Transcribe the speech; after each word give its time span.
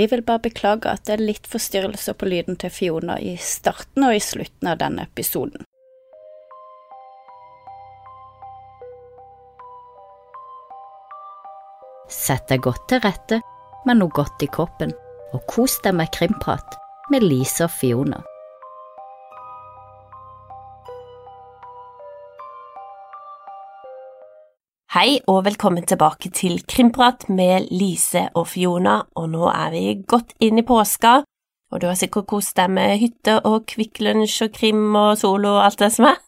Vi 0.00 0.06
vil 0.06 0.22
bare 0.22 0.40
beklage 0.40 0.88
at 0.88 1.02
det 1.04 1.12
er 1.12 1.20
litt 1.20 1.48
forstyrrelser 1.52 2.14
på 2.16 2.24
lyden 2.24 2.56
til 2.56 2.70
Fiona 2.72 3.18
i 3.20 3.34
starten 3.36 4.06
og 4.06 4.14
i 4.16 4.22
slutten 4.24 4.70
av 4.72 4.78
denne 4.80 5.04
episoden. 5.04 5.66
Sett 12.08 12.48
deg 12.48 12.64
godt 12.64 12.88
til 12.88 13.04
rette 13.04 13.42
med 13.84 14.00
noe 14.00 14.16
godt 14.16 14.40
i 14.40 14.48
kroppen, 14.48 14.96
og 15.36 15.44
kos 15.52 15.76
deg 15.84 15.98
med 16.00 16.08
krimprat 16.16 16.80
med 17.12 17.28
Lise 17.28 17.68
og 17.68 17.76
Fiona. 17.76 18.24
Hei 24.90 25.20
og 25.30 25.44
velkommen 25.46 25.84
tilbake 25.86 26.32
til 26.34 26.64
Krimprat 26.66 27.28
med 27.30 27.68
Lise 27.70 28.24
og 28.34 28.48
Fiona, 28.50 28.96
og 29.14 29.28
nå 29.30 29.44
er 29.46 29.68
vi 29.70 29.82
godt 30.02 30.32
inn 30.42 30.58
i 30.58 30.64
påska, 30.66 31.12
og 31.70 31.78
du 31.78 31.86
har 31.86 31.94
sikkert 31.94 32.26
kost 32.32 32.56
deg 32.58 32.72
med 32.74 32.96
hytte 32.98 33.36
og 33.46 33.68
Kvikk 33.70 34.00
Lunsj 34.02 34.48
og 34.48 34.56
krim 34.56 34.98
og 34.98 35.12
solo 35.20 35.52
og 35.60 35.60
alt 35.68 35.84
det 35.84 35.92
som 35.94 36.08
er. 36.10 36.18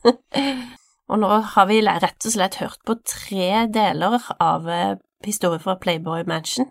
og 1.10 1.20
nå 1.24 1.32
har 1.56 1.68
vi 1.72 1.80
rett 1.82 2.28
og 2.30 2.36
slett 2.36 2.60
hørt 2.62 2.78
på 2.86 3.00
tre 3.02 3.66
deler 3.66 4.30
av 4.38 4.70
historien 4.70 5.02
historie 5.26 5.58
fra 5.66 5.74
Playboy 5.82 6.22
Mansion, 6.30 6.70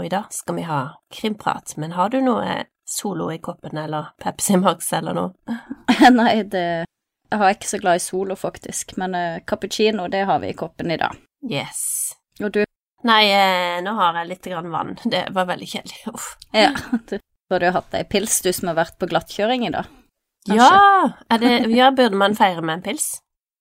og 0.00 0.08
i 0.08 0.12
dag 0.16 0.32
skal 0.32 0.56
vi 0.56 0.64
ha 0.64 0.82
krimprat, 1.12 1.76
men 1.76 1.92
har 1.92 2.08
du 2.08 2.22
noe 2.24 2.62
solo 2.88 3.28
i 3.36 3.42
koppen 3.44 3.76
eller 3.76 4.14
Pepsi 4.16 4.56
Max 4.56 4.94
eller 4.96 5.12
noe? 5.12 5.60
Nei, 6.22 6.38
det 6.48 6.68
jeg 7.30 7.44
er 7.44 7.56
ikke 7.56 7.70
så 7.70 7.80
glad 7.82 8.00
i 8.00 8.02
solo, 8.02 8.36
faktisk, 8.38 8.96
men 9.00 9.14
uh, 9.16 9.40
cappuccino, 9.46 10.08
det 10.12 10.24
har 10.28 10.40
vi 10.42 10.52
i 10.52 10.56
koppen 10.56 10.90
i 10.94 10.98
dag. 11.00 11.16
Yes. 11.44 11.80
Og 12.40 12.52
du? 12.54 12.62
Nei, 13.06 13.22
eh, 13.30 13.78
nå 13.84 13.92
har 13.94 14.16
jeg 14.18 14.30
litt 14.32 14.48
grann 14.50 14.72
vann. 14.72 14.96
Det 15.04 15.28
var 15.34 15.46
veldig 15.50 15.68
kjedelig. 15.70 16.00
Uff. 16.10 16.32
Ja, 16.56 16.72
du 17.10 17.18
burde 17.48 17.70
jo 17.70 17.76
hatt 17.76 17.94
ei 17.94 18.04
pils, 18.08 18.40
du 18.42 18.50
som 18.52 18.72
har 18.72 18.78
vært 18.80 18.98
på 18.98 19.08
glattkjøring 19.10 19.68
i 19.68 19.72
dag. 19.74 19.88
Ja, 20.48 21.12
det, 21.40 21.52
ja, 21.76 21.90
burde 21.92 22.16
man 22.16 22.36
feire 22.38 22.62
med 22.64 22.78
en 22.78 22.84
pils? 22.86 23.18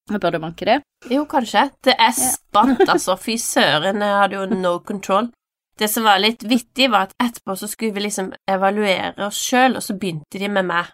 Burde 0.08 0.40
man 0.40 0.56
ikke 0.56 0.70
det? 0.70 0.78
Jo, 1.12 1.26
kanskje. 1.30 1.68
Det 1.84 1.96
er 2.00 2.14
spant, 2.16 2.84
altså. 2.88 3.18
Fy 3.20 3.36
søren, 3.42 4.02
jeg 4.02 4.22
hadde 4.22 4.40
jo 4.40 4.46
no 4.54 4.78
control. 4.88 5.30
Det 5.78 5.90
som 5.92 6.08
var 6.08 6.22
litt 6.24 6.46
vittig, 6.48 6.88
var 6.90 7.10
at 7.10 7.18
etterpå 7.22 7.58
så 7.60 7.68
skulle 7.70 7.94
vi 7.94 8.08
liksom 8.08 8.32
evaluere 8.50 9.28
oss 9.28 9.42
sjøl, 9.44 9.78
og 9.78 9.84
så 9.86 9.98
begynte 10.00 10.40
de 10.42 10.50
med 10.50 10.66
meg. 10.72 10.90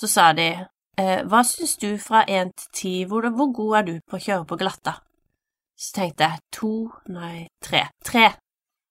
Så 0.00 0.08
sa 0.10 0.32
de 0.36 0.48
hva 0.96 1.42
syns 1.44 1.76
du 1.76 1.90
fra 2.00 2.22
én 2.24 2.54
til 2.56 2.68
ti, 2.72 2.94
hvor, 3.04 3.26
hvor, 3.36 3.50
god 3.52 3.76
er 3.78 3.86
du 3.88 3.94
på 4.08 4.16
å 4.16 4.22
kjøre 4.22 4.46
på 4.48 4.56
glatta? 4.60 4.94
Så 5.76 5.92
tenkte 5.98 6.24
jeg 6.24 6.44
to, 6.56 6.72
nei, 7.12 7.48
tre. 7.60 7.82
Tre. 8.04 8.30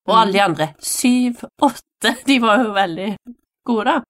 Og 0.06 0.14
mm. 0.14 0.20
alle 0.20 0.36
de 0.36 0.42
andre 0.44 0.68
syv, 0.80 1.42
åtte, 1.66 2.14
de 2.30 2.38
var 2.44 2.62
jo 2.62 2.76
veldig 2.76 3.10
gode, 3.66 3.96
da. 3.96 4.02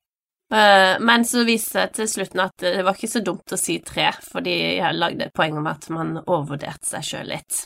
Uh, 0.45 1.01
men 1.01 1.23
så 1.25 1.41
viste 1.47 1.81
det 1.81 1.95
til 1.97 2.09
slutten 2.09 2.43
at 2.43 2.61
det 2.61 2.83
var 2.85 2.93
ikke 2.93 3.09
så 3.09 3.21
dumt 3.25 3.55
å 3.55 3.57
si 3.57 3.79
tre, 3.83 4.11
fordi 4.27 4.53
jeg 4.77 4.99
lagde 4.99 5.25
et 5.25 5.35
poeng 5.35 5.57
om 5.57 5.71
at 5.71 5.87
man 5.93 6.19
overvurderte 6.19 6.85
seg 6.91 7.07
sjøl 7.07 7.31
litt. 7.31 7.63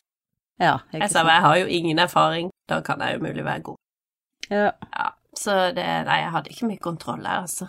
Ja, 0.59 0.77
jeg 0.94 1.09
sa 1.11 1.23
jeg 1.27 1.44
har 1.44 1.57
jo 1.59 1.67
ingen 1.72 2.00
erfaring, 2.03 2.52
da 2.69 2.81
kan 2.85 3.02
jeg 3.03 3.17
jo 3.17 3.25
mulig 3.25 3.44
være 3.47 3.66
god. 3.72 3.81
Ja. 4.50 4.69
ja. 4.72 5.09
Så 5.39 5.53
det 5.75 5.85
Nei, 6.07 6.17
jeg 6.23 6.31
hadde 6.33 6.52
ikke 6.52 6.67
mye 6.67 6.81
kontroll 6.83 7.27
her, 7.27 7.45
altså. 7.45 7.67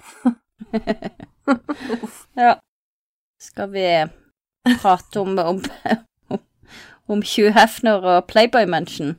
ja. 2.45 2.55
Skal 3.41 3.71
vi 3.73 3.87
prate 4.83 5.21
om, 5.21 5.39
om, 5.39 5.63
om 7.07 7.23
Hugh 7.25 7.55
Hefner 7.57 8.05
og 8.05 8.27
Playboy 8.29 8.67
Mansion? 8.69 9.15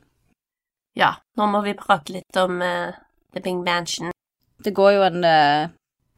Ja, 0.98 1.16
nå 1.40 1.48
må 1.50 1.64
vi 1.66 1.74
prate 1.80 2.14
litt 2.18 2.38
om 2.38 2.62
uh, 2.62 2.94
The 3.34 3.42
Bing 3.42 3.64
Mansion. 3.66 4.12
Det 4.62 4.74
går 4.78 4.98
jo 4.98 5.06
en 5.08 5.26
uh, 5.26 5.72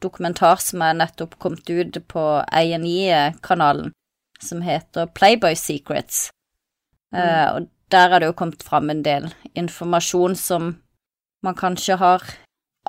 dokumentar 0.04 0.60
som 0.60 0.82
er 0.84 0.98
nettopp 0.98 1.38
kommet 1.40 1.70
ut 1.70 2.00
på 2.10 2.24
ANI-kanalen, 2.44 3.92
som 4.42 4.64
heter 4.66 5.08
Playboy 5.16 5.56
Secrets. 5.56 6.28
Uh, 7.14 7.20
mm. 7.20 7.54
Og 7.54 7.70
der 7.94 8.10
er 8.10 8.20
det 8.20 8.32
jo 8.32 8.38
kommet 8.38 8.66
fram 8.66 8.90
en 8.90 9.04
del 9.06 9.30
informasjon 9.54 10.34
som 10.36 10.74
man 11.44 11.56
kanskje 11.56 11.96
har 12.00 12.24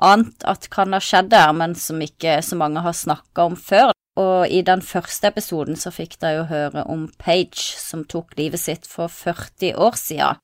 ant 0.02 0.44
at 0.48 0.70
kan 0.74 0.96
ha 0.96 1.02
skjedd 1.04 1.32
der, 1.32 1.52
men 1.56 1.76
som 1.80 2.02
ikke 2.04 2.40
så 2.44 2.58
mange 2.60 2.84
har 2.84 2.96
snakka 2.96 3.50
om 3.50 3.56
før. 3.60 3.92
Og 4.20 4.48
i 4.48 4.62
den 4.64 4.82
første 4.84 5.28
episoden 5.28 5.76
så 5.80 5.92
fikk 5.92 6.16
de 6.22 6.32
jo 6.38 6.48
høre 6.48 6.86
om 6.92 7.08
Page, 7.20 7.76
som 7.80 8.06
tok 8.08 8.38
livet 8.40 8.64
sitt 8.64 8.88
for 8.88 9.12
40 9.12 9.76
år 9.76 9.98
siden. 10.00 10.40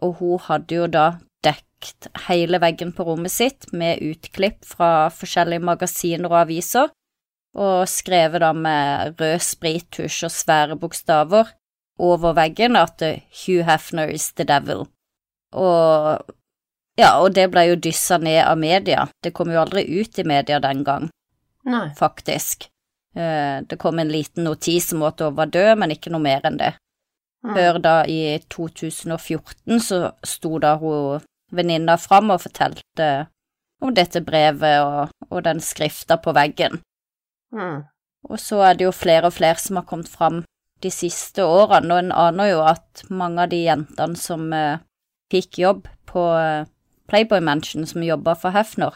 Og 0.00 0.20
hun 0.20 0.40
hadde 0.46 0.78
jo 0.78 0.86
da 0.88 1.06
dekt 1.44 2.08
hele 2.30 2.60
veggen 2.62 2.94
på 2.96 3.04
rommet 3.04 3.32
sitt 3.32 3.68
med 3.76 4.00
utklipp 4.00 4.64
fra 4.64 5.10
forskjellige 5.12 5.64
magasiner 5.68 6.30
og 6.30 6.38
aviser, 6.46 6.88
og 7.54 7.84
skrevet 7.86 8.40
da 8.42 8.54
med 8.56 9.20
rød 9.20 9.42
sprittusj 9.44 10.24
og 10.26 10.32
svære 10.32 10.78
bokstaver 10.80 11.52
over 12.02 12.34
veggen 12.34 12.74
at 12.80 13.04
Hugh 13.44 13.68
Hefner 13.68 14.10
is 14.10 14.32
the 14.32 14.48
devil. 14.48 14.88
Og 15.52 16.24
ja, 17.00 17.10
og 17.20 17.34
det 17.34 17.48
ble 17.50 17.66
jo 17.70 17.80
dyssa 17.80 18.18
ned 18.22 18.42
av 18.44 18.58
media. 18.58 19.08
Det 19.22 19.34
kom 19.34 19.50
jo 19.52 19.60
aldri 19.62 19.84
ut 20.00 20.18
i 20.18 20.26
media 20.26 20.60
den 20.62 20.84
gang, 20.86 21.08
Nei. 21.66 21.88
faktisk. 21.98 22.68
Eh, 23.16 23.62
det 23.66 23.78
kom 23.82 23.98
en 23.98 24.12
liten 24.12 24.46
notis 24.46 24.92
om 24.92 25.02
at 25.06 25.20
hun 25.20 25.36
var 25.38 25.52
død, 25.54 25.74
men 25.78 25.94
ikke 25.94 26.12
noe 26.14 26.22
mer 26.22 26.46
enn 26.46 26.58
det. 26.60 26.74
Før 27.44 27.78
da, 27.82 27.94
i 28.08 28.38
2014, 28.48 29.80
så 29.84 29.98
sto 30.24 30.58
da 30.62 30.78
hun 30.80 31.24
venninna 31.52 31.98
fram 32.00 32.32
og 32.32 32.40
fortalte 32.46 33.08
om 33.84 33.92
dette 33.92 34.22
brevet 34.24 34.80
og, 34.80 35.12
og 35.28 35.44
den 35.44 35.60
skrifta 35.60 36.16
på 36.24 36.32
veggen. 36.32 36.80
Mm. 37.52 37.84
Og 38.30 38.40
så 38.40 38.62
er 38.64 38.78
det 38.78 38.86
jo 38.86 38.94
flere 38.96 39.28
og 39.28 39.36
flere 39.36 39.60
som 39.60 39.76
har 39.76 39.84
kommet 39.88 40.08
fram 40.08 40.40
de 40.80 40.90
siste 40.92 41.44
årene, 41.44 41.92
og 41.92 42.00
en 42.00 42.14
aner 42.16 42.50
jo 42.54 42.62
at 42.64 43.04
mange 43.12 43.44
av 43.44 43.52
de 43.52 43.60
jentene 43.66 44.16
som 44.20 44.48
eh, 44.56 44.80
fikk 45.32 45.60
jobb 45.60 45.88
på 46.08 46.24
eh, 47.04 47.10
Playboy 47.10 47.40
Mansion 47.40 47.86
som 47.86 48.02
jobba 48.02 48.34
for 48.34 48.50
Hefner, 48.50 48.94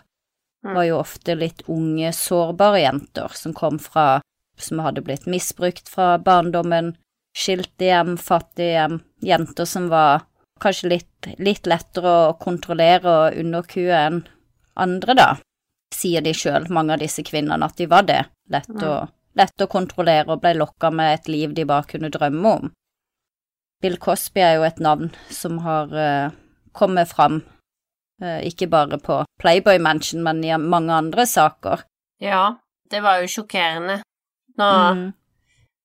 mm. 0.65 0.75
var 0.75 0.85
jo 0.85 0.99
ofte 0.99 1.35
litt 1.35 1.63
unge, 1.67 2.13
sårbare 2.13 2.81
jenter 2.81 3.29
som 3.35 3.55
kom 3.55 3.79
fra 3.79 4.21
Som 4.59 4.81
hadde 4.83 5.05
blitt 5.07 5.27
misbrukt 5.31 5.87
fra 5.89 6.17
barndommen, 6.19 6.97
skilte 7.31 7.85
hjem, 7.85 8.17
fattige 8.19 8.73
hjem, 8.73 8.97
jenter 9.23 9.69
som 9.71 9.87
var 9.89 10.25
kanskje 10.59 10.89
litt, 10.89 11.29
litt 11.39 11.69
lettere 11.71 12.11
å 12.11 12.33
kontrollere 12.41 13.13
og 13.13 13.37
underkue 13.39 13.95
enn 13.95 14.25
andre, 14.75 15.15
da, 15.15 15.29
sier 15.95 16.25
de 16.27 16.33
sjøl, 16.35 16.67
mange 16.75 16.97
av 16.97 17.03
disse 17.03 17.23
kvinnene, 17.23 17.65
at 17.65 17.79
de 17.79 17.87
var 17.87 18.03
det. 18.09 18.25
Lett, 18.51 18.67
mm. 18.67 18.83
å, 18.83 19.07
lett 19.39 19.63
å 19.63 19.71
kontrollere 19.71 20.35
og 20.35 20.43
ble 20.43 20.57
lokka 20.59 20.91
med 20.91 21.21
et 21.21 21.31
liv 21.31 21.55
de 21.55 21.67
bare 21.69 21.87
kunne 21.91 22.11
drømme 22.11 22.55
om. 22.59 22.73
Bill 23.83 23.99
Cosby 24.03 24.43
er 24.43 24.57
jo 24.59 24.67
et 24.67 24.81
navn 24.83 25.13
som 25.31 25.61
har 25.63 25.95
uh, 25.95 26.35
kommet 26.75 27.11
fram 27.13 27.43
ikke 28.19 28.67
bare 28.67 28.99
på 28.99 29.21
Playboy 29.39 29.79
Mansion, 29.79 30.25
men 30.27 30.43
i 30.43 30.51
mange 30.59 30.91
andre 30.95 31.27
saker. 31.27 31.85
Ja, 32.19 32.59
det 32.91 33.01
var 33.05 33.21
jo 33.23 33.31
sjokkerende 33.31 34.01
når 34.59 34.95
mm. 34.99 35.03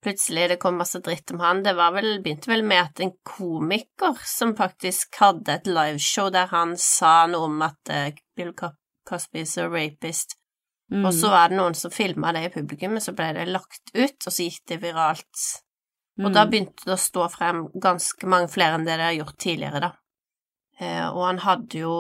plutselig 0.04 0.48
det 0.50 0.60
kom 0.62 0.80
masse 0.82 1.02
dritt 1.04 1.32
om 1.34 1.42
han. 1.44 1.64
Det 1.66 1.76
var 1.78 1.94
vel, 1.96 2.16
begynte 2.24 2.52
vel 2.52 2.66
med 2.66 2.82
at 2.88 3.04
en 3.04 3.14
komiker 3.28 4.18
som 4.26 4.56
faktisk 4.58 5.20
hadde 5.22 5.60
et 5.60 5.70
liveshow 5.70 6.32
der 6.34 6.50
han 6.54 6.76
sa 6.80 7.24
noe 7.30 7.50
om 7.50 7.62
at 7.66 7.94
uh, 7.94 8.10
Bill 8.36 8.54
Cosby 8.58 9.44
is 9.44 9.58
a 9.62 9.68
rapist, 9.70 10.38
mm. 10.92 11.04
og 11.04 11.12
så 11.14 11.30
var 11.34 11.52
det 11.52 11.60
noen 11.60 11.78
som 11.78 11.94
filma 11.94 12.34
det 12.34 12.48
i 12.48 12.54
publikum, 12.54 12.98
og 12.98 13.06
så 13.06 13.14
ble 13.18 13.34
det 13.38 13.50
lagt 13.52 13.94
ut, 13.94 14.18
og 14.18 14.32
så 14.32 14.48
gikk 14.48 14.64
det 14.74 14.82
viralt. 14.84 15.48
Og 16.22 16.30
mm. 16.30 16.34
da 16.34 16.46
begynte 16.50 16.88
det 16.88 16.96
å 16.96 17.02
stå 17.02 17.28
frem 17.34 17.66
ganske 17.82 18.30
mange 18.30 18.50
flere 18.54 18.78
enn 18.78 18.88
det 18.88 18.98
det 19.00 19.10
har 19.12 19.20
gjort 19.20 19.38
tidligere, 19.42 19.84
da. 19.84 19.92
Eh, 20.84 21.08
og 21.08 21.26
han 21.30 21.44
hadde 21.48 21.84
jo 21.86 21.98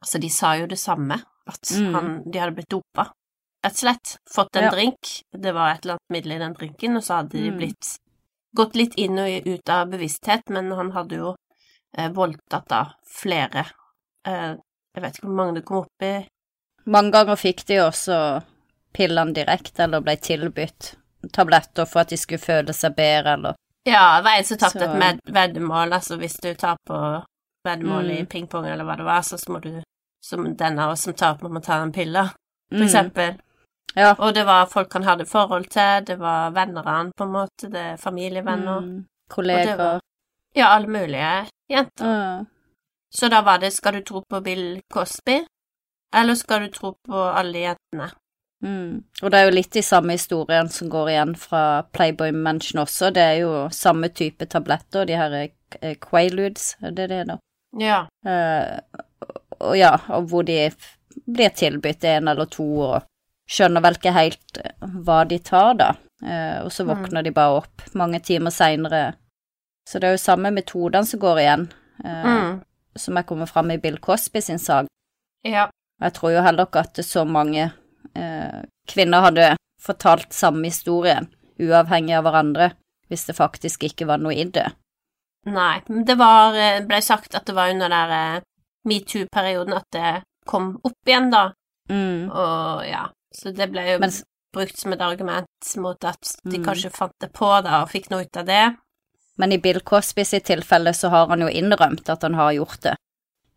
Altså, 0.00 0.16
de 0.16 0.30
sa 0.32 0.54
jo 0.56 0.64
det 0.64 0.78
samme, 0.80 1.18
at 1.44 1.70
mm. 1.76 1.88
han, 1.92 2.06
de 2.24 2.38
hadde 2.40 2.54
blitt 2.56 2.70
dopa, 2.72 3.10
rett 3.60 3.74
og 3.74 3.80
slett. 3.82 4.12
Fått 4.32 4.56
en 4.56 4.64
ja. 4.64 4.70
drink, 4.72 5.10
det 5.36 5.52
var 5.52 5.74
et 5.74 5.84
eller 5.84 5.98
annet 5.98 6.14
middel 6.14 6.32
i 6.32 6.38
den 6.40 6.54
drinken, 6.56 6.96
og 6.96 7.04
så 7.04 7.18
hadde 7.18 7.36
de 7.36 7.50
mm. 7.50 7.58
blitt 7.58 7.90
Gått 8.56 8.74
litt 8.74 8.96
inn 8.98 9.14
og 9.20 9.46
ut 9.46 9.70
av 9.70 9.92
bevissthet, 9.92 10.48
men 10.50 10.72
han 10.74 10.88
hadde 10.90 11.20
jo 11.20 11.34
eh, 11.94 12.08
voldtatt 12.10 12.66
da 12.72 12.80
flere 13.06 13.66
eh, 14.26 14.56
Jeg 14.56 15.04
vet 15.04 15.20
ikke 15.20 15.28
hvor 15.28 15.36
mange 15.38 15.58
det 15.60 15.66
kom 15.68 15.84
opp 15.84 16.06
i 16.06 16.14
Mange 16.90 17.12
ganger 17.14 17.38
fikk 17.38 17.62
de 17.68 17.78
også 17.84 18.16
pillene 18.96 19.36
direkte, 19.36 19.84
eller 19.84 20.02
ble 20.02 20.16
tilbudt 20.18 20.94
tabletter 21.32 21.86
for 21.86 22.02
at 22.02 22.10
de 22.10 22.18
skulle 22.18 22.42
føle 22.42 22.74
seg 22.74 22.96
bedre, 22.96 23.36
eller 23.36 23.54
Ja, 23.86 24.16
det 24.18 24.24
var 24.26 24.38
en 24.38 24.48
som 24.48 24.58
tapte 24.60 24.88
et 24.88 25.20
veddemål, 25.30 25.92
altså 25.92 26.18
hvis 26.20 26.40
du 26.42 26.50
tar 26.54 26.80
på 26.88 26.98
veddemål 27.68 28.04
mm. 28.04 28.16
i 28.16 28.26
pingpong 28.26 28.66
eller 28.66 28.86
hva 28.88 28.96
det 28.96 29.06
var, 29.06 29.22
så 29.22 29.38
må 29.52 29.60
du, 29.64 29.72
som 30.24 30.46
den 30.56 30.78
av 30.78 30.94
oss 30.94 31.06
som 31.08 31.14
taper, 31.14 31.48
må 31.48 31.62
ta 31.64 31.80
en 31.82 31.92
pille, 31.92 32.26
for 32.70 32.82
mm. 32.82 32.86
eksempel. 32.86 33.38
Ja. 33.94 34.14
Og 34.18 34.34
det 34.34 34.44
var 34.46 34.70
folk 34.70 34.92
han 34.94 35.08
hadde 35.08 35.26
forhold 35.26 35.66
til, 35.72 36.06
det 36.06 36.18
var 36.20 36.54
venner 36.54 36.86
av 36.86 36.94
han, 36.94 37.12
på 37.16 37.26
en 37.26 37.34
måte, 37.34 37.70
det 37.72 37.86
er 37.94 38.00
familievenner. 38.00 38.86
Mm. 38.86 39.04
Kolleger. 39.30 39.76
Var, 39.76 40.00
ja, 40.54 40.72
alle 40.74 40.88
mulige 40.88 41.34
jenter. 41.70 42.46
Så 43.14 43.28
da 43.28 43.42
var 43.42 43.58
det 43.58 43.72
Skal 43.74 43.94
du 43.94 44.02
tro 44.06 44.22
på 44.22 44.40
Bill 44.40 44.80
Cosby, 44.94 45.44
Eller 46.14 46.34
skal 46.34 46.62
du 46.62 46.68
tro 46.74 46.92
på 47.06 47.22
alle 47.22 47.58
jentene? 47.58 48.10
Mm. 48.62 49.04
Og 49.22 49.30
det 49.30 49.38
er 49.38 49.46
jo 49.46 49.54
litt 49.54 49.72
de 49.72 49.82
samme 49.82 50.12
historiene 50.12 50.68
som 50.68 50.90
går 50.90 51.10
igjen 51.10 51.34
fra 51.38 51.82
Playboy 51.94 52.32
Mansion 52.32 52.82
også. 52.82 53.10
Det 53.14 53.22
er 53.22 53.36
jo 53.40 53.52
samme 53.72 54.08
type 54.08 54.46
tabletter, 54.46 55.06
de 55.06 55.16
her 55.16 55.36
Quailudes, 56.02 56.76
er 56.82 56.90
det 56.90 57.08
det 57.08 57.22
da? 57.30 57.38
Ja. 57.78 58.06
Uh, 58.26 58.78
og 59.60 59.76
ja, 59.78 59.94
og 60.08 60.30
hvor 60.30 60.46
de 60.46 60.70
blir 61.26 61.52
tilbudt 61.54 62.04
en 62.08 62.30
eller 62.32 62.48
to, 62.50 62.66
og 62.86 63.50
skjønner 63.50 63.82
vel 63.84 63.98
ikke 63.98 64.14
helt 64.14 64.60
eh, 64.62 64.88
hva 65.04 65.22
de 65.28 65.38
tar, 65.44 65.74
da. 65.78 65.90
Uh, 66.24 66.66
og 66.66 66.72
så 66.74 66.84
våkner 66.88 67.20
mm. 67.20 67.26
de 67.26 67.34
bare 67.36 67.60
opp 67.62 67.84
mange 67.96 68.20
timer 68.24 68.54
seinere. 68.54 69.02
Så 69.88 69.98
det 69.98 70.08
er 70.08 70.16
jo 70.16 70.22
samme 70.22 70.52
metodene 70.54 71.08
som 71.08 71.22
går 71.22 71.42
igjen, 71.42 71.66
uh, 72.04 72.26
mm. 72.26 72.50
som 73.00 73.18
er 73.18 73.26
kommet 73.28 73.50
fram 73.50 73.72
i 73.72 73.78
Bill 73.80 73.98
Cosby 74.02 74.42
sin 74.44 74.60
sak. 74.60 74.90
Ja. 75.46 75.68
Jeg 76.00 76.16
tror 76.16 76.34
jo 76.34 76.44
heller 76.44 76.68
ikke 76.68 76.84
at 76.84 77.00
så 77.04 77.24
mange 77.28 77.70
uh, 78.16 78.60
kvinner 78.88 79.26
hadde 79.28 79.54
fortalt 79.80 80.36
samme 80.36 80.68
historien, 80.68 81.28
uavhengig 81.60 82.16
av 82.18 82.26
hverandre, 82.28 82.70
hvis 83.08 83.26
det 83.28 83.38
faktisk 83.38 83.84
ikke 83.88 84.08
var 84.08 84.20
noe 84.22 84.36
i 84.36 84.44
det. 84.44 84.68
Nei, 85.48 85.80
det 86.06 86.16
var, 86.20 86.56
eh, 86.56 86.82
ble 86.84 87.00
sagt 87.02 87.34
at 87.34 87.46
det 87.48 87.56
var 87.56 87.72
under 87.72 87.88
der 87.88 88.10
eh, 88.16 88.42
metoo-perioden 88.88 89.76
at 89.76 89.88
det 89.96 90.12
kom 90.48 90.74
opp 90.84 91.08
igjen, 91.08 91.30
da. 91.32 91.50
Mm. 91.90 92.28
Og 92.28 92.84
ja, 92.86 93.06
så 93.34 93.54
det 93.56 93.70
ble 93.72 93.86
jo 93.88 93.98
Men, 94.02 94.12
brukt 94.54 94.78
som 94.78 94.92
et 94.92 95.02
argument 95.04 95.72
mot 95.80 96.04
at 96.04 96.34
de 96.44 96.58
mm. 96.58 96.64
kanskje 96.66 96.92
fant 96.94 97.16
det 97.22 97.32
på 97.34 97.48
da 97.64 97.82
og 97.82 97.90
fikk 97.90 98.10
noe 98.12 98.26
ut 98.26 98.40
av 98.40 98.46
det. 98.46 98.64
Men 99.40 99.56
i 99.56 99.60
Bill 99.62 99.80
Cosby 99.80 100.26
sitt 100.28 100.44
tilfelle 100.50 100.92
så 100.94 101.08
har 101.08 101.30
han 101.32 101.40
jo 101.40 101.48
innrømt 101.48 102.08
at 102.12 102.26
han 102.26 102.36
har 102.36 102.52
gjort 102.58 102.82
det. 102.84 102.96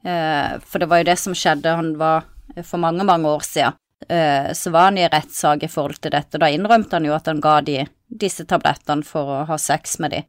Eh, 0.08 0.60
for 0.64 0.80
det 0.80 0.90
var 0.92 1.04
jo 1.04 1.10
det 1.12 1.20
som 1.20 1.36
skjedde, 1.36 1.76
han 1.76 1.96
var 2.00 2.30
for 2.64 2.80
mange, 2.80 3.04
mange 3.08 3.28
år 3.28 3.44
siden 3.44 3.80
Eh, 4.10 4.54
så 4.54 4.70
var 4.70 4.80
han 4.80 4.98
i 4.98 5.08
rettssak 5.08 5.64
i 5.64 5.68
forhold 5.68 6.02
til 6.02 6.12
dette. 6.12 6.38
Da 6.38 6.50
innrømte 6.52 6.98
han 6.98 7.08
jo 7.08 7.16
at 7.16 7.28
han 7.30 7.42
ga 7.44 7.60
de 7.62 7.84
disse 8.08 8.46
tablettene 8.46 9.06
for 9.08 9.32
å 9.32 9.42
ha 9.50 9.58
sex 9.58 9.98
med 10.04 10.14
de. 10.14 10.24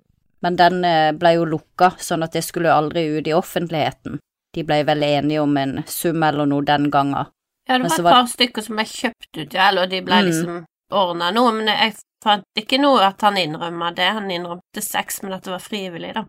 Men 0.44 0.58
den 0.60 0.84
eh, 0.84 1.10
ble 1.16 1.34
jo 1.38 1.48
lukka, 1.48 1.94
sånn 2.04 2.26
at 2.26 2.36
det 2.36 2.44
skulle 2.44 2.72
aldri 2.72 3.06
ut 3.16 3.28
i 3.28 3.32
offentligheten. 3.36 4.20
De 4.54 4.64
ble 4.66 4.82
vel 4.86 5.02
enige 5.02 5.42
om 5.42 5.56
en 5.56 5.78
sum 5.88 6.22
eller 6.22 6.46
noe 6.46 6.66
den 6.68 6.90
gangen. 6.92 7.32
Ja, 7.66 7.78
det 7.80 7.88
var 7.88 8.12
et 8.12 8.18
par 8.18 8.28
stykker 8.28 8.64
som 8.66 8.76
ble 8.76 8.84
kjøpt 8.84 9.30
ut, 9.38 9.54
ja, 9.56 9.70
eller 9.70 9.88
de 9.88 10.02
ble 10.04 10.20
mm. 10.20 10.26
liksom 10.28 10.58
ordna 10.94 11.30
noe, 11.32 11.54
men 11.56 11.70
jeg 11.72 11.96
fant 12.22 12.60
ikke 12.60 12.78
noe 12.82 13.06
at 13.08 13.24
han 13.24 13.40
innrømma 13.40 13.94
det. 13.96 14.10
Han 14.18 14.28
innrømte 14.30 14.84
sex, 14.84 15.22
men 15.24 15.32
at 15.38 15.48
det 15.48 15.54
var 15.54 15.64
frivillig, 15.64 16.12
da. 16.18 16.26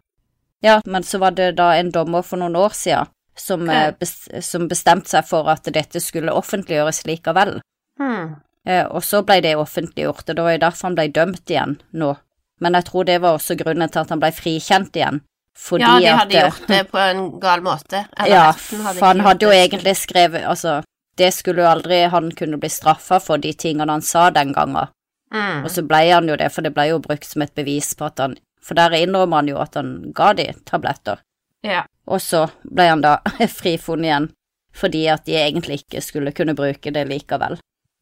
Ja, 0.63 0.79
men 0.85 1.03
så 1.03 1.19
var 1.21 1.35
det 1.35 1.51
da 1.59 1.73
en 1.75 1.91
dommer 1.93 2.23
for 2.25 2.41
noen 2.41 2.55
år 2.57 2.73
siden 2.73 3.11
som, 3.35 3.67
okay. 3.67 3.93
Eh, 4.31 4.41
som, 4.41 4.69
bestemte 4.71 5.11
seg 5.11 5.27
for 5.27 5.51
at 5.51 5.67
dette 5.75 5.99
skulle 6.01 6.33
offentliggjøres 6.33 7.03
likevel. 7.05 7.59
Hmm. 7.99 8.37
Eh, 8.65 8.85
og 8.85 9.03
så 9.03 9.21
ble 9.27 9.41
det 9.45 9.57
offentliggjort, 9.59 10.23
og 10.29 10.37
det 10.37 10.45
var 10.47 10.55
jo 10.55 10.63
derfor 10.63 10.89
han 10.89 10.97
ble 10.97 11.09
dømt 11.13 11.51
igjen 11.51 11.77
nå. 11.91 12.15
Men 12.61 12.77
jeg 12.77 12.87
tror 12.87 13.07
det 13.07 13.21
var 13.23 13.35
også 13.35 13.57
grunnen 13.59 13.91
til 13.91 14.03
at 14.03 14.11
han 14.13 14.21
ble 14.21 14.31
frikjent 14.35 14.95
igjen. 14.95 15.21
Fordi 15.55 15.83
ja, 15.83 15.99
de 15.99 16.11
hadde 16.19 16.37
at, 16.39 16.43
gjort 16.43 16.67
det 16.67 16.81
på 16.91 16.99
en 16.99 17.23
gal 17.39 17.63
måte. 17.63 18.05
ja, 18.27 18.49
for 18.57 19.05
han 19.05 19.23
hadde 19.23 19.47
jo 19.47 19.53
egentlig 19.55 19.93
skrevet 19.95 20.43
Altså, 20.43 20.81
det 21.15 21.31
skulle 21.31 21.63
jo 21.63 21.69
aldri 21.69 22.01
han 22.11 22.31
kunne 22.35 22.59
bli 22.59 22.69
straffa 22.69 23.21
for 23.23 23.39
de 23.39 23.53
tingene 23.53 23.91
han 23.91 24.03
sa 24.03 24.29
den 24.35 24.51
gangen. 24.53 24.91
Mm. 25.33 25.63
Og 25.63 25.71
så 25.71 25.83
ble 25.87 26.01
han 26.11 26.27
jo 26.29 26.35
det, 26.39 26.49
for 26.51 26.65
det 26.65 26.73
ble 26.75 26.89
jo 26.91 26.99
brukt 27.03 27.27
som 27.27 27.43
et 27.45 27.55
bevis 27.55 27.93
på 27.95 28.07
at 28.07 28.19
han 28.21 28.35
For 28.65 28.77
der 28.77 28.95
innrømmer 28.97 29.43
han 29.43 29.49
jo 29.49 29.59
at 29.61 29.75
han 29.77 30.11
ga 30.15 30.31
de 30.33 30.47
tabletter. 30.65 31.19
Ja. 31.61 31.83
Og 32.09 32.21
så 32.21 32.47
ble 32.65 32.87
han 32.89 33.03
da 33.03 33.19
frifunnet 33.59 34.07
igjen, 34.09 34.27
fordi 34.73 35.03
at 35.13 35.25
de 35.25 35.37
egentlig 35.37 35.83
ikke 35.83 36.01
skulle 36.01 36.33
kunne 36.33 36.55
bruke 36.57 36.91
det 36.91 37.05
likevel. 37.07 37.59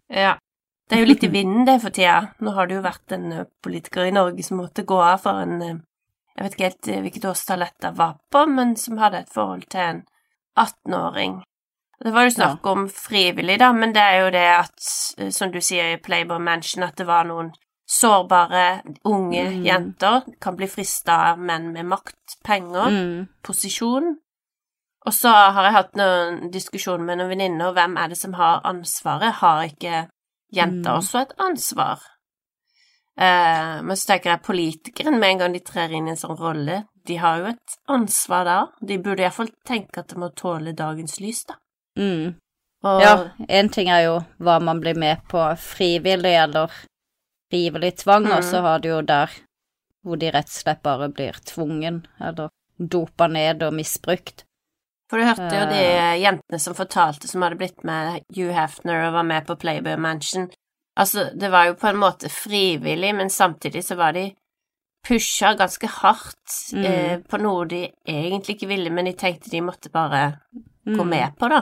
Ja. 0.07 0.37
Det 0.93 0.99
er 0.99 1.07
jo 1.07 1.09
litt 1.09 1.23
i 1.25 1.31
vinden, 1.33 1.63
det, 1.65 1.79
for 1.81 1.89
tida. 1.89 2.17
Nå 2.45 2.51
har 2.53 2.67
det 2.69 2.75
jo 2.75 2.83
vært 2.85 3.15
en 3.15 3.31
eh, 3.33 3.47
politiker 3.65 4.05
i 4.05 4.13
Norge 4.13 4.43
som 4.45 4.59
måtte 4.61 4.85
gå 4.85 4.99
av 5.01 5.23
for 5.23 5.41
en 5.41 5.55
eh, 5.65 5.79
Jeg 6.37 6.45
vet 6.45 6.53
ikke 6.53 6.67
helt 6.67 6.89
eh, 6.89 7.01
hvilket 7.01 7.25
årstall 7.31 7.65
dette 7.65 7.91
var 7.97 8.13
på, 8.29 8.43
men 8.49 8.75
som 8.77 9.01
hadde 9.01 9.23
et 9.23 9.33
forhold 9.33 9.65
til 9.73 9.81
en 9.81 10.03
18-åring. 10.53 11.41
Det 12.03 12.13
var 12.13 12.27
jo 12.27 12.35
snakk 12.35 12.69
om 12.69 12.85
frivillig, 12.93 13.57
da, 13.61 13.71
men 13.73 13.93
det 13.95 14.05
er 14.05 14.17
jo 14.19 14.31
det 14.35 14.47
at, 14.51 14.87
som 15.33 15.53
du 15.53 15.59
sier 15.65 15.95
i 15.95 15.99
Playboy 16.01 16.41
Mansion, 16.45 16.85
at 16.85 16.97
det 16.99 17.09
var 17.09 17.25
noen 17.25 17.53
sårbare 17.89 18.81
unge 19.09 19.43
mm. 19.49 19.61
jenter 19.65 20.29
kan 20.41 20.57
bli 20.59 20.69
frista 20.69 21.15
av 21.31 21.41
menn 21.41 21.71
med 21.73 21.89
makt, 21.89 22.37
penger, 22.45 22.89
mm. 22.93 23.27
posisjon. 23.41 24.13
Og 25.03 25.15
så 25.15 25.33
har 25.33 25.67
jeg 25.67 25.77
hatt 25.81 25.95
noen 25.99 26.51
diskusjoner 26.53 27.07
med 27.07 27.21
noen 27.21 27.33
venninner, 27.33 27.73
hvem 27.75 27.97
er 27.97 28.13
det 28.13 28.19
som 28.19 28.37
har 28.37 28.61
ansvaret? 28.67 29.41
Har 29.41 29.65
ikke 29.67 30.05
jenter 30.53 30.89
mm. 30.89 30.97
også 30.97 31.23
et 31.23 31.33
ansvar? 31.41 32.03
Eh, 33.17 33.75
men 33.85 33.97
så 33.97 34.13
tenker 34.13 34.33
jeg 34.33 34.45
politikeren, 34.47 35.19
med 35.19 35.35
en 35.35 35.43
gang 35.43 35.57
de 35.57 35.61
trer 35.65 35.93
inn 35.93 36.07
i 36.09 36.13
en 36.13 36.19
sånn 36.19 36.37
rolle, 36.39 36.83
de 37.07 37.17
har 37.21 37.41
jo 37.41 37.51
et 37.51 37.75
ansvar 37.91 38.47
da. 38.47 38.59
De 38.81 38.97
burde 39.01 39.25
iallfall 39.25 39.51
tenke 39.67 40.01
at 40.01 40.13
det 40.13 40.21
må 40.21 40.31
tåle 40.37 40.73
dagens 40.77 41.19
lys, 41.21 41.43
da. 41.49 41.59
Mm. 41.99 42.39
Og... 42.83 43.01
Ja, 43.03 43.13
én 43.47 43.69
ting 43.71 43.91
er 43.91 44.05
jo 44.07 44.15
hva 44.43 44.57
man 44.63 44.81
blir 44.83 44.97
med 44.99 45.21
på 45.31 45.43
frivillig 45.59 46.33
eller 46.35 46.71
frivillig 47.51 47.93
tvang, 48.01 48.27
mm. 48.27 48.37
og 48.37 48.47
så 48.47 48.63
har 48.65 48.83
du 48.83 48.89
jo 48.91 49.01
der 49.07 49.31
hvor 50.03 50.19
de 50.19 50.31
rett 50.35 50.49
og 50.49 50.57
slett 50.57 50.81
bare 50.83 51.07
blir 51.13 51.37
tvungen, 51.47 52.01
eller 52.19 52.51
dopa 52.77 53.29
ned 53.31 53.63
og 53.63 53.77
misbrukt. 53.77 54.43
For 55.13 55.21
du 55.21 55.27
hørte 55.27 55.53
jo 55.53 55.65
de 55.69 55.81
uh, 55.93 56.15
jentene 56.17 56.57
som 56.57 56.73
fortalte 56.73 57.27
som 57.29 57.43
hadde 57.45 57.59
blitt 57.59 57.83
med 57.85 58.23
Hugh 58.33 58.49
Hefner 58.55 59.11
og 59.11 59.19
var 59.19 59.27
med 59.29 59.45
på 59.45 59.55
Playboy 59.61 59.93
Mansion. 60.01 60.47
Altså, 60.97 61.27
det 61.37 61.51
var 61.53 61.67
jo 61.67 61.75
på 61.77 61.91
en 61.91 61.99
måte 62.01 62.31
frivillig, 62.33 63.11
men 63.13 63.29
samtidig 63.29 63.83
så 63.85 63.97
var 63.99 64.17
de 64.17 64.31
pusha 65.05 65.51
ganske 65.59 65.91
hardt 65.99 66.57
mm. 66.73 66.85
eh, 66.89 67.13
på 67.29 67.37
noe 67.45 67.69
de 67.69 67.83
egentlig 68.09 68.55
ikke 68.55 68.71
ville, 68.71 68.89
men 68.89 69.05
de 69.05 69.13
tenkte 69.13 69.53
de 69.53 69.61
måtte 69.61 69.93
bare 69.93 70.23
mm. 70.49 70.97
gå 70.97 71.05
med 71.13 71.37
på, 71.37 71.51
da. 71.53 71.61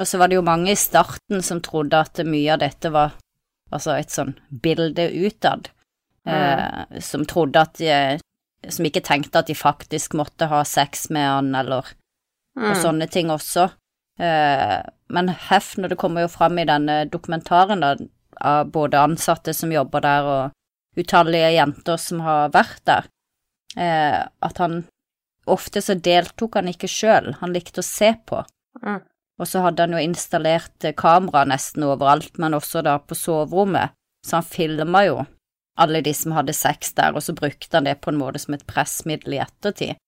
Og 0.00 0.08
så 0.08 0.18
var 0.18 0.32
det 0.32 0.40
jo 0.40 0.44
mange 0.50 0.74
i 0.74 0.82
starten 0.82 1.46
som 1.46 1.62
trodde 1.62 2.02
at 2.02 2.18
mye 2.26 2.50
av 2.56 2.64
dette 2.64 2.90
var 2.90 3.14
altså 3.70 3.94
et 3.94 4.10
sånn 4.10 4.34
bilde 4.50 5.06
utad, 5.22 5.70
mm. 6.26 6.34
eh, 6.34 6.98
som 6.98 7.30
trodde 7.30 7.62
at 7.62 7.78
de 7.78 7.94
Som 8.70 8.86
ikke 8.86 9.00
tenkte 9.02 9.40
at 9.40 9.48
de 9.50 9.54
faktisk 9.58 10.12
måtte 10.14 10.46
ha 10.46 10.60
sex 10.64 11.08
med 11.10 11.26
han, 11.26 11.54
eller 11.58 11.88
mm. 12.58 12.70
og 12.70 12.80
sånne 12.80 13.08
ting 13.12 13.30
også. 13.32 13.68
Eh, 14.20 14.78
men 15.12 15.28
Hefner, 15.48 15.92
det 15.92 16.00
kommer 16.00 16.26
jo 16.26 16.32
fram 16.32 16.58
i 16.58 16.66
denne 16.68 17.02
dokumentaren, 17.12 17.84
da, 17.84 17.94
av 18.40 18.70
både 18.74 19.00
ansatte 19.00 19.54
som 19.54 19.72
jobber 19.72 20.04
der, 20.04 20.28
og 20.28 20.98
utallige 20.98 21.52
jenter 21.54 22.00
som 22.00 22.20
har 22.24 22.52
vært 22.54 22.82
der, 22.88 23.08
eh, 23.76 24.20
at 24.22 24.62
han 24.62 24.84
Ofte 25.50 25.80
så 25.82 25.96
deltok 25.98 26.54
han 26.54 26.68
ikke 26.70 26.86
sjøl, 26.86 27.32
han 27.40 27.50
likte 27.50 27.82
å 27.82 27.86
se 27.86 28.12
på. 28.30 28.44
Mm. 28.78 29.00
Og 29.42 29.48
så 29.50 29.64
hadde 29.64 29.82
han 29.82 29.96
jo 29.96 30.02
installert 30.04 30.86
eh, 30.86 30.94
kamera 30.94 31.42
nesten 31.50 31.82
overalt, 31.82 32.38
men 32.38 32.54
også 32.54 32.84
da 32.86 33.00
på 33.02 33.18
soverommet, 33.18 33.90
så 34.22 34.38
han 34.38 34.46
filma 34.46 35.02
jo 35.08 35.16
alle 35.82 36.02
de 36.04 36.12
som 36.14 36.34
hadde 36.36 36.54
sex 36.54 36.92
der, 36.94 37.16
og 37.16 37.24
så 37.26 37.34
brukte 37.34 37.74
han 37.74 37.88
det 37.88 37.96
på 38.04 38.12
en 38.12 38.20
måte 38.20 38.38
som 38.38 38.54
et 38.54 38.66
pressmiddel 38.68 39.34
i 39.34 39.42
ettertid. 39.42 39.98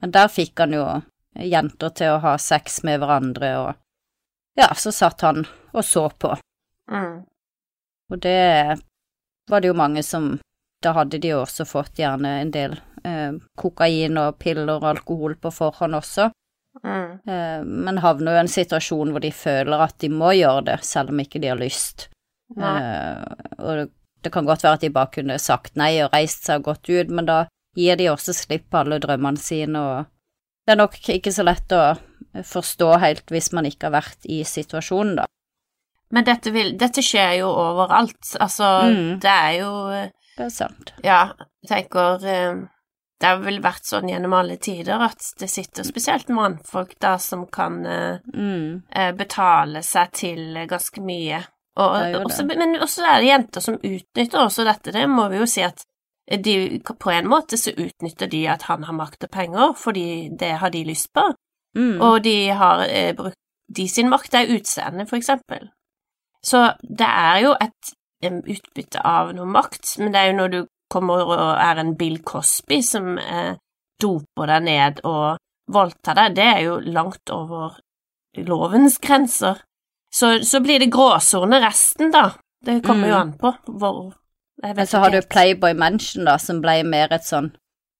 Men 0.00 0.14
der 0.16 0.30
fikk 0.32 0.62
han 0.62 0.72
jo 0.72 0.86
jenter 1.34 1.94
til 1.94 2.16
å 2.16 2.22
ha 2.24 2.36
sex 2.38 2.82
med 2.86 3.00
hverandre, 3.00 3.50
og 3.58 4.60
ja, 4.60 4.72
så 4.74 4.92
satt 4.92 5.20
han 5.26 5.44
og 5.72 5.84
så 5.84 6.08
på. 6.10 6.34
Mm. 6.90 7.22
Og 8.10 8.18
det 8.18 8.78
var 9.50 9.60
det 9.60 9.70
jo 9.70 9.78
mange 9.78 10.02
som 10.02 10.38
Da 10.82 10.94
hadde 10.96 11.18
de 11.20 11.28
jo 11.28 11.42
også 11.42 11.66
fått 11.68 11.98
gjerne 12.00 12.30
en 12.40 12.50
del 12.54 12.72
eh, 13.04 13.34
kokain 13.60 14.16
og 14.16 14.38
piller 14.40 14.70
og 14.78 14.86
alkohol 14.88 15.34
på 15.36 15.50
forhånd 15.52 15.98
også. 15.98 16.30
Mm. 16.80 17.10
Eh, 17.20 17.58
men 17.64 18.00
havner 18.00 18.32
jo 18.32 18.38
i 18.38 18.40
en 18.46 18.48
situasjon 18.48 19.12
hvor 19.12 19.20
de 19.20 19.28
føler 19.28 19.84
at 19.84 19.98
de 20.00 20.08
må 20.08 20.30
gjøre 20.38 20.62
det, 20.70 20.78
selv 20.88 21.12
om 21.12 21.20
ikke 21.20 21.42
de 21.42 21.50
har 21.52 21.60
lyst. 21.60 22.06
Eh, 22.56 23.20
og 23.60 23.92
det 24.24 24.32
kan 24.32 24.48
godt 24.48 24.64
være 24.64 24.78
at 24.78 24.86
de 24.86 24.92
bare 24.94 25.12
kunne 25.18 25.36
sagt 25.36 25.76
nei 25.76 25.92
og 26.04 26.14
reist 26.14 26.48
seg 26.48 26.62
og 26.62 26.72
gått 26.72 26.88
ut, 26.88 27.12
men 27.12 27.28
da 27.28 27.42
gir 27.76 28.00
de 28.00 28.08
også 28.10 28.34
slipp 28.36 28.70
på 28.72 28.80
alle 28.80 29.02
drømmene 29.04 29.40
sine, 29.40 29.84
og 29.84 30.08
det 30.66 30.74
er 30.74 30.80
nok 30.80 30.96
ikke 31.16 31.32
så 31.34 31.46
lett 31.46 31.72
å 31.74 31.84
forstå 32.46 32.88
helt 33.02 33.32
hvis 33.32 33.50
man 33.56 33.66
ikke 33.68 33.88
har 33.88 33.98
vært 34.00 34.26
i 34.30 34.42
situasjonen, 34.46 35.22
da. 35.22 35.28
Men 36.10 36.26
dette, 36.26 36.50
vil, 36.50 36.72
dette 36.78 37.02
skjer 37.06 37.36
jo 37.38 37.52
overalt, 37.54 38.32
altså, 38.42 38.68
mm. 38.90 39.10
det 39.22 39.30
er 39.30 39.52
jo 39.60 39.72
Det 39.94 40.46
er 40.48 40.52
sant. 40.54 40.92
Ja, 41.06 41.20
jeg 41.62 41.70
tenker 41.70 42.18
det 43.20 43.28
har 43.28 43.40
vel 43.44 43.58
vært 43.60 43.84
sånn 43.84 44.08
gjennom 44.08 44.32
alle 44.32 44.56
tider 44.56 45.02
at 45.04 45.34
det 45.40 45.50
sitter 45.52 45.84
spesielt 45.84 46.30
mannfolk 46.32 46.94
da 47.04 47.18
som 47.20 47.44
kan 47.52 47.76
uh, 47.84 48.16
mm. 48.32 48.88
uh, 48.96 49.10
betale 49.16 49.82
seg 49.84 50.14
til 50.16 50.62
ganske 50.70 51.04
mye. 51.04 51.42
Og, 51.80 52.16
også, 52.24 52.46
men 52.48 52.78
også 52.80 53.04
er 53.04 53.20
det 53.20 53.28
jenter 53.28 53.64
som 53.64 53.76
utnytter 53.76 54.40
også 54.40 54.64
dette. 54.66 54.94
Det 54.96 55.04
må 55.08 55.28
vi 55.32 55.38
jo 55.40 55.48
si 55.48 55.62
at 55.64 55.84
de, 56.36 56.80
på 57.00 57.10
en 57.10 57.26
måte 57.28 57.56
så 57.58 57.72
utnytter 57.74 58.26
de 58.30 58.44
at 58.48 58.62
han 58.68 58.84
har 58.84 58.94
makt 58.94 59.24
og 59.26 59.30
penger, 59.34 59.72
fordi 59.76 60.28
det 60.38 60.52
har 60.62 60.70
de 60.70 60.84
lyst 60.84 61.10
på. 61.14 61.24
Mm. 61.76 62.00
Og 62.00 62.24
de 62.24 62.36
har 62.54 62.84
eh, 62.88 63.14
brukt 63.16 63.36
de 63.70 63.88
sin 63.88 64.08
makt 64.10 64.34
er 64.34 64.48
utseende, 64.56 65.06
for 65.06 65.16
eksempel. 65.16 65.68
Så 66.42 66.72
det 66.82 67.06
er 67.06 67.36
jo 67.44 67.52
et 67.60 67.92
utbytte 68.24 69.02
av 69.06 69.30
noe 69.36 69.46
makt, 69.46 69.98
men 69.98 70.12
det 70.12 70.20
er 70.20 70.30
jo 70.32 70.36
når 70.40 70.48
du 70.54 70.60
kommer 70.90 71.22
og 71.22 71.52
er 71.62 71.78
en 71.78 71.92
Bill 71.96 72.18
Cosby 72.26 72.80
som 72.82 73.18
eh, 73.18 73.54
doper 74.02 74.50
deg 74.50 74.62
ned 74.66 75.00
og 75.06 75.38
voldtar 75.70 76.18
deg, 76.18 76.34
det 76.34 76.46
er 76.50 76.60
jo 76.66 76.78
langt 76.82 77.30
over 77.30 77.78
lovens 78.36 78.98
grenser. 78.98 79.62
Så, 80.12 80.40
så 80.42 80.58
blir 80.60 80.82
det 80.82 80.90
gråsone 80.90 81.60
resten, 81.62 82.10
da. 82.10 82.32
Det 82.64 82.80
kommer 82.84 83.08
jo 83.08 83.14
Mm. 83.14 83.20
an 83.22 83.32
på 83.38 83.52
hvor 83.78 84.00
Men 84.62 84.86
så 84.86 84.98
har 84.98 85.10
du. 85.10 85.20
Playboy 85.22 85.74
Mansion, 85.74 86.24
da, 86.28 86.36
som 86.38 86.60
ble 86.60 86.82
mer 86.84 87.12
et 87.12 87.24
sånn 87.24 87.52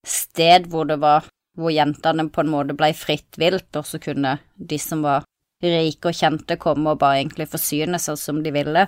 sted 0.07 0.67
hvor 0.73 0.87
det 0.89 0.99
var 1.01 1.25
Hvor 1.59 1.73
jentene 1.75 2.29
på 2.31 2.41
en 2.45 2.49
måte 2.53 2.77
ble 2.79 2.93
fritt 2.95 3.37
vilt, 3.37 3.75
og 3.77 3.85
så 3.85 3.99
kunne 4.01 4.37
de 4.57 4.79
som 4.79 5.03
var 5.03 5.25
rike 5.61 6.09
og 6.09 6.15
kjente, 6.17 6.57
komme 6.57 6.93
og 6.95 7.01
bare 7.03 7.19
egentlig 7.21 7.49
forsyne 7.51 7.99
seg 8.01 8.17
som 8.17 8.39
de 8.45 8.53
ville. 8.55 8.87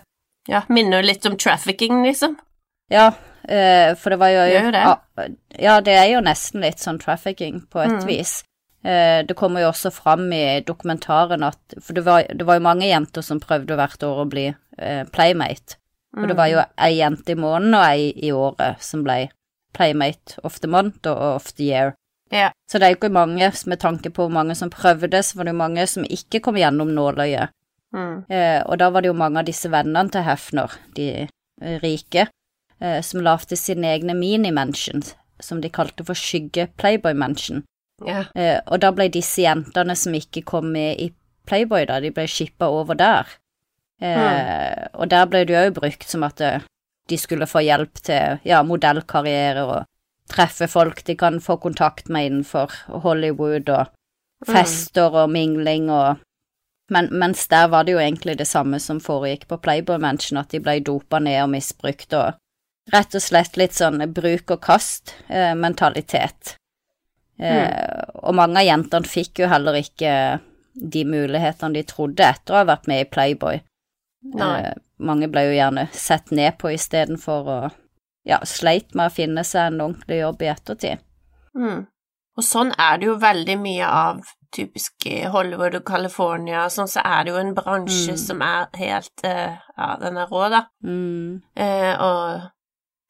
Ja, 0.48 0.62
minner 0.72 1.02
jo 1.02 1.08
litt 1.10 1.26
om 1.26 1.34
trafficking, 1.36 1.98
liksom. 2.06 2.36
Ja, 2.88 3.08
eh, 3.44 3.92
for 3.98 4.14
det 4.14 4.18
var 4.22 4.30
jo 4.32 4.46
Gjør 4.46 4.64
jo 4.68 4.70
det. 4.70 4.84
Ah, 4.86 5.26
Ja, 5.58 5.80
det 5.80 5.92
er 5.98 6.06
jo 6.14 6.22
nesten 6.24 6.62
litt 6.62 6.78
sånn 6.80 6.98
trafficking 7.02 7.66
på 7.68 7.82
et 7.82 7.90
Mm. 7.98 8.06
vis. 8.06 8.44
Eh, 8.84 9.22
det 9.26 9.36
kommer 9.36 9.60
jo 9.60 9.68
også 9.74 9.92
fram 9.92 10.32
i 10.32 10.60
dokumentaren 10.60 11.42
at 11.44 11.58
For 11.82 11.92
det 11.92 12.04
var, 12.04 12.22
det 12.22 12.46
var 12.46 12.54
jo 12.54 12.60
mange 12.70 12.86
jenter 12.88 13.22
som 13.22 13.40
prøvde 13.40 13.76
hvert 13.76 14.02
år 14.02 14.24
å 14.24 14.28
bli 14.30 14.46
eh, 14.78 15.04
playmate. 15.12 15.76
Og 16.16 16.28
det 16.28 16.36
var 16.36 16.50
jo 16.50 16.60
ei 16.76 16.98
jente 16.98 17.32
i 17.32 17.38
måneden 17.38 17.74
og 17.78 17.86
ei 17.86 18.10
i 18.20 18.32
året 18.36 18.82
som 18.84 19.04
ble 19.06 19.30
playmate 19.72 20.36
of 20.44 20.58
the 20.60 20.68
month 20.68 21.08
og 21.08 21.20
of 21.36 21.52
the 21.56 21.70
year. 21.70 21.94
Ja. 22.32 22.50
Så 22.70 22.78
det 22.78 22.86
er 22.86 22.94
jo 22.94 22.98
ikke 23.00 23.12
mange, 23.12 23.48
med 23.66 23.80
tanke 23.80 24.10
på 24.10 24.26
hvor 24.26 24.32
mange 24.32 24.54
som 24.54 24.70
prøvde, 24.72 25.22
så 25.22 25.38
var 25.38 25.48
det 25.48 25.52
jo 25.52 25.60
mange 25.60 25.86
som 25.86 26.04
ikke 26.04 26.40
kom 26.44 26.56
gjennom 26.60 26.92
nåløyet. 26.96 27.52
Mm. 27.92 28.24
Eh, 28.28 28.60
og 28.64 28.78
da 28.80 28.88
var 28.90 29.04
det 29.04 29.12
jo 29.12 29.16
mange 29.16 29.40
av 29.40 29.48
disse 29.48 29.68
vennene 29.72 30.08
til 30.12 30.24
Hefner, 30.24 30.76
de 30.96 31.08
eh, 31.24 31.76
rike, 31.82 32.26
eh, 32.80 33.00
som 33.04 33.20
lagde 33.24 33.56
sine 33.56 33.90
egne 33.92 34.16
mini-mentions, 34.16 35.12
som 35.40 35.60
de 35.60 35.68
kalte 35.72 36.04
for 36.08 36.16
skygge-playboy-mention. 36.16 37.66
Ja. 38.06 38.24
Eh, 38.34 38.58
og 38.66 38.80
da 38.80 38.92
ble 38.96 39.10
disse 39.12 39.44
jentene 39.44 39.96
som 39.96 40.16
ikke 40.16 40.44
kom 40.48 40.72
med 40.72 41.00
i 41.00 41.12
Playboy, 41.48 41.84
da, 41.90 41.98
de 42.00 42.12
ble 42.14 42.24
shippa 42.30 42.68
over 42.70 42.96
der. 42.96 43.28
Eh, 44.02 44.88
Og 44.98 45.08
der 45.10 45.26
ble 45.30 45.44
det 45.46 45.54
jo 45.54 45.74
brukt 45.76 46.08
som 46.08 46.24
at 46.26 46.40
eh, 46.40 46.64
de 47.08 47.18
skulle 47.18 47.46
få 47.46 47.62
hjelp 47.62 48.00
til 48.02 48.40
ja, 48.46 48.62
modellkarriere 48.66 49.62
og 49.62 49.84
treffe 50.32 50.68
folk 50.70 51.04
de 51.04 51.14
kan 51.18 51.40
få 51.40 51.56
kontakt 51.62 52.08
med 52.08 52.26
innenfor 52.26 52.72
Hollywood 53.04 53.68
og 53.68 53.90
fester 54.46 55.14
og 55.22 55.30
mingling 55.30 55.90
og 55.90 56.16
men, 56.92 57.08
Mens 57.14 57.46
der 57.48 57.68
var 57.72 57.84
det 57.84 57.92
jo 57.94 58.00
egentlig 58.02 58.34
det 58.38 58.46
samme 58.46 58.78
som 58.82 58.98
foregikk 59.00 59.46
på 59.48 59.56
Playboy 59.64 59.96
Mansion, 60.02 60.36
at 60.38 60.50
de 60.52 60.58
ble 60.60 60.74
dopa 60.84 61.18
ned 61.22 61.38
og 61.42 61.50
misbrukt 61.54 62.12
og 62.12 62.34
rett 62.92 63.14
og 63.14 63.22
slett 63.22 63.56
litt 63.56 63.72
sånn 63.72 64.02
bruk 64.12 64.50
og 64.50 64.60
kast-mentalitet. 64.60 66.56
Eh, 67.38 68.02
og 68.22 68.34
mange 68.36 68.60
av 68.60 68.66
jentene 68.66 69.08
fikk 69.08 69.40
jo 69.40 69.48
heller 69.48 69.78
ikke 69.80 70.40
de 70.74 71.04
mulighetene 71.08 71.78
de 71.78 71.82
trodde 71.88 72.26
etter 72.26 72.54
å 72.54 72.60
ha 72.60 72.68
vært 72.74 72.90
med 72.90 73.06
i 73.06 73.08
Playboy. 73.08 73.62
Eh, 74.38 74.72
mange 75.02 75.28
ble 75.28 75.42
jo 75.48 75.54
gjerne 75.56 75.88
sett 75.92 76.30
ned 76.30 76.58
på 76.58 76.70
istedenfor 76.72 77.48
å 77.50 77.60
ja, 78.24 78.38
sleit 78.46 78.94
med 78.94 79.10
å 79.10 79.14
finne 79.14 79.42
seg 79.44 79.72
en 79.72 79.80
ordentlig 79.80 80.20
jobb 80.20 80.42
i 80.42 80.50
ettertid. 80.52 80.98
Mm. 81.58 81.86
Og 82.38 82.44
sånn 82.46 82.70
er 82.78 82.98
det 82.98 83.06
jo 83.10 83.16
veldig 83.20 83.56
mye 83.60 83.88
av 83.88 84.22
typisk 84.54 85.06
Hollywood 85.32 85.74
og 85.74 85.84
California, 85.88 86.66
sånn 86.70 86.88
så 86.88 87.00
er 87.04 87.24
det 87.24 87.32
jo 87.32 87.40
en 87.40 87.54
bransje 87.56 88.12
Mm. 88.14 88.18
som 88.20 88.42
er 88.42 88.66
helt 88.78 89.24
uh, 89.24 89.58
Ja, 89.76 89.96
den 90.00 90.16
er 90.16 90.26
rå, 90.28 90.48
da. 90.52 90.62
Mm. 90.84 91.42
Eh, 91.56 91.94
og 92.00 92.40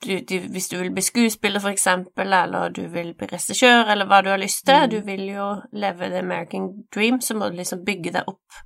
du, 0.07 0.21
du, 0.26 0.49
hvis 0.50 0.69
du 0.71 0.78
vil 0.78 0.90
bli 0.95 1.02
skuespiller, 1.02 1.61
for 1.61 1.71
eksempel, 1.71 2.33
eller 2.33 2.71
du 2.71 2.87
vil 2.88 3.12
bli 3.14 3.26
regissør, 3.31 3.85
eller 3.92 4.07
hva 4.07 4.23
du 4.23 4.31
har 4.31 4.38
lyst 4.38 4.64
til, 4.66 4.75
Mm. 4.87 4.90
du 4.90 5.00
vil 5.07 5.26
jo 5.28 5.49
leve 5.73 6.09
the 6.11 6.19
American 6.19 6.85
dream, 6.95 7.21
så 7.21 7.35
må 7.35 7.50
du 7.50 7.57
liksom 7.61 7.85
bygge 7.85 8.12
deg 8.12 8.25
opp. 8.26 8.62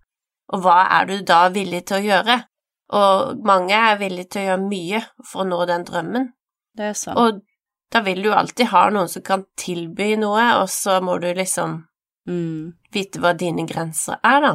Og 0.54 0.62
hva 0.62 0.76
er 1.00 1.08
du 1.10 1.16
da 1.26 1.46
villig 1.54 1.84
til 1.88 1.98
å 1.98 2.04
gjøre? 2.04 2.36
Og 2.96 3.42
mange 3.46 3.74
er 3.74 3.98
villige 3.98 4.30
til 4.30 4.44
å 4.44 4.46
gjøre 4.50 4.68
mye 4.68 5.02
for 5.26 5.42
å 5.42 5.48
nå 5.48 5.64
den 5.66 5.86
drømmen. 5.88 6.28
Det 6.76 6.92
er 6.92 6.98
sant. 6.98 7.18
Og 7.18 7.42
da 7.92 8.02
vil 8.06 8.22
du 8.22 8.30
alltid 8.34 8.70
ha 8.70 8.84
noen 8.94 9.10
som 9.10 9.24
kan 9.26 9.44
tilby 9.58 10.14
noe, 10.20 10.44
og 10.60 10.68
så 10.70 11.00
må 11.02 11.18
du 11.22 11.28
liksom 11.34 11.80
mm. 12.28 12.72
vite 12.94 13.22
hva 13.22 13.32
dine 13.38 13.66
grenser 13.66 14.18
er, 14.22 14.40
da. 14.44 14.54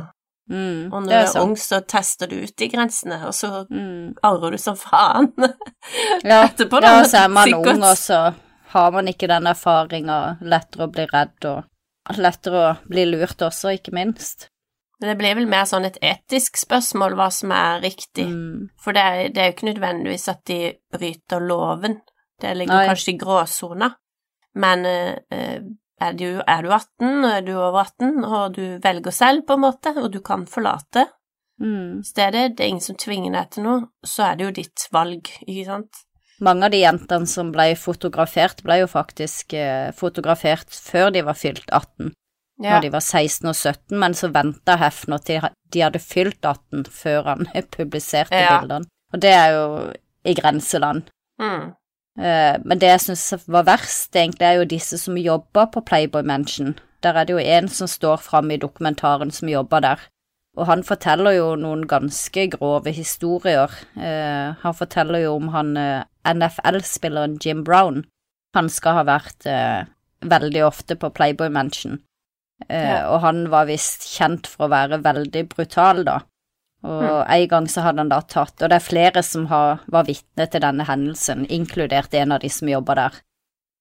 Mm. 0.52 0.92
Og 0.92 0.98
når 1.06 1.12
du 1.12 1.16
er 1.16 1.42
ung, 1.42 1.54
så 1.60 1.80
tester 1.88 2.28
du 2.28 2.42
ut 2.44 2.56
de 2.60 2.68
grensene, 2.72 3.22
og 3.28 3.36
så 3.36 3.66
Mm. 3.72 4.16
angrer 4.24 4.52
du 4.52 4.58
som 4.58 4.76
faen. 4.76 5.32
Ja, 6.24 6.44
etterpå, 6.46 6.82
da, 6.84 7.00
ja, 7.00 7.04
så 7.08 7.24
er 7.24 7.28
man 7.30 7.48
sikkert. 7.48 7.76
ung, 7.76 7.84
og 7.84 7.98
så 7.98 8.34
har 8.74 8.92
man 8.92 9.08
ikke 9.08 9.28
den 9.28 9.48
erfaringa. 9.48 10.38
Lettere 10.42 10.86
å 10.86 10.92
bli 10.92 11.08
redd, 11.10 11.48
og 11.50 12.18
lettere 12.18 12.62
å 12.68 12.76
bli 12.88 13.06
lurt 13.10 13.42
også, 13.42 13.74
ikke 13.80 13.96
minst. 13.96 14.50
Men 15.01 15.10
det 15.10 15.17
blir 15.17 15.36
vel 15.39 15.48
mer 15.50 15.65
sånn 15.65 15.86
et 15.88 15.98
etisk 16.05 16.60
spørsmål 16.62 17.15
hva 17.17 17.29
som 17.34 17.51
er 17.51 17.81
riktig, 17.81 18.27
Mm. 18.29 18.70
for 18.79 18.93
det 18.93 19.01
er, 19.01 19.29
det 19.34 19.38
er 19.41 19.48
jo 19.51 19.55
ikke 19.55 19.74
nødvendigvis 19.74 20.27
at 20.29 20.43
de 20.46 20.60
bryter 20.93 21.41
loven, 21.41 22.01
det 22.41 22.55
ligger 22.58 22.74
Nei. 22.75 22.88
kanskje 22.91 23.13
i 23.15 23.17
gråsona, 23.17 23.96
men 24.55 24.86
eh, 24.86 25.15
eh, 25.31 25.60
er 26.01 26.13
du, 26.13 26.41
er 26.48 26.62
du 26.62 26.70
18, 26.70 27.24
og 27.25 27.31
er 27.31 27.41
du 27.41 27.51
over 27.55 27.79
18, 27.81 28.24
og 28.25 28.53
du 28.55 28.77
velger 28.84 29.12
selv, 29.12 29.43
på 29.48 29.53
en 29.58 29.62
måte, 29.65 29.96
og 29.98 30.12
du 30.13 30.20
kan 30.22 30.46
forlate 30.46 31.08
Mm. 31.62 32.01
stedet, 32.03 32.55
det 32.58 32.63
er 32.63 32.70
ingen 32.70 32.81
som 32.81 32.96
tvinger 32.98 33.31
deg 33.36 33.50
til 33.51 33.63
noe, 33.63 33.81
så 34.03 34.31
er 34.31 34.36
det 34.39 34.46
jo 34.48 34.51
ditt 34.63 34.88
valg, 34.91 35.27
ikke 35.46 35.65
sant? 35.67 36.00
Mange 36.41 36.65
av 36.65 36.72
de 36.72 36.79
jentene 36.81 37.27
som 37.29 37.51
ble 37.53 37.75
fotografert, 37.77 38.63
ble 38.65 38.79
jo 38.79 38.88
faktisk 38.89 39.53
eh, 39.53 39.91
fotografert 39.93 40.70
før 40.74 41.12
de 41.13 41.22
var 41.22 41.36
fylt 41.38 41.70
18, 41.70 42.13
Ja. 42.62 42.75
når 42.75 42.82
de 42.86 42.91
var 42.94 43.01
16 43.01 43.48
og 43.50 43.56
17, 43.56 44.00
men 44.00 44.13
så 44.13 44.30
venta 44.32 44.75
Hefner 44.77 45.18
til 45.25 45.41
de 45.74 45.82
hadde 45.82 46.00
fylt 46.00 46.46
18 46.46 46.86
før 46.91 47.24
han 47.32 47.48
publiserte 47.77 48.36
Ja. 48.38 48.60
bildene. 48.60 48.86
Og 49.13 49.22
det 49.22 49.32
er 49.34 49.51
jo 49.56 49.94
i 50.25 50.34
grenseland. 50.38 51.03
Mm. 51.41 51.72
Uh, 52.20 52.58
Men 52.65 52.80
det 52.80 52.89
jeg 52.89 53.01
syns 53.01 53.48
var 53.48 53.63
verst, 53.63 54.15
egentlig, 54.15 54.46
er 54.46 54.60
jo 54.60 54.65
disse 54.65 54.98
som 55.00 55.18
jobber 55.18 55.65
på 55.74 55.82
Playboy 55.82 56.22
Mansion. 56.24 56.75
Der 57.03 57.13
er 57.18 57.24
det 57.25 57.34
jo 57.34 57.39
en 57.39 57.68
som 57.68 57.88
står 57.88 58.18
fram 58.22 58.51
i 58.51 58.58
dokumentaren 58.58 59.32
som 59.32 59.50
jobber 59.50 59.80
der. 59.82 60.00
Og 60.58 60.68
han 60.68 60.84
forteller 60.84 61.32
jo 61.32 61.56
noen 61.56 61.88
ganske 61.88 62.50
grove 62.51 62.91
historier. 62.91 63.72
Uh, 63.96 64.53
han 64.62 64.74
forteller 64.75 65.24
jo 65.24 65.36
om 65.39 65.48
han 65.56 65.77
uh, 65.77 66.03
NFL-spilleren 66.27 67.39
Jim 67.46 67.63
Brown. 67.63 68.03
Han 68.56 68.70
skal 68.70 68.94
ha 69.00 69.03
vært 69.08 69.46
eh, 69.48 69.86
veldig 70.27 70.65
ofte 70.68 70.98
på 71.00 71.10
Playboy 71.15 71.48
Mansion. 71.50 72.01
Eh, 72.70 72.89
Ja. 72.91 73.08
Og 73.15 73.22
han 73.22 73.50
var 73.50 73.65
visst 73.65 74.01
kjent 74.18 74.48
for 74.48 74.68
å 74.68 74.72
være 74.72 75.01
veldig 75.03 75.50
brutal, 75.50 76.03
da. 76.03 76.20
Og 76.84 77.25
en 77.30 77.48
gang 77.48 77.68
så 77.68 77.82
hadde 77.84 78.00
han 78.01 78.10
da 78.10 78.22
tatt 78.22 78.60
Og 78.63 78.70
det 78.70 78.75
er 78.80 78.80
flere 78.80 79.22
som 79.24 79.46
har, 79.51 79.82
var 79.88 80.03
vitne 80.08 80.48
til 80.50 80.62
denne 80.62 80.84
hendelsen, 80.88 81.46
inkludert 81.48 82.13
en 82.18 82.32
av 82.32 82.39
de 82.41 82.50
som 82.50 82.68
jobber 82.68 82.96
der. 82.96 83.12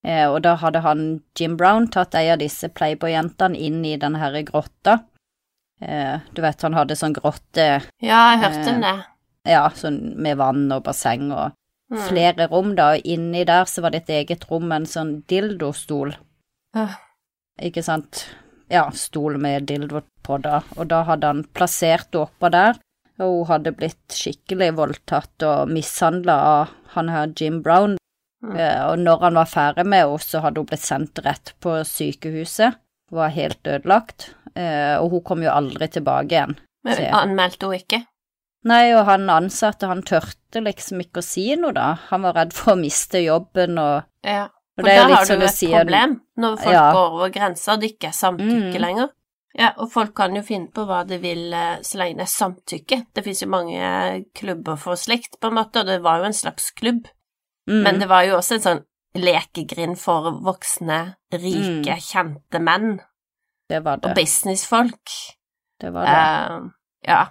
Eh, 0.04 0.26
og 0.30 0.42
da 0.42 0.54
hadde 0.56 0.80
han, 0.80 1.22
Jim 1.38 1.56
Brown, 1.56 1.88
tatt 1.88 2.14
ei 2.14 2.28
av 2.30 2.38
disse 2.38 2.68
Playboy-jentene 2.68 3.56
inn 3.56 3.82
i 3.84 3.96
denne 3.96 4.18
her 4.18 4.42
grotta. 4.42 4.98
Eh, 5.80 6.18
du 6.34 6.42
vet, 6.42 6.60
han 6.62 6.74
hadde 6.76 6.96
sånn 6.96 7.14
grotte, 7.16 7.82
Ja, 8.02 8.20
jeg 8.36 8.40
hørte 8.44 8.74
om 8.74 8.80
det. 8.82 9.04
ja, 9.46 9.68
sånn 9.70 10.16
med 10.16 10.36
vann 10.36 10.70
og 10.72 10.84
basseng 10.84 11.32
og 11.32 11.52
Mm. 11.90 12.02
flere 12.08 12.46
rom, 12.50 12.74
da, 12.76 12.92
og 12.94 13.00
inni 13.04 13.44
der 13.44 13.64
så 13.64 13.82
var 13.82 13.90
det 13.90 14.08
et 14.08 14.26
eget 14.28 14.44
rom 14.50 14.68
med 14.68 14.82
en 14.82 14.86
sånn 14.86 15.22
dildostol. 15.26 16.14
Øh. 16.76 16.94
Ikke 17.60 17.82
sant? 17.82 18.26
Ja, 18.70 18.84
stol 18.94 19.38
med 19.42 19.66
dildo 19.66 20.04
på, 20.22 20.38
da, 20.38 20.60
og 20.76 20.86
da 20.92 21.02
hadde 21.08 21.32
han 21.32 21.42
plassert 21.56 22.12
henne 22.14 22.28
oppå 22.28 22.50
der, 22.54 22.78
og 23.20 23.32
hun 23.40 23.48
hadde 23.50 23.72
blitt 23.76 24.14
skikkelig 24.14 24.70
voldtatt 24.78 25.46
og 25.46 25.72
mishandla 25.74 26.36
av 26.52 26.76
han 26.94 27.10
her 27.12 27.32
Jim 27.36 27.60
Brown. 27.64 27.96
Mm. 28.44 28.54
Eh, 28.56 28.78
og 28.86 29.02
når 29.02 29.26
han 29.26 29.40
var 29.40 29.50
ferdig 29.50 29.86
med 29.90 30.06
henne, 30.06 30.22
så 30.22 30.44
hadde 30.44 30.62
hun 30.62 30.70
blitt 30.70 30.86
sendt 30.86 31.20
rett 31.26 31.52
på 31.60 31.80
sykehuset, 31.84 32.78
var 33.10 33.34
helt 33.34 33.66
ødelagt, 33.66 34.30
eh, 34.54 34.94
og 35.00 35.16
hun 35.16 35.26
kom 35.26 35.42
jo 35.44 35.50
aldri 35.52 35.90
tilbake 35.90 36.30
igjen. 36.36 36.56
Men 36.86 37.02
anmeldte 37.12 37.68
hun 37.68 37.76
ikke? 37.76 38.04
Nei, 38.70 38.92
og 38.92 39.06
han 39.08 39.28
ansatte, 39.32 39.88
han 39.88 40.02
tørte 40.04 40.60
liksom 40.62 41.00
ikke 41.02 41.22
å 41.22 41.26
si 41.26 41.46
noe, 41.56 41.72
da. 41.76 41.94
Han 42.10 42.24
var 42.26 42.36
redd 42.36 42.54
for 42.56 42.74
å 42.74 42.80
miste 42.80 43.22
jobben, 43.24 43.78
og, 43.80 44.06
Ja. 44.24 44.48
For 44.76 44.86
da 44.86 45.02
har 45.08 45.24
du 45.26 45.34
jo 45.34 45.40
et 45.46 45.50
si 45.54 45.66
en- 45.72 45.80
problem, 45.80 46.20
når 46.38 46.56
folk 46.58 46.72
Ja. 46.74 46.92
går 46.92 47.10
over 47.16 47.30
grensa 47.30 47.72
og 47.72 47.80
det 47.80 47.90
ikke 47.96 48.08
er 48.08 48.12
samtykke 48.12 48.74
Mm. 48.74 48.80
lenger. 48.80 49.08
Ja, 49.58 49.72
og 49.78 49.90
folk 49.92 50.14
kan 50.14 50.34
jo 50.36 50.42
finne 50.42 50.70
på 50.72 50.86
hva 50.86 51.04
de 51.06 51.18
vil 51.18 51.52
eh, 51.52 51.78
så 51.82 51.98
lenge 51.98 52.16
det 52.18 52.22
er 52.22 52.36
samtykke. 52.38 53.06
Det 53.14 53.24
finnes 53.24 53.40
jo 53.42 53.48
mange 53.48 54.24
klubber 54.34 54.76
for 54.78 54.94
slikt, 54.94 55.40
på 55.40 55.48
en 55.48 55.54
måte, 55.54 55.80
og 55.80 55.86
det 55.86 56.00
var 56.02 56.18
jo 56.18 56.24
en 56.24 56.32
slags 56.32 56.70
klubb. 56.70 57.06
Mm. 57.68 57.82
Men 57.82 57.98
det 57.98 58.08
var 58.08 58.22
jo 58.24 58.36
også 58.36 58.54
en 58.54 58.60
sånn 58.60 58.84
lekegrind 59.16 59.98
for 59.98 60.30
voksne, 60.40 61.16
rike, 61.32 61.82
Mm. 61.84 61.98
kjente 61.98 62.60
menn 62.62 63.00
det 63.68 63.82
var 63.84 63.96
det. 63.96 64.10
og 64.10 64.16
businessfolk. 64.16 65.08
Det 65.80 65.92
var 65.92 66.04
det. 66.06 66.62
Uh, 66.62 66.70
ja. 67.08 67.26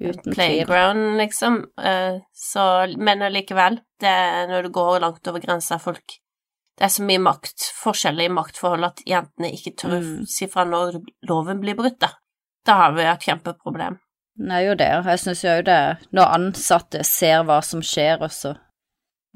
Uten 0.00 0.22
tvil. 0.22 0.34
Playground, 0.34 1.18
liksom. 1.18 1.64
Uh, 1.78 2.20
så, 2.34 2.86
men 2.98 3.20
allikevel, 3.22 3.80
det 4.00 4.48
når 4.48 4.62
du 4.62 4.68
går 4.70 5.00
langt 5.00 5.26
over 5.28 5.40
grensa, 5.40 5.78
folk 5.80 6.18
Det 6.76 6.84
er 6.88 6.90
så 6.90 7.04
mye 7.06 7.20
makt, 7.22 7.68
forskjeller 7.84 8.24
i 8.26 8.32
maktforhold, 8.34 8.84
at 8.84 9.02
jentene 9.06 9.52
ikke 9.54 9.76
tør 9.78 9.92
å 9.94 10.00
Mm. 10.02 10.26
si 10.26 10.46
fra 10.50 10.64
når 10.64 11.00
loven 11.28 11.60
blir 11.60 11.76
brutt, 11.78 11.98
da. 12.00 12.08
Da 12.66 12.74
har 12.74 12.92
vi 12.92 13.02
et 13.02 13.20
kjempeproblem. 13.20 13.98
Det 14.36 14.50
er 14.52 14.64
jo 14.66 14.74
det, 14.74 14.88
og 14.98 15.04
jeg 15.04 15.18
syns 15.18 15.42
jo 15.44 15.62
det 15.62 15.98
Når 16.12 16.26
ansatte 16.34 17.04
ser 17.04 17.44
hva 17.44 17.60
som 17.62 17.80
skjer, 17.80 18.20
og 18.22 18.30
så 18.30 18.56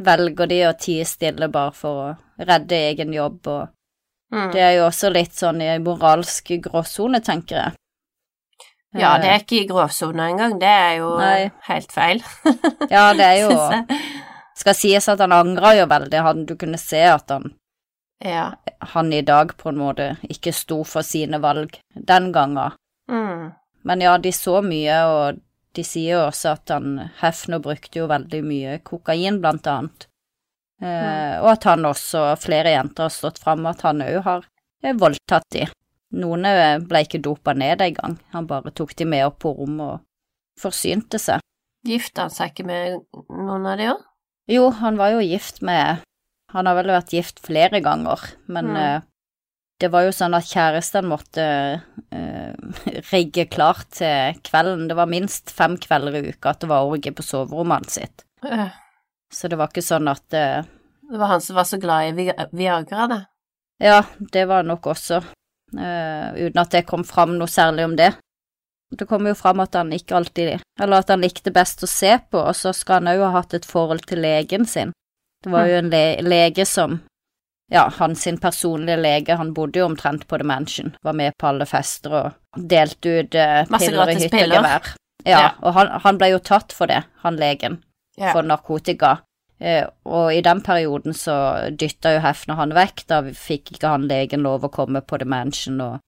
velger 0.01 0.49
de 0.49 0.61
å 0.67 0.73
tie 0.79 1.05
stille 1.05 1.49
bare 1.49 1.73
for 1.73 1.91
å 2.09 2.45
redde 2.45 2.73
egen 2.91 3.13
jobb, 3.13 3.47
og 3.47 3.69
Mm. 4.33 4.51
det 4.53 4.61
er 4.61 4.73
jo 4.77 4.87
også 4.89 5.13
litt 5.13 5.33
sånn 5.33 5.63
i 5.63 5.79
moralsk 5.79 6.45
gråsone, 6.61 7.21
tenker 7.25 7.57
jeg. 7.57 7.73
Ja, 8.95 9.19
det 9.19 9.27
Eh, 9.27 9.35
er 9.35 9.39
ikke 9.45 9.63
i 9.63 9.67
gråsona 9.69 10.31
engang, 10.31 10.59
det 10.59 10.67
er 10.69 10.97
jo 10.99 11.17
Nei. 11.19 11.51
helt 11.63 11.93
feil. 11.93 12.23
Ja, 12.91 13.13
det 13.13 13.21
er 13.21 13.49
jo. 13.49 13.51
Skal 14.59 14.75
sies 14.75 15.07
at 15.09 15.21
han 15.23 15.35
angra 15.35 15.75
jo 15.79 15.87
veldig, 15.91 16.21
han, 16.25 16.45
du 16.49 16.57
kunne 16.59 16.79
se 16.83 17.05
at 17.07 17.31
han, 17.31 17.53
Ja. 18.25 18.57
han 18.95 19.13
i 19.13 19.23
dag 19.23 19.53
på 19.57 19.71
en 19.71 19.79
måte 19.79 20.09
ikke 20.27 20.53
sto 20.53 20.83
for 20.85 21.07
sine 21.07 21.39
valg 21.39 21.79
den 21.95 22.33
gangen. 22.35 22.75
Mm. 23.11 23.53
Men 23.87 24.01
ja, 24.03 24.17
de 24.19 24.33
så 24.35 24.59
mye, 24.63 24.97
og 25.07 25.39
de 25.79 25.85
sier 25.87 26.17
jo 26.17 26.25
også 26.27 26.57
at 26.57 26.73
han 26.75 26.99
Hefner 27.21 27.63
brukte 27.63 28.01
jo 28.01 28.09
veldig 28.11 28.41
mye 28.43 28.79
kokain, 28.83 29.39
blant 29.41 29.67
annet. 29.71 30.09
Eh, 30.83 31.39
og 31.39 31.53
at 31.55 31.65
han 31.71 31.87
også, 31.87 32.25
flere 32.43 32.75
jenter 32.75 33.07
har 33.07 33.15
stått 33.15 33.39
fram, 33.43 33.67
at 33.71 33.83
han 33.87 34.03
òg 34.03 34.21
har 34.27 34.45
eh, 34.83 34.95
voldtatt 34.99 35.47
de. 35.55 35.69
Noen 36.19 36.47
eh, 36.51 36.79
ble 36.83 37.05
ikke 37.07 37.23
dopa 37.23 37.55
ned 37.55 37.83
engang, 37.85 38.19
han 38.35 38.47
bare 38.51 38.75
tok 38.75 38.97
de 38.99 39.07
med 39.07 39.27
opp 39.27 39.41
på 39.45 39.55
rommet 39.55 39.87
og 39.99 40.63
forsynte 40.63 41.23
seg. 41.23 41.43
Gifta 41.87 42.27
han 42.27 42.35
seg 42.35 42.53
ikke 42.53 42.67
med 42.67 42.99
noen 43.31 43.67
av 43.71 43.79
de 43.79 43.91
òg? 43.95 44.07
Jo, 44.49 44.71
han 44.71 44.97
var 44.97 45.11
jo 45.17 45.21
gift 45.25 45.61
med 45.63 46.01
Han 46.55 46.65
har 46.67 46.79
vel 46.79 46.87
vært 46.89 47.11
gift 47.13 47.41
flere 47.45 47.81
ganger, 47.85 48.23
men 48.49 48.71
Mm. 48.73 48.77
uh, 48.77 49.01
det 49.81 49.91
var 49.93 50.07
jo 50.07 50.11
sånn 50.17 50.33
at 50.35 50.47
kjæresten 50.49 51.05
måtte 51.07 51.45
uh, 52.15 52.55
rigge 53.13 53.45
klart 53.53 53.91
til 53.99 54.39
kvelden. 54.43 54.89
Det 54.89 54.97
var 54.97 55.07
minst 55.13 55.51
fem 55.53 55.77
kvelder 55.77 56.17
i 56.17 56.31
uka 56.33 56.51
at 56.55 56.61
det 56.65 56.71
var 56.71 56.89
orgie 56.89 57.13
på 57.13 57.23
soverommet 57.23 57.83
hans 57.85 57.99
sitt. 58.01 58.25
Uh. 58.43 58.71
Så 59.31 59.49
det 59.53 59.59
var 59.61 59.69
ikke 59.69 59.85
sånn 59.85 60.09
at 60.09 60.25
uh, 60.33 60.65
Det 61.11 61.21
var 61.21 61.35
han 61.35 61.41
som 61.45 61.57
var 61.61 61.65
så 61.69 61.77
glad 61.79 62.09
i 62.09 62.13
Vi- 62.17 62.49
Viagra, 62.57 63.07
det. 63.13 63.21
Ja, 63.85 64.01
det 64.19 64.47
var 64.49 64.63
nok 64.65 64.87
også, 64.91 65.21
uten 65.73 66.59
at 66.59 66.71
det 66.73 66.87
kom 66.89 67.05
fram 67.05 67.37
noe 67.39 67.47
særlig 67.47 67.85
om 67.85 67.95
det. 67.97 68.15
Det 68.97 69.05
kommer 69.07 69.31
jo 69.31 69.35
fram 69.37 69.61
at 69.61 69.75
han 69.77 69.91
ikke 69.93 70.17
alltid 70.17 70.61
Eller 70.81 70.99
at 71.03 71.09
han 71.13 71.21
likte 71.21 71.51
best 71.53 71.83
å 71.85 71.87
se 71.91 72.15
på, 72.31 72.39
og 72.41 72.57
så 72.57 72.73
skal 72.73 73.03
han 73.03 73.11
òg 73.13 73.25
ha 73.27 73.31
hatt 73.41 73.55
et 73.55 73.67
forhold 73.69 74.07
til 74.09 74.23
legen 74.25 74.65
sin. 74.67 74.93
Det 75.45 75.53
var 75.53 75.67
jo 75.69 75.77
en 75.83 75.91
le 75.93 76.05
lege 76.25 76.65
som 76.67 77.01
Ja, 77.71 77.91
hans 77.99 78.23
sin 78.25 78.39
personlige 78.41 78.97
lege, 78.97 79.37
han 79.37 79.53
bodde 79.53 79.79
jo 79.83 79.85
omtrent 79.91 80.25
på 80.27 80.39
The 80.39 80.45
Mansion, 80.45 80.95
var 81.05 81.13
med 81.13 81.35
på 81.39 81.47
alle 81.51 81.67
fester 81.69 82.15
og 82.17 82.33
delte 82.57 83.19
ut 83.21 83.35
eh, 83.37 83.67
piller 83.69 84.09
i 84.09 84.15
hytte 84.23 84.41
og 84.47 84.55
gevær. 84.57 84.89
Ja, 85.27 85.41
Ja. 85.43 85.51
og 85.61 85.75
han, 85.75 85.89
han 86.01 86.17
ble 86.19 86.31
jo 86.31 86.39
tatt 86.39 86.73
for 86.73 86.87
det, 86.89 87.03
han 87.21 87.37
legen 87.37 87.83
Ja. 88.17 88.33
for 88.33 88.43
narkotika. 88.43 89.19
Eh, 89.61 89.85
og 90.07 90.33
i 90.33 90.41
den 90.41 90.63
perioden 90.63 91.13
så 91.13 91.69
dytta 91.77 92.15
jo 92.15 92.21
Hefner 92.25 92.55
han 92.57 92.73
vekk, 92.73 93.05
da 93.07 93.21
fikk 93.37 93.73
ikke 93.75 93.89
han 93.93 94.09
legen 94.09 94.41
lov 94.47 94.65
å 94.65 94.71
komme 94.73 95.03
på 95.03 95.19
The 95.19 95.27
Mansion, 95.29 95.81
og, 95.81 95.99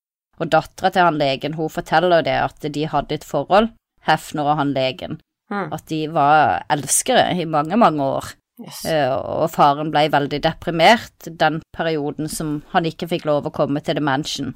og 0.41 0.49
dattera 0.51 0.91
til 0.91 1.03
han 1.05 1.19
legen, 1.21 1.55
hun 1.59 1.69
forteller 1.69 2.23
det 2.25 2.37
at 2.41 2.67
de 2.73 2.85
hadde 2.89 3.13
et 3.19 3.25
forhold, 3.27 3.71
Hefner 4.09 4.49
og 4.49 4.57
han 4.57 4.73
legen, 4.75 5.19
Mm. 5.51 5.73
at 5.75 5.83
de 5.91 6.07
var 6.09 6.63
elskere 6.71 7.33
i 7.35 7.45
mange, 7.45 7.77
mange 7.77 8.01
år. 8.07 8.25
Yes. 8.63 8.85
Eh, 8.87 9.11
og 9.11 9.49
faren 9.50 9.91
ble 9.91 10.05
veldig 10.13 10.39
deprimert 10.45 11.26
den 11.26 11.61
perioden 11.75 12.29
som 12.31 12.63
han 12.71 12.85
ikke 12.87 13.09
fikk 13.11 13.25
lov 13.26 13.49
å 13.49 13.53
komme 13.53 13.81
til 13.83 13.97
The 13.99 14.00
Mansion. 14.05 14.55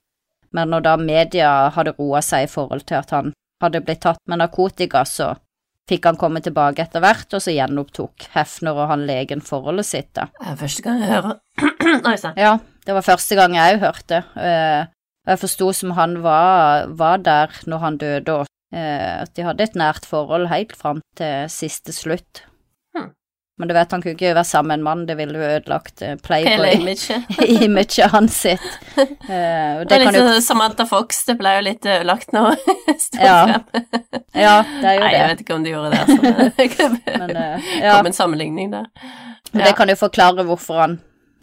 Men 0.53 0.71
når 0.71 0.85
da 0.87 0.97
media 0.97 1.49
hadde 1.75 1.97
roa 1.99 2.21
seg 2.23 2.45
i 2.47 2.53
forhold 2.53 2.85
til 2.87 3.01
at 3.01 3.11
han 3.11 3.33
hadde 3.61 3.81
blitt 3.83 4.05
tatt 4.07 4.21
med 4.31 4.39
narkotika, 4.39 5.03
så 5.09 5.33
fikk 5.91 6.07
han 6.07 6.17
komme 6.17 6.41
tilbake 6.41 6.79
etter 6.87 7.03
hvert, 7.03 7.27
og 7.35 7.43
så 7.43 7.51
gjenopptok 7.57 8.29
Hefner 8.37 8.79
og 8.79 8.89
han 8.93 9.03
legen 9.09 9.43
forholdet 9.45 9.85
sitt, 9.91 10.13
da. 10.15 10.29
Det 10.39 10.53
er 10.55 10.61
første 10.63 10.83
gang 10.87 11.03
jeg 11.03 11.11
hører 11.11 11.41
Oi 12.13 12.17
sann. 12.23 12.39
Ja, 12.39 12.55
det 12.87 12.95
var 12.95 13.03
første 13.03 13.35
gang 13.35 13.57
jeg 13.59 13.81
hørte. 13.83 14.23
Eh, 14.39 14.87
og 15.25 15.33
jeg 15.35 15.41
forsto 15.45 15.73
som 15.73 15.95
han 15.97 16.19
var, 16.25 16.87
var 17.01 17.19
der 17.25 17.55
når 17.67 17.79
han 17.85 17.97
døde, 18.01 18.33
og 18.43 18.47
eh, 18.75 19.23
at 19.23 19.35
de 19.37 19.47
hadde 19.47 19.65
et 19.65 19.75
nært 19.79 20.05
forhold 20.09 20.51
helt 20.53 20.75
fram 20.77 21.01
til 21.17 21.47
siste 21.53 21.93
slutt. 21.97 22.43
Hmm. 22.97 23.13
Men 23.59 23.71
du 23.71 23.75
vet, 23.77 23.93
han 23.95 24.03
kunne 24.03 24.17
ikke 24.17 24.33
være 24.35 24.45
sammen 24.45 24.69
med 24.73 24.81
en 24.81 24.85
mann, 24.89 25.07
det 25.07 25.17
ville 25.17 25.39
jo 25.39 25.47
ødelagt 25.57 26.03
eh, 26.03 26.17
Hele 26.17 26.19
Playboy. 26.27 26.75
imaget. 26.81 27.39
imaget 27.65 28.11
hans 28.13 28.35
sitt. 28.45 28.67
Eh, 28.99 29.09
Det 29.29 29.89
det 29.89 29.97
er 29.97 30.05
kan 30.05 30.13
litt 30.13 30.19
jo 30.21 30.27
sånn 30.29 30.43
Samantha 30.49 30.87
Fox, 30.91 31.23
det 31.29 31.39
ble 31.41 31.55
jo 31.57 31.65
litt 31.71 31.87
ødelagt 31.87 32.35
nå. 32.35 32.45
Ja. 33.15 33.61
Ja, 34.35 34.55
det 34.83 34.89
er 34.91 34.95
jo 34.99 35.03
Nei, 35.05 35.11
jeg 35.15 35.29
vet 35.31 35.41
ikke 35.45 35.55
om 35.55 35.65
de 35.65 35.71
gjorde 35.71 35.91
det. 35.95 36.01
Altså. 36.03 36.51
Det 36.59 37.91
kom 37.95 38.07
en 38.11 38.17
sammenligning 38.17 38.73
der. 38.75 38.87
men 39.53 39.65
det 39.69 39.75
kan 39.79 39.89
jo 39.89 39.95
forklare 39.99 40.43
hvorfor 40.47 40.81
han 40.83 40.97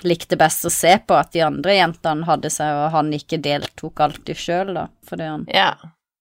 likte 0.03 0.37
best 0.37 0.65
å 0.65 0.71
se 0.71 0.97
på 1.07 1.15
at 1.17 1.31
de 1.31 1.41
andre 1.45 1.75
jentene 1.77 2.25
hadde 2.25 2.49
seg, 2.49 2.73
og 2.85 2.91
han 2.91 3.11
ikke 3.13 3.41
deltok 3.41 3.99
alltid 3.99 4.35
sjøl, 4.37 4.73
da. 4.73 4.87
Fordi 5.07 5.27
han 5.29 5.45
Ja. 5.53 5.73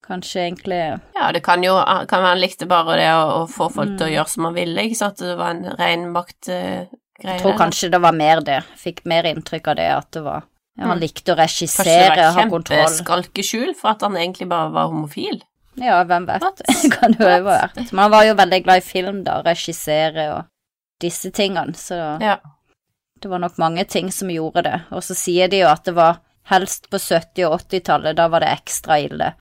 kanskje 0.07 0.41
egentlig 0.51 1.01
ja, 1.15 1.31
det 1.33 1.43
kan 1.43 1.63
jo 1.63 1.77
kan 2.09 2.23
være 2.23 2.35
han 2.35 2.41
likte 2.41 2.67
bare 2.67 2.97
det 2.97 3.09
å, 3.15 3.43
å 3.45 3.49
få 3.49 3.71
folk 3.73 3.91
Mm. 3.91 3.99
til 3.99 4.07
å 4.07 4.11
gjøre 4.17 4.29
som 4.29 4.45
han 4.45 4.55
ville, 4.55 4.83
ikke 4.83 4.97
sant. 4.97 5.17
Det 5.19 5.37
var 5.39 5.51
en 5.51 5.65
ren 5.79 6.13
maktgreie. 6.13 6.89
Jeg 7.23 7.41
tror 7.43 7.57
kanskje 7.59 7.91
det 7.91 8.01
var 8.01 8.13
mer 8.13 8.41
det. 8.41 8.63
Fikk 8.77 9.05
mer 9.05 9.23
inntrykk 9.25 9.69
av 9.69 9.77
det 9.77 9.91
at 9.93 10.11
det 10.13 10.23
var 10.25 10.43
ja, 10.79 10.87
Han 10.87 10.97
Mm. 10.99 11.01
likte 11.03 11.35
å 11.35 11.37
regissere, 11.37 12.33
ha 12.33 12.49
kontroll. 12.49 12.79
Kanskje 12.87 13.05
det 13.05 13.09
var 13.09 13.23
kjempeskalkeskjul 13.23 13.75
for 13.77 13.91
at 13.91 14.01
han 14.03 14.15
egentlig 14.17 14.49
bare 14.49 14.71
var 14.73 14.87
homofil. 14.89 15.43
Ja, 15.77 16.03
hvem 16.05 16.27
vet. 16.27 16.41
Kan 17.01 17.13
jo 17.19 17.27
ha 17.27 17.39
vært. 17.41 17.77
Men 17.93 17.99
han 17.99 18.11
var 18.11 18.25
jo 18.25 18.35
veldig 18.35 18.65
glad 18.65 18.77
i 18.79 18.81
film, 18.81 19.23
da. 19.25 19.43
Regissere 19.43 20.25
og 20.39 20.45
disse 21.01 21.31
tingene. 21.31 21.75
Så 21.77 22.21
Ja. 22.21 22.37
Det 23.23 23.29
var 23.29 23.43
nok 23.43 23.59
mange 23.61 23.85
ting 23.85 24.11
som 24.13 24.31
gjorde 24.31 24.63
det. 24.67 24.81
Og 24.91 25.05
så 25.05 25.15
sier 25.15 25.49
de 25.49 25.63
jo 25.63 25.71
at 25.71 25.85
det 25.89 25.95
var 25.97 26.21
helst 26.51 26.91
på 26.91 26.99
70- 26.99 27.47
og 27.47 27.61
80-tallet, 27.61 28.17
da 28.17 28.29
var 28.29 28.43
det 28.45 28.53
ekstra 28.57 28.99
ille. 28.99 29.33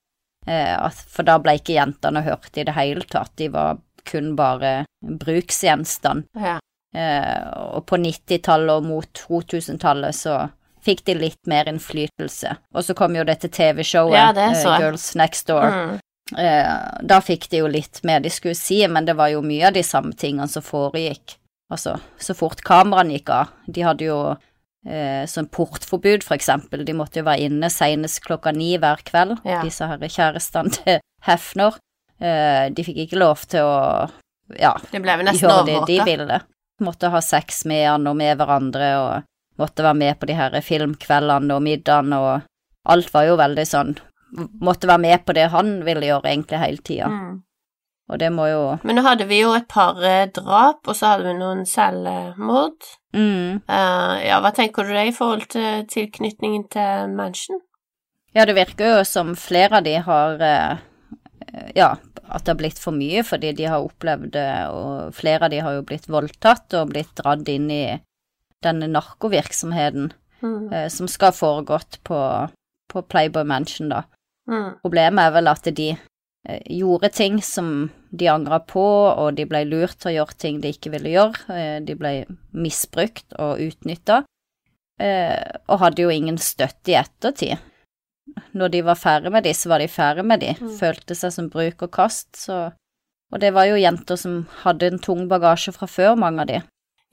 Eh, 0.48 0.90
for 1.10 1.28
da 1.28 1.38
ble 1.42 1.58
ikke 1.60 1.76
jentene 1.78 2.24
hørt 2.26 2.58
i 2.58 2.66
det 2.68 2.76
hele 2.78 3.06
tatt. 3.10 3.34
De 3.38 3.50
var 3.54 3.80
kun 4.10 4.36
bare 4.40 4.86
bruksgjenstand. 5.02 6.28
ja. 6.40 6.60
Eh, 6.96 7.50
og 7.54 7.84
på 7.86 8.00
90-tallet 8.02 8.80
og 8.80 8.86
mot 8.88 9.20
2000-tallet 9.30 10.16
så 10.18 10.40
fikk 10.82 11.04
de 11.06 11.14
litt 11.20 11.48
mer 11.48 11.68
innflytelse. 11.70 12.56
Og 12.74 12.86
så 12.88 12.96
kom 12.98 13.14
jo 13.14 13.26
dette 13.28 13.46
TV-showet, 13.54 14.18
Ja, 14.18 14.32
det 14.34 14.48
eh. 14.58 14.80
Girls 14.82 15.12
Next 15.20 15.48
Door. 15.52 15.70
Mm. 15.70 16.00
Da 17.10 17.20
fikk 17.22 17.46
de 17.50 17.62
jo 17.62 17.70
litt 17.70 18.02
mer 18.06 18.24
de 18.26 18.30
skulle 18.34 18.58
si, 18.58 18.80
men 18.88 19.06
det 19.06 19.14
var 19.18 19.30
jo 19.30 19.44
mye 19.46 19.70
av 19.70 19.74
de 19.78 19.84
samme 19.86 20.14
tingene 20.18 20.48
som 20.50 20.66
foregikk. 20.66 21.38
Altså, 21.72 22.00
så 22.18 22.34
fort 22.34 22.62
kameraene 22.66 23.14
gikk 23.20 23.30
av. 23.30 23.52
De 23.70 23.82
hadde 23.86 24.06
jo 24.08 24.16
eh, 24.88 25.26
sånn 25.30 25.50
portforbud, 25.54 26.24
for 26.26 26.34
eksempel. 26.38 26.82
De 26.88 26.96
måtte 26.98 27.22
jo 27.22 27.28
være 27.28 27.46
inne 27.50 27.70
senest 27.70 28.24
klokka 28.26 28.54
ni 28.56 28.72
hver 28.82 29.04
kveld, 29.06 29.38
Ja. 29.46 29.62
disse 29.62 29.86
her 29.88 29.98
kjærestene 30.00 30.72
til 30.78 31.00
Hefner. 31.28 31.78
Eh, 32.20 32.70
de 32.74 32.84
fikk 32.84 32.98
ikke 33.06 33.20
lov 33.22 33.46
til 33.48 33.62
å 33.64 34.10
ja, 34.58 34.74
Det 34.92 35.02
ble 35.04 35.14
vel 35.20 35.28
nesten 35.30 35.46
gjøre 35.50 35.66
det 35.68 35.82
de 35.88 36.00
ville. 36.08 36.40
Måtte 36.82 37.12
ha 37.14 37.20
sex 37.22 37.66
med 37.70 37.86
han 37.88 38.08
og 38.08 38.16
med 38.18 38.38
hverandre, 38.40 38.88
og 38.98 39.60
måtte 39.62 39.84
være 39.86 40.00
med 40.00 40.20
på 40.20 40.26
de 40.30 40.34
her 40.40 40.56
filmkveldene 40.64 41.54
og 41.54 41.62
middagene, 41.62 42.18
og 42.18 42.90
alt 42.90 43.12
var 43.14 43.28
jo 43.30 43.36
veldig 43.38 43.66
sånn 43.68 43.98
Måtte 44.62 44.86
være 44.86 45.02
med 45.02 45.24
på 45.26 45.34
det 45.34 45.48
han 45.50 45.80
ville 45.84 46.06
gjøre 46.06 46.30
egentlig 46.30 46.60
hele 46.62 46.78
tida, 46.86 47.08
Mm. 47.10 47.42
Og 48.10 48.20
det 48.22 48.32
må 48.34 48.48
jo 48.50 48.62
Men 48.84 48.98
nå 48.98 49.04
hadde 49.06 49.28
vi 49.30 49.42
jo 49.44 49.54
et 49.54 49.68
par 49.70 50.00
eh, 50.02 50.28
drap, 50.34 50.82
og 50.88 50.98
så 50.98 51.14
hadde 51.14 51.30
vi 51.30 51.38
noen 51.38 51.66
selvmord. 51.70 52.88
mm. 53.14 53.62
Uh, 53.70 54.16
ja, 54.26 54.40
hva 54.42 54.52
tenker 54.56 54.86
du 54.86 54.94
deg 54.96 55.12
i 55.12 55.16
forhold 55.16 55.48
til 55.54 55.86
tilknytningen 55.90 56.68
til 56.74 57.16
Manchin? 57.16 57.62
Ja, 58.36 58.46
det 58.46 58.58
virker 58.58 58.98
jo 58.98 59.04
som 59.06 59.36
flere 59.38 59.80
av 59.80 59.86
de 59.88 59.96
har 60.06 60.42
uh, 60.42 60.78
Ja, 61.76 61.96
at 62.30 62.46
det 62.46 62.54
har 62.54 62.60
blitt 62.60 62.82
for 62.82 62.94
mye 62.94 63.24
fordi 63.26 63.54
de 63.58 63.66
har 63.70 63.82
opplevd 63.86 64.34
det, 64.36 64.50
og 64.70 65.14
flere 65.18 65.48
av 65.48 65.54
de 65.54 65.62
har 65.66 65.80
jo 65.80 65.86
blitt 65.86 66.10
voldtatt 66.10 66.78
og 66.78 66.92
blitt 66.94 67.14
dratt 67.18 67.50
inn 67.50 67.70
i 67.74 67.84
denne 68.66 68.90
narkovirksomheten 68.92 70.12
Mm. 70.40 70.72
uh, 70.72 70.88
som 70.88 71.08
skal 71.12 71.34
ha 71.34 71.36
foregått 71.36 71.98
på, 72.08 72.18
på 72.88 73.02
Playboy 73.12 73.44
Mansion, 73.44 73.90
da. 73.92 74.06
Mm. 74.48 74.78
Problemet 74.80 75.26
er 75.26 75.34
vel 75.36 75.50
at 75.52 75.68
de 75.76 75.90
gjorde 76.48 77.10
ting 77.10 77.42
som 77.44 77.90
de 78.10 78.28
angra 78.28 78.60
på, 78.60 78.84
og 79.10 79.34
de 79.38 79.46
ble 79.50 79.64
lurt 79.68 80.00
til 80.00 80.12
å 80.12 80.16
gjøre 80.20 80.38
ting 80.40 80.60
de 80.64 80.74
ikke 80.74 80.92
ville 80.94 81.12
gjøre. 81.14 81.46
Eh, 81.54 81.78
de 81.86 81.96
ble 82.00 82.14
misbrukt 82.56 83.36
og 83.38 83.62
utnytta, 83.64 84.24
eh, 85.02 85.58
og 85.68 85.82
hadde 85.84 86.06
jo 86.06 86.14
ingen 86.14 86.38
støtte 86.38 86.94
i 86.94 87.00
ettertid. 87.02 87.58
når 88.54 88.70
de 88.70 88.82
var 88.86 88.96
ferdig 88.96 89.32
med 89.32 89.44
de, 89.44 89.54
så 89.58 89.70
var 89.70 89.80
de 89.80 89.88
ferdig 89.88 90.24
med 90.24 90.40
de. 90.40 90.54
Mm. 90.54 90.74
Følte 90.78 91.16
seg 91.18 91.32
som 91.34 91.50
bruk 91.50 91.82
og 91.82 91.92
kast, 91.92 92.36
så 92.36 92.72
Og 93.32 93.40
det 93.40 93.54
var 93.54 93.66
jo 93.66 93.76
jenter 93.76 94.16
som 94.18 94.48
hadde 94.64 94.88
en 94.88 94.98
tung 94.98 95.28
bagasje 95.30 95.72
fra 95.72 95.86
før, 95.86 96.16
mange 96.18 96.42
av 96.42 96.48
de. 96.48 96.64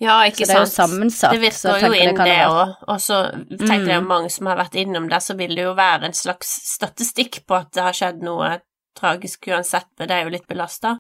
Ja, 0.00 0.24
Så 0.30 0.46
det 0.46 0.54
er 0.54 0.60
jo 0.60 0.64
sammensatt. 0.64 1.32
Det 1.32 1.40
virker 1.40 1.86
jo 1.88 1.92
inn 1.92 2.16
det 2.16 2.38
òg, 2.48 2.72
og 2.88 3.00
så 3.00 3.18
tenker 3.50 3.86
jeg 3.86 4.00
at 4.00 4.08
mange 4.08 4.30
som 4.30 4.46
har 4.46 4.56
vært 4.56 4.76
innom 4.80 5.10
det, 5.10 5.20
så 5.20 5.36
vil 5.36 5.54
det 5.54 5.64
jo 5.64 5.74
være 5.76 6.06
en 6.06 6.16
slags 6.16 6.48
statistikk 6.72 7.46
på 7.46 7.54
at 7.56 7.68
det 7.72 7.84
har 7.84 7.92
skjedd 7.92 8.24
noe 8.24 8.60
tragisk 8.96 9.48
uansett, 9.52 9.88
men 9.98 10.08
det 10.08 10.16
er 10.16 10.24
jo 10.26 10.32
litt 10.34 10.46
belasta. 10.48 10.96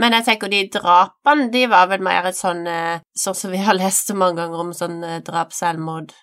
Men 0.00 0.12
jeg 0.16 0.24
tenker 0.24 0.48
de 0.48 0.62
drapene, 0.72 1.50
de 1.52 1.66
var 1.68 1.86
vel 1.90 2.00
mer 2.00 2.24
et 2.30 2.36
sånn 2.38 2.62
eh, 2.66 3.00
Sånn 3.18 3.34
som 3.36 3.50
vi 3.52 3.58
har 3.60 3.74
lest 3.76 4.08
så 4.08 4.14
mange 4.16 4.38
ganger 4.40 4.60
om 4.62 4.70
sånn 4.72 5.02
eh, 5.04 5.18
drap, 5.26 5.52
selvmord, 5.52 6.14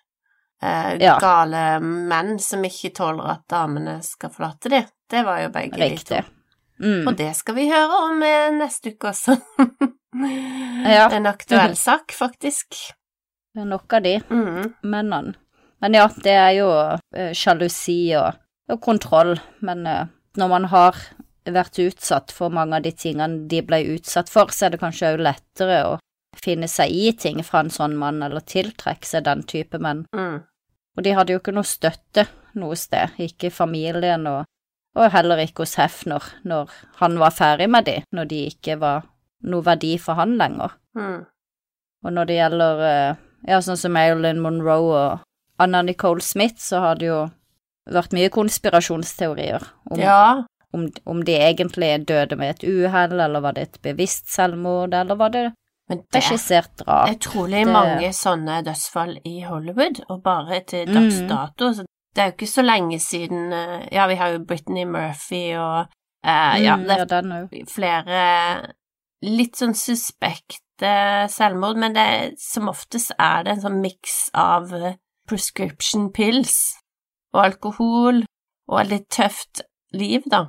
eh, 0.63 0.95
Ja. 1.03 1.17
gale 1.21 1.79
menn 1.83 2.39
som 2.41 2.63
ikke 2.65 2.89
tåler 2.97 3.29
at 3.35 3.43
damene 3.51 3.99
skal 4.03 4.31
forlate 4.33 4.69
dem. 4.73 4.87
Det 5.09 5.21
var 5.27 5.43
jo 5.43 5.49
begge 5.53 5.77
de 5.77 5.97
to. 6.09 6.23
Mm. 6.81 7.07
Og 7.07 7.15
det 7.17 7.31
skal 7.35 7.55
vi 7.57 7.67
høre 7.69 8.01
om 8.07 8.23
eh, 8.23 8.49
neste 8.57 8.95
uke 8.95 9.11
også. 9.13 9.37
Ja. 10.17 11.09
En 11.13 11.25
aktuell 11.29 11.75
sak, 11.77 12.11
faktisk. 12.15 12.73
Det 13.53 13.61
er 13.61 13.65
nok 13.69 13.93
av 13.93 14.01
de 14.03 14.15
Mm. 14.29 14.73
mennene. 14.83 15.35
Men 15.81 15.93
ja, 15.93 16.07
det 16.23 16.33
er 16.33 16.51
jo 16.57 16.69
eh, 17.13 17.33
sjalusi 17.37 18.15
og, 18.17 18.33
og 18.71 18.79
kontroll, 18.81 19.35
men 19.61 19.85
eh, 19.85 20.05
når 20.37 20.51
man 20.51 20.67
har 20.71 20.99
vært 21.47 21.79
utsatt 21.79 22.33
for 22.35 22.51
mange 22.53 22.77
av 22.77 22.83
de 22.83 22.91
tingene 22.91 23.45
de 23.49 23.61
ble 23.63 23.79
utsatt 23.95 24.29
for, 24.31 24.51
så 24.51 24.67
er 24.67 24.75
det 24.75 24.81
kanskje 24.81 25.13
òg 25.13 25.23
lettere 25.23 25.79
å 25.87 25.95
finne 26.37 26.67
seg 26.69 26.91
i 26.93 27.13
ting 27.17 27.39
fra 27.45 27.63
en 27.63 27.71
sånn 27.73 27.95
mann, 27.97 28.19
eller 28.23 28.43
tiltrekke 28.45 29.07
seg 29.07 29.25
den 29.25 29.45
type 29.47 29.79
menn. 29.81 30.05
Mm. 30.15 30.43
Og 30.97 31.05
de 31.05 31.13
hadde 31.13 31.33
jo 31.33 31.41
ikke 31.41 31.55
noe 31.55 31.67
støtte 31.67 32.27
noe 32.57 32.77
sted, 32.77 33.15
ikke 33.21 33.51
familien 33.53 34.27
og, 34.29 34.47
og 34.97 35.11
heller 35.13 35.41
ikke 35.43 35.65
hos 35.65 35.77
Hefner 35.79 36.25
når 36.47 36.73
han 37.01 37.17
var 37.21 37.35
ferdig 37.35 37.69
med 37.71 37.87
de, 37.89 37.97
når 38.15 38.29
de 38.31 38.43
ikke 38.51 38.77
var 38.81 39.07
noe 39.47 39.65
verdi 39.65 39.95
for 40.01 40.19
han 40.19 40.37
lenger. 40.39 40.73
Mm. 40.97 41.25
Og 42.05 42.13
når 42.13 42.29
det 42.29 42.37
gjelder 42.39 42.83
eh, 42.87 43.19
ja, 43.49 43.61
sånn 43.61 43.79
som 43.79 43.93
Marilyn 43.93 44.41
Monroe 44.41 44.93
og 44.97 45.61
Anna 45.61 45.83
Nicole 45.85 46.21
Smith, 46.21 46.59
så 46.61 46.81
har 46.83 46.99
det 46.99 47.09
jo 47.09 47.21
vært 47.91 48.13
mye 48.13 48.29
konspirasjonsteorier 48.29 49.63
om, 49.91 49.99
Ja. 49.99 50.43
om, 50.73 50.87
om 51.05 51.23
de 51.23 51.35
egentlig 51.39 52.05
døde 52.05 52.35
med 52.37 52.55
et 52.55 52.63
uhell, 52.69 53.19
eller 53.19 53.39
var 53.41 53.53
det 53.53 53.61
et 53.67 53.81
bevisst 53.81 54.29
selvmord, 54.33 54.93
eller 54.93 55.15
var 55.15 55.29
det 55.29 55.45
Men 55.89 55.99
det 56.11 56.21
regissert 56.21 56.75
drap? 56.77 57.07
er 57.09 57.15
utrolig 57.15 57.63
Det- 57.65 57.73
mange 57.73 58.09
sånne 58.13 58.63
dødsfall 58.65 59.17
i 59.25 59.39
Hollywood, 59.47 60.01
og 60.09 60.23
bare 60.23 60.59
til 60.67 60.87
Mm. 60.87 60.93
dags 60.93 61.19
dato. 61.29 61.73
Så 61.73 61.85
det 62.15 62.21
er 62.23 62.25
jo 62.31 62.35
ikke 62.35 62.47
så 62.53 62.63
lenge 62.65 62.99
siden 62.99 63.53
eh, 63.53 63.87
Ja, 63.91 64.07
vi 64.07 64.15
har 64.15 64.29
jo 64.33 64.39
Brittany 64.39 64.83
Murphy 64.85 65.55
og 65.55 65.87
eh, 66.23 66.61
Ja, 66.63 66.75
Mm, 66.75 66.87
det 66.87 66.97
ja, 67.11 67.21
er 67.21 67.65
flere 67.67 68.73
litt 69.23 69.55
sånn 69.55 69.73
suspekte 69.73 71.27
selvmord, 71.29 71.77
men 71.77 71.93
det, 71.93 72.33
som 72.39 72.67
oftest 72.69 73.11
er 73.17 73.43
det 73.43 73.53
en 73.53 73.61
sånn 73.61 73.81
miks 73.81 74.29
av 74.35 74.69
prescription 75.27 76.11
pills 76.11 76.75
og 77.35 77.43
alkohol 77.43 78.23
og 78.67 78.79
et 78.81 78.89
litt 78.91 79.09
tøft 79.09 79.61
liv, 79.95 80.23
da. 80.29 80.45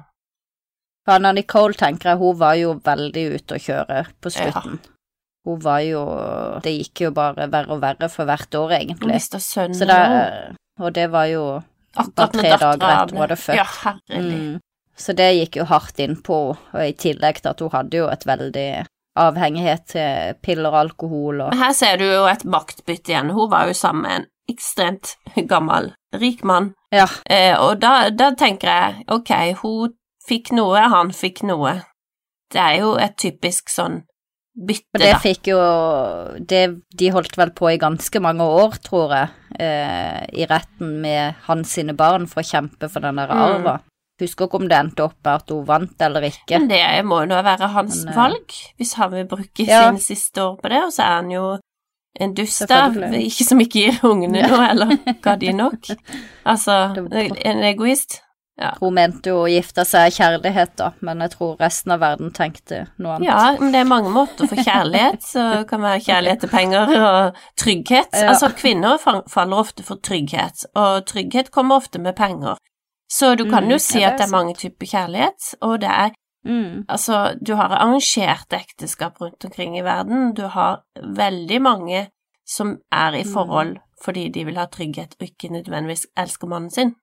Anna 1.09 1.33
Nicole, 1.33 1.73
tenker 1.79 2.11
jeg, 2.13 2.19
hun 2.21 2.37
var 2.37 2.55
jo 2.61 2.75
veldig 2.85 3.25
ute 3.39 3.57
å 3.57 3.63
kjøre 3.65 4.01
på 4.21 4.33
slutten. 4.35 4.79
Hun 5.49 5.61
var 5.65 5.81
jo 5.81 6.03
Det 6.63 6.75
gikk 6.75 7.01
jo 7.07 7.11
bare 7.17 7.47
verre 7.49 7.73
og 7.73 7.81
verre 7.81 8.11
for 8.13 8.29
hvert 8.29 8.53
år, 8.59 8.69
Hun 8.75 8.77
egentlig. 8.83 9.15
mista 9.15 9.39
sønnen 9.41 9.89
òg. 9.95 10.57
og 10.81 10.93
det 10.93 11.07
var 11.11 11.25
jo 11.31 11.45
akkurat 11.97 12.33
tre 12.33 12.51
dager 12.51 12.91
etter 12.91 13.15
hun 13.15 13.23
hadde 13.23 13.37
født. 13.41 13.57
Ja, 13.57 13.65
herlig. 13.65 14.39
mm, 14.39 14.61
Så 14.99 15.15
det 15.17 15.31
gikk 15.39 15.57
jo 15.57 15.65
hardt 15.65 15.97
innpå, 16.05 16.39
og 16.75 16.83
i 16.85 16.93
tillegg 16.93 17.41
til 17.41 17.49
at 17.55 17.61
hun 17.61 17.71
hadde 17.73 17.97
jo 17.97 18.09
et 18.09 18.27
veldig 18.27 18.87
avhengighet 19.17 19.87
til 19.87 20.35
piller 20.43 20.69
og 20.71 20.81
alkohol 20.85 21.41
og 21.41 21.51
Men 21.55 21.59
Her 21.63 21.73
ser 21.73 21.97
du 21.97 22.05
jo 22.05 22.27
et 22.27 22.45
maktbytte 22.45 23.09
igjen. 23.15 23.31
Hun 23.31 23.49
var 23.51 23.67
jo 23.67 23.73
sammen 23.75 24.03
med 24.03 24.13
en 24.21 24.27
ekstremt 24.49 25.17
gammel, 25.51 25.93
rik 26.17 26.45
mann. 26.45 26.73
Ja. 26.95 27.07
Eh, 27.29 27.55
og 27.61 27.81
da, 27.83 28.09
da 28.11 28.31
tenker 28.39 28.69
jeg, 28.73 29.05
ok, 29.13 29.33
hun 29.63 29.95
fikk 30.29 30.53
noe, 30.57 30.87
han 30.93 31.13
fikk 31.13 31.43
noe. 31.49 31.83
Det 32.53 32.61
er 32.63 32.79
jo 32.81 32.95
et 32.97 33.17
typisk 33.21 33.69
sånn 33.69 34.03
bytte, 34.59 34.89
Og 34.97 35.03
det 35.03 35.11
fikk 35.23 35.51
jo 35.53 35.59
det, 36.49 36.63
De 36.99 37.11
holdt 37.15 37.37
vel 37.39 37.53
på 37.55 37.69
i 37.71 37.79
ganske 37.81 38.23
mange 38.25 38.43
år, 38.43 38.79
tror 38.83 39.13
jeg, 39.15 39.29
eh, 39.61 40.25
i 40.33 40.49
retten 40.49 40.97
med 41.05 41.37
hans 41.47 41.77
sine 41.77 41.95
barn 41.95 42.27
for 42.27 42.43
å 42.43 42.49
kjempe 42.49 42.91
for 42.91 43.05
den 43.05 43.21
der 43.21 43.29
Mm. 43.29 43.79
Husker 44.19 44.49
ikke 44.49 44.59
om 44.59 44.67
det 44.67 44.75
endte 44.75 45.05
opp 45.05 45.15
med 45.23 45.35
at 45.37 45.51
hun 45.53 45.65
vant 45.65 46.01
eller 46.03 46.25
ikke. 46.27 46.59
Men 46.59 46.69
det 46.73 47.05
må 47.07 47.21
jo 47.23 47.29
nå 47.31 47.43
være 47.45 47.69
hans 47.71 48.05
Men, 48.05 48.09
eh, 48.09 48.17
valg, 48.17 48.55
hvis 48.77 48.95
han 48.99 49.11
vil 49.13 49.27
bruke 49.27 49.67
Ja. 49.67 49.91
sine 49.93 50.01
siste 50.03 50.43
år 50.43 50.57
på 50.61 50.69
det, 50.69 50.83
og 50.83 50.91
så 50.91 51.03
er 51.05 51.15
han 51.23 51.31
jo 51.31 51.59
en 52.21 52.33
dust 52.35 52.71
av, 52.71 52.97
ikke 53.15 53.45
som 53.47 53.61
ikke 53.61 53.83
gir 53.85 53.99
ungene 54.09 54.41
Ja. 54.41 54.49
noe, 54.49 54.71
eller 54.71 54.97
ga 55.25 55.37
de 55.37 55.53
nok. 55.53 55.91
Altså, 56.47 56.79
en 57.45 57.63
egoist. 57.65 58.23
Hun 58.81 58.95
mente 58.97 59.31
jo 59.31 59.45
å 59.45 59.51
gifte 59.51 59.85
seg 59.87 60.09
av 60.09 60.15
kjærlighet, 60.17 60.73
da, 60.81 60.89
men 61.07 61.21
jeg 61.23 61.31
tror 61.37 61.53
resten 61.61 61.93
av 61.95 62.01
verden 62.03 62.33
tenkte 62.35 62.81
noe 62.99 63.13
annet. 63.15 63.29
Ja, 63.29 63.53
men 63.61 63.71
det 63.71 63.79
er 63.85 63.87
mange 63.87 64.11
måter 64.11 64.49
for 64.51 64.59
kjærlighet, 64.59 65.23
så 65.23 65.45
det 65.61 65.69
kan 65.71 65.85
være 65.87 66.01
kjærlighet 66.03 66.41
til 66.43 66.51
penger 66.51 66.91
og 66.99 67.39
trygghet. 67.63 68.11
Ja. 68.19 68.33
Altså, 68.33 68.49
kvinner 68.59 68.99
faller 68.99 69.61
ofte 69.63 69.87
for 69.87 70.03
trygghet, 70.03 70.67
og 70.75 71.07
trygghet 71.07 71.53
kommer 71.55 71.79
ofte 71.79 72.03
med 72.03 72.17
penger. 72.19 72.59
Så 73.09 73.37
du 73.39 73.45
kan 73.49 73.65
Mm, 73.65 73.71
jo 73.71 73.79
si 73.79 74.01
ja, 74.03 74.11
at 74.11 74.19
det 74.19 74.27
er 74.27 74.35
mange 74.35 74.55
typer 74.59 74.87
kjærlighet, 74.91 75.55
og 75.63 75.79
det 75.81 75.89
er 75.95 76.11
Mm. 76.49 76.85
Altså, 76.89 77.37
du 77.47 77.55
har 77.59 77.69
arrangerte 77.77 78.57
ekteskap 78.57 79.21
rundt 79.21 79.45
omkring 79.45 79.77
i 79.79 79.85
verden, 79.85 80.33
du 80.35 80.47
har 80.49 80.81
veldig 80.97 81.59
mange 81.63 82.07
som 82.49 82.79
er 82.93 83.13
i 83.19 83.25
Mm. 83.25 83.33
forhold 83.35 83.77
fordi 84.05 84.29
de 84.33 84.45
vil 84.47 84.57
ha 84.57 84.65
trygghet 84.67 85.17
og 85.21 85.27
ikke 85.27 85.51
nødvendigvis 85.53 86.07
elsker 86.17 86.49
mannen 86.49 86.71
sin. 86.71 86.95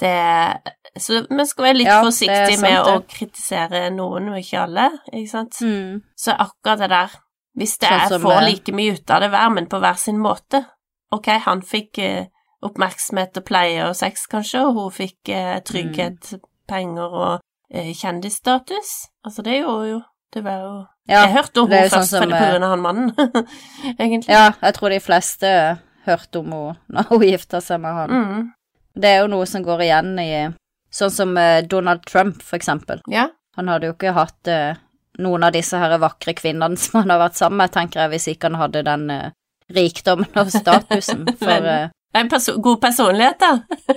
Det 0.00 0.60
Så 0.98 1.26
vi 1.30 1.44
skal 1.46 1.64
være 1.64 1.76
litt 1.76 1.86
Ja, 1.88 2.02
forsiktige 2.04 2.60
med 2.60 2.86
å 2.86 3.02
kritisere 3.08 3.90
noen, 3.90 4.28
og 4.28 4.38
ikke 4.38 4.60
alle, 4.62 4.90
ikke 5.12 5.30
sant? 5.30 5.52
Mm. 5.62 6.02
Så 6.16 6.32
akkurat 6.32 6.78
det 6.78 6.90
der 6.90 7.10
Hvis 7.56 7.78
det 7.78 7.88
Sånn 7.88 8.00
er 8.00 8.08
for 8.08 8.18
får 8.28 8.42
eh, 8.42 8.50
like 8.50 8.72
mye 8.72 8.92
ut 8.92 9.10
av 9.10 9.20
det 9.20 9.30
hver, 9.30 9.48
men 9.54 9.66
på 9.66 9.78
hver 9.80 9.96
sin 9.96 10.18
måte 10.18 10.66
Ok, 11.12 11.26
han 11.26 11.62
fikk 11.62 11.98
eh, 11.98 12.26
oppmerksomhet 12.62 13.36
og 13.36 13.44
pleie 13.44 13.88
og 13.88 13.94
sex, 13.96 14.26
kanskje, 14.26 14.60
og 14.66 14.74
hun 14.74 14.90
fikk 14.90 15.28
eh, 15.28 15.60
trygghet, 15.60 16.34
penger 16.68 17.14
og 17.14 17.40
kjendisstatus. 17.72 18.90
Altså, 19.26 19.42
det 19.42 19.60
gjorde 19.62 19.88
jo 19.90 20.02
Det 20.34 20.42
var 20.44 20.58
jo 20.62 20.74
Ja, 21.08 21.22
Jeg 21.26 21.32
hørte 21.36 21.60
om 21.62 21.70
henne 21.70 21.88
sånn 21.90 22.00
først 22.02 22.10
som, 22.16 22.30
på 22.30 22.36
eh, 22.36 22.50
grunn 22.50 22.64
av 22.66 22.70
han 22.74 22.82
mannen, 22.82 23.12
egentlig. 23.98 24.28
ja, 24.32 24.50
jeg 24.62 24.74
tror 24.74 24.90
de 24.90 25.00
fleste 25.00 25.50
hørte 26.06 26.40
om 26.42 26.52
henne 26.52 26.76
når 26.96 27.08
hun 27.10 27.22
gifta 27.26 27.60
seg 27.62 27.80
med 27.82 27.94
han. 27.94 28.10
Mm. 28.10 28.46
Det 28.96 29.10
er 29.12 29.20
jo 29.22 29.28
noe 29.30 29.46
som 29.46 29.62
går 29.66 29.82
igjen 29.86 30.14
i 30.22 30.30
Sånn 30.96 31.10
som 31.12 31.32
eh, 31.36 31.60
Donald 31.66 32.04
Trump, 32.08 32.38
for 32.42 32.56
eksempel. 32.56 33.00
Ja. 33.10 33.26
Han 33.58 33.68
hadde 33.68 33.86
jo 33.90 33.94
ikke 33.96 34.14
hatt 34.16 34.48
eh, 34.48 34.78
noen 35.20 35.44
av 35.44 35.52
disse 35.52 35.76
her 35.76 35.92
vakre 36.00 36.32
kvinnene 36.38 36.76
som 36.82 37.02
han 37.02 37.10
har 37.12 37.18
vært 37.26 37.36
sammen 37.36 37.58
med, 37.62 37.72
tenker 37.74 38.00
jeg, 38.04 38.12
hvis 38.14 38.28
ikke 38.32 38.48
han 38.50 38.60
hadde 38.62 38.82
den 38.86 39.10
eh, 39.10 39.30
rikdommen 39.76 40.30
og 40.40 40.50
statusen. 40.54 41.26
For 41.40 41.46
Men- 41.50 41.66
eh, 41.72 41.88
En 42.16 42.30
perso 42.32 42.54
god 42.64 42.78
personlighet, 42.80 43.42
da. 43.42 43.96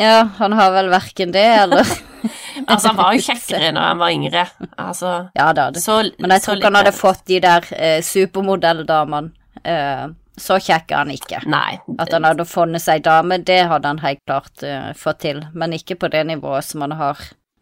ja, 0.00 0.22
han 0.40 0.52
har 0.58 0.72
vel 0.74 0.88
verken 0.90 1.30
det 1.32 1.44
eller 1.60 1.86
Altså, 2.70 2.88
han 2.88 2.96
var 2.96 3.12
jo 3.16 3.20
kjekkere 3.26 3.72
når 3.74 3.86
han 3.88 3.98
var 4.02 4.10
yngre. 4.14 4.46
Altså, 4.78 5.12
Ja 5.36 5.52
da, 5.52 5.70
det. 5.74 5.82
så 5.82 5.98
men 6.18 6.30
jeg 6.36 6.42
tror 6.44 6.56
ikke 6.58 6.70
han 6.70 6.80
hadde 6.80 6.92
fått 6.96 7.24
de 7.26 7.40
der 7.44 7.66
eh, 7.76 8.00
supermodelldamene. 8.02 9.32
Eh, 9.64 10.06
så 10.42 10.56
kjekk 10.64 10.90
er 10.94 10.96
han 11.02 11.10
ikke. 11.12 11.42
Nei. 11.52 11.76
At 12.00 12.12
han 12.14 12.24
hadde 12.24 12.46
funnet 12.48 12.80
seg 12.82 13.02
dame, 13.04 13.36
det 13.44 13.58
hadde 13.68 13.90
han 13.90 14.00
helt 14.00 14.22
klart 14.26 14.62
eh, 14.64 14.92
fått 14.96 15.20
til, 15.26 15.42
men 15.52 15.74
ikke 15.76 15.98
på 16.00 16.08
det 16.12 16.22
nivået 16.30 16.64
som 16.64 16.80
han 16.86 16.94
har 16.98 17.20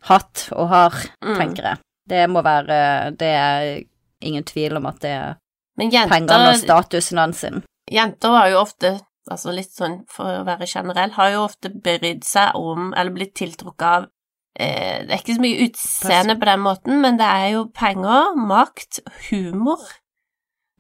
hatt 0.09 0.47
og 0.57 0.69
har, 0.71 0.95
Mm. 1.21 1.37
tenker 1.37 1.67
jeg. 1.73 1.81
Det 2.09 2.23
må 2.31 2.41
være 2.43 3.13
Det 3.19 3.29
er 3.29 3.83
ingen 4.23 4.45
tvil 4.45 4.77
om 4.79 4.87
at 4.87 5.01
det 5.01 5.11
er 5.11 5.35
Men 5.79 5.91
pengene 5.91 6.49
og 6.55 6.57
statusen 6.59 7.19
hans 7.19 7.45
jenter 7.91 8.29
har 8.37 8.49
jo 8.51 8.59
ofte, 8.63 9.01
altså 9.31 9.53
litt 9.53 9.71
sånn 9.75 10.05
for 10.09 10.41
å 10.41 10.45
være 10.47 10.67
generell, 10.67 11.11
har 11.13 11.31
jo 11.35 11.45
ofte 11.45 11.69
brydd 11.75 12.25
seg 12.25 12.55
om, 12.55 12.93
eller 12.95 13.11
blitt 13.11 13.35
tiltrukket 13.35 13.83
av 13.83 14.07
eh, 14.61 15.01
Det 15.07 15.15
er 15.17 15.23
ikke 15.23 15.37
så 15.39 15.45
mye 15.45 15.65
utseende 15.69 16.37
på 16.41 16.49
den 16.51 16.61
måten, 16.65 17.01
men 17.03 17.17
det 17.21 17.27
er 17.27 17.49
jo 17.55 17.65
penger, 17.75 18.37
makt, 18.37 19.01
humor. 19.31 19.81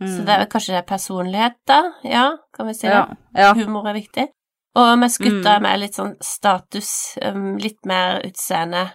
Så 0.01 0.23
det 0.25 0.33
er 0.33 0.47
kanskje 0.49 0.73
det 0.73 0.79
er 0.81 0.87
personlighet, 0.89 1.57
da? 1.69 1.81
Ja, 2.09 2.27
kan 2.57 2.67
vi 2.71 2.73
si 2.79 2.87
det? 2.89 2.95
Mm. 2.97 3.17
ja, 3.37 3.43
ja. 3.43 3.51
Humor 3.59 3.89
er 3.91 3.99
viktig. 3.99 4.29
Og 4.81 4.95
mens 4.99 5.19
gutta 5.21 5.51
Mm. 5.51 5.57
er 5.57 5.61
mer 5.67 5.77
litt 5.83 5.95
sånn 5.99 6.15
status, 6.25 7.19
um, 7.27 7.57
litt 7.61 7.85
mer 7.85 8.21
utseende. 8.25 8.87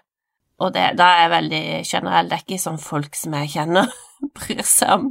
Og 0.60 0.71
det, 0.74 0.95
da 0.98 1.04
er 1.12 1.21
jeg 1.21 1.32
veldig 1.36 1.62
generell. 1.86 2.30
Det 2.30 2.38
er 2.39 2.43
ikke 2.45 2.62
sånn 2.63 2.80
folk 2.80 3.13
som 3.19 3.34
jeg 3.38 3.50
kjenner 3.54 3.91
bryr 4.39 4.63
seg 4.63 4.89
om. 4.95 5.10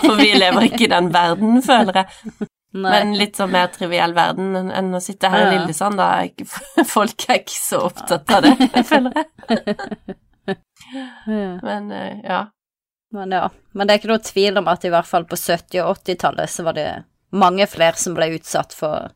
For 0.00 0.16
vi 0.16 0.32
lever 0.34 0.66
ikke 0.70 0.84
i 0.88 0.92
den 0.96 1.12
verden, 1.14 1.60
føler 1.62 2.00
jeg. 2.02 2.48
Nei. 2.76 2.90
Men 2.92 3.14
litt 3.18 3.36
sånn 3.40 3.50
mer 3.54 3.66
triviell 3.72 4.12
verden 4.16 4.70
enn 4.70 4.94
å 4.94 5.00
sitte 5.00 5.30
her 5.32 5.46
i 5.46 5.54
Lillesand, 5.58 5.96
da. 5.96 6.08
Folk 6.96 7.24
er 7.30 7.40
ikke 7.40 7.56
så 7.56 7.80
opptatt 7.88 8.30
av 8.36 8.42
det, 8.46 8.56
føler 8.90 9.12
jeg. 9.16 10.16
Ja. 11.26 11.58
Men 11.62 11.90
eh, 11.90 12.18
ja. 12.24 12.50
Men 13.12 13.32
ja. 13.34 13.48
Men 13.72 13.86
det 13.88 13.94
er 13.94 13.98
ikke 13.98 14.10
noe 14.12 14.22
tvil 14.22 14.58
om 14.60 14.68
at 14.70 14.84
i 14.86 14.90
hvert 14.92 15.08
fall 15.08 15.24
på 15.26 15.34
70- 15.38 15.80
og 15.82 15.96
80-tallet 16.04 16.50
så 16.52 16.62
var 16.66 16.76
det 16.76 16.88
mange 17.34 17.66
flere 17.66 17.98
som 17.98 18.14
ble 18.14 18.28
utsatt 18.36 18.74
for 18.76 19.08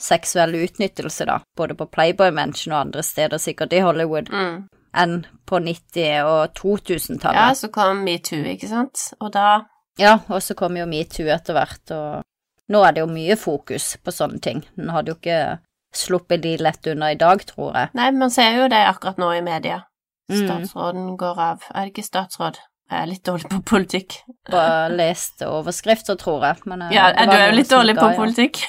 seksuell 0.00 0.54
utnyttelse, 0.54 1.26
da. 1.28 1.40
Både 1.58 1.74
på 1.76 1.88
Playboy 1.92 2.30
Mansion 2.32 2.72
og 2.72 2.80
andre 2.86 3.02
steder, 3.04 3.40
sikkert 3.42 3.72
i 3.76 3.80
Hollywood, 3.84 4.30
Mm. 4.32 4.68
enn 4.96 5.26
på 5.46 5.58
90- 5.60 6.24
og 6.24 6.54
2000-tallet. 6.56 7.36
Ja, 7.36 7.54
så 7.54 7.68
kom 7.74 8.04
metoo, 8.06 8.40
ikke 8.46 8.68
sant, 8.70 9.08
og 9.20 9.32
da 9.36 9.64
Ja, 9.98 10.20
og 10.30 10.40
så 10.42 10.54
kom 10.54 10.76
jo 10.78 10.86
metoo 10.86 11.26
etter 11.26 11.52
hvert, 11.58 11.90
og 11.90 12.22
nå 12.68 12.82
er 12.84 12.92
det 12.96 13.00
jo 13.04 13.10
mye 13.10 13.36
fokus 13.40 13.96
på 14.04 14.12
sånne 14.14 14.40
ting. 14.44 14.62
Den 14.76 14.90
hadde 14.94 15.12
jo 15.12 15.18
ikke 15.20 15.58
sluppet 15.94 16.42
de 16.44 16.56
lett 16.60 16.86
unna 16.92 17.12
i 17.14 17.18
dag, 17.20 17.40
tror 17.48 17.72
jeg. 17.74 17.90
Nei, 17.96 18.10
man 18.12 18.30
ser 18.30 18.58
jo 18.60 18.66
det 18.68 18.82
akkurat 18.86 19.18
nå 19.20 19.30
i 19.38 19.42
media. 19.42 19.82
Mm. 20.30 20.42
Statsråden 20.42 21.14
går 21.16 21.38
av. 21.40 21.62
Er 21.74 21.86
det 21.86 21.94
ikke 21.94 22.04
statsråd? 22.04 22.58
Jeg 22.88 23.02
er 23.02 23.08
litt 23.10 23.24
dårlig 23.24 23.48
på 23.52 23.58
politikk. 23.68 24.18
Bare 24.50 24.88
lest 24.96 25.42
overskrifter, 25.44 26.16
tror 26.20 26.44
jeg. 26.44 26.60
Men, 26.68 26.82
eh, 26.82 26.92
Ja, 26.94 27.10
du 27.12 27.32
er 27.32 27.50
jo 27.50 27.56
litt 27.56 27.68
dårlig 27.72 27.96
på 27.96 28.10
politikk. 28.16 28.62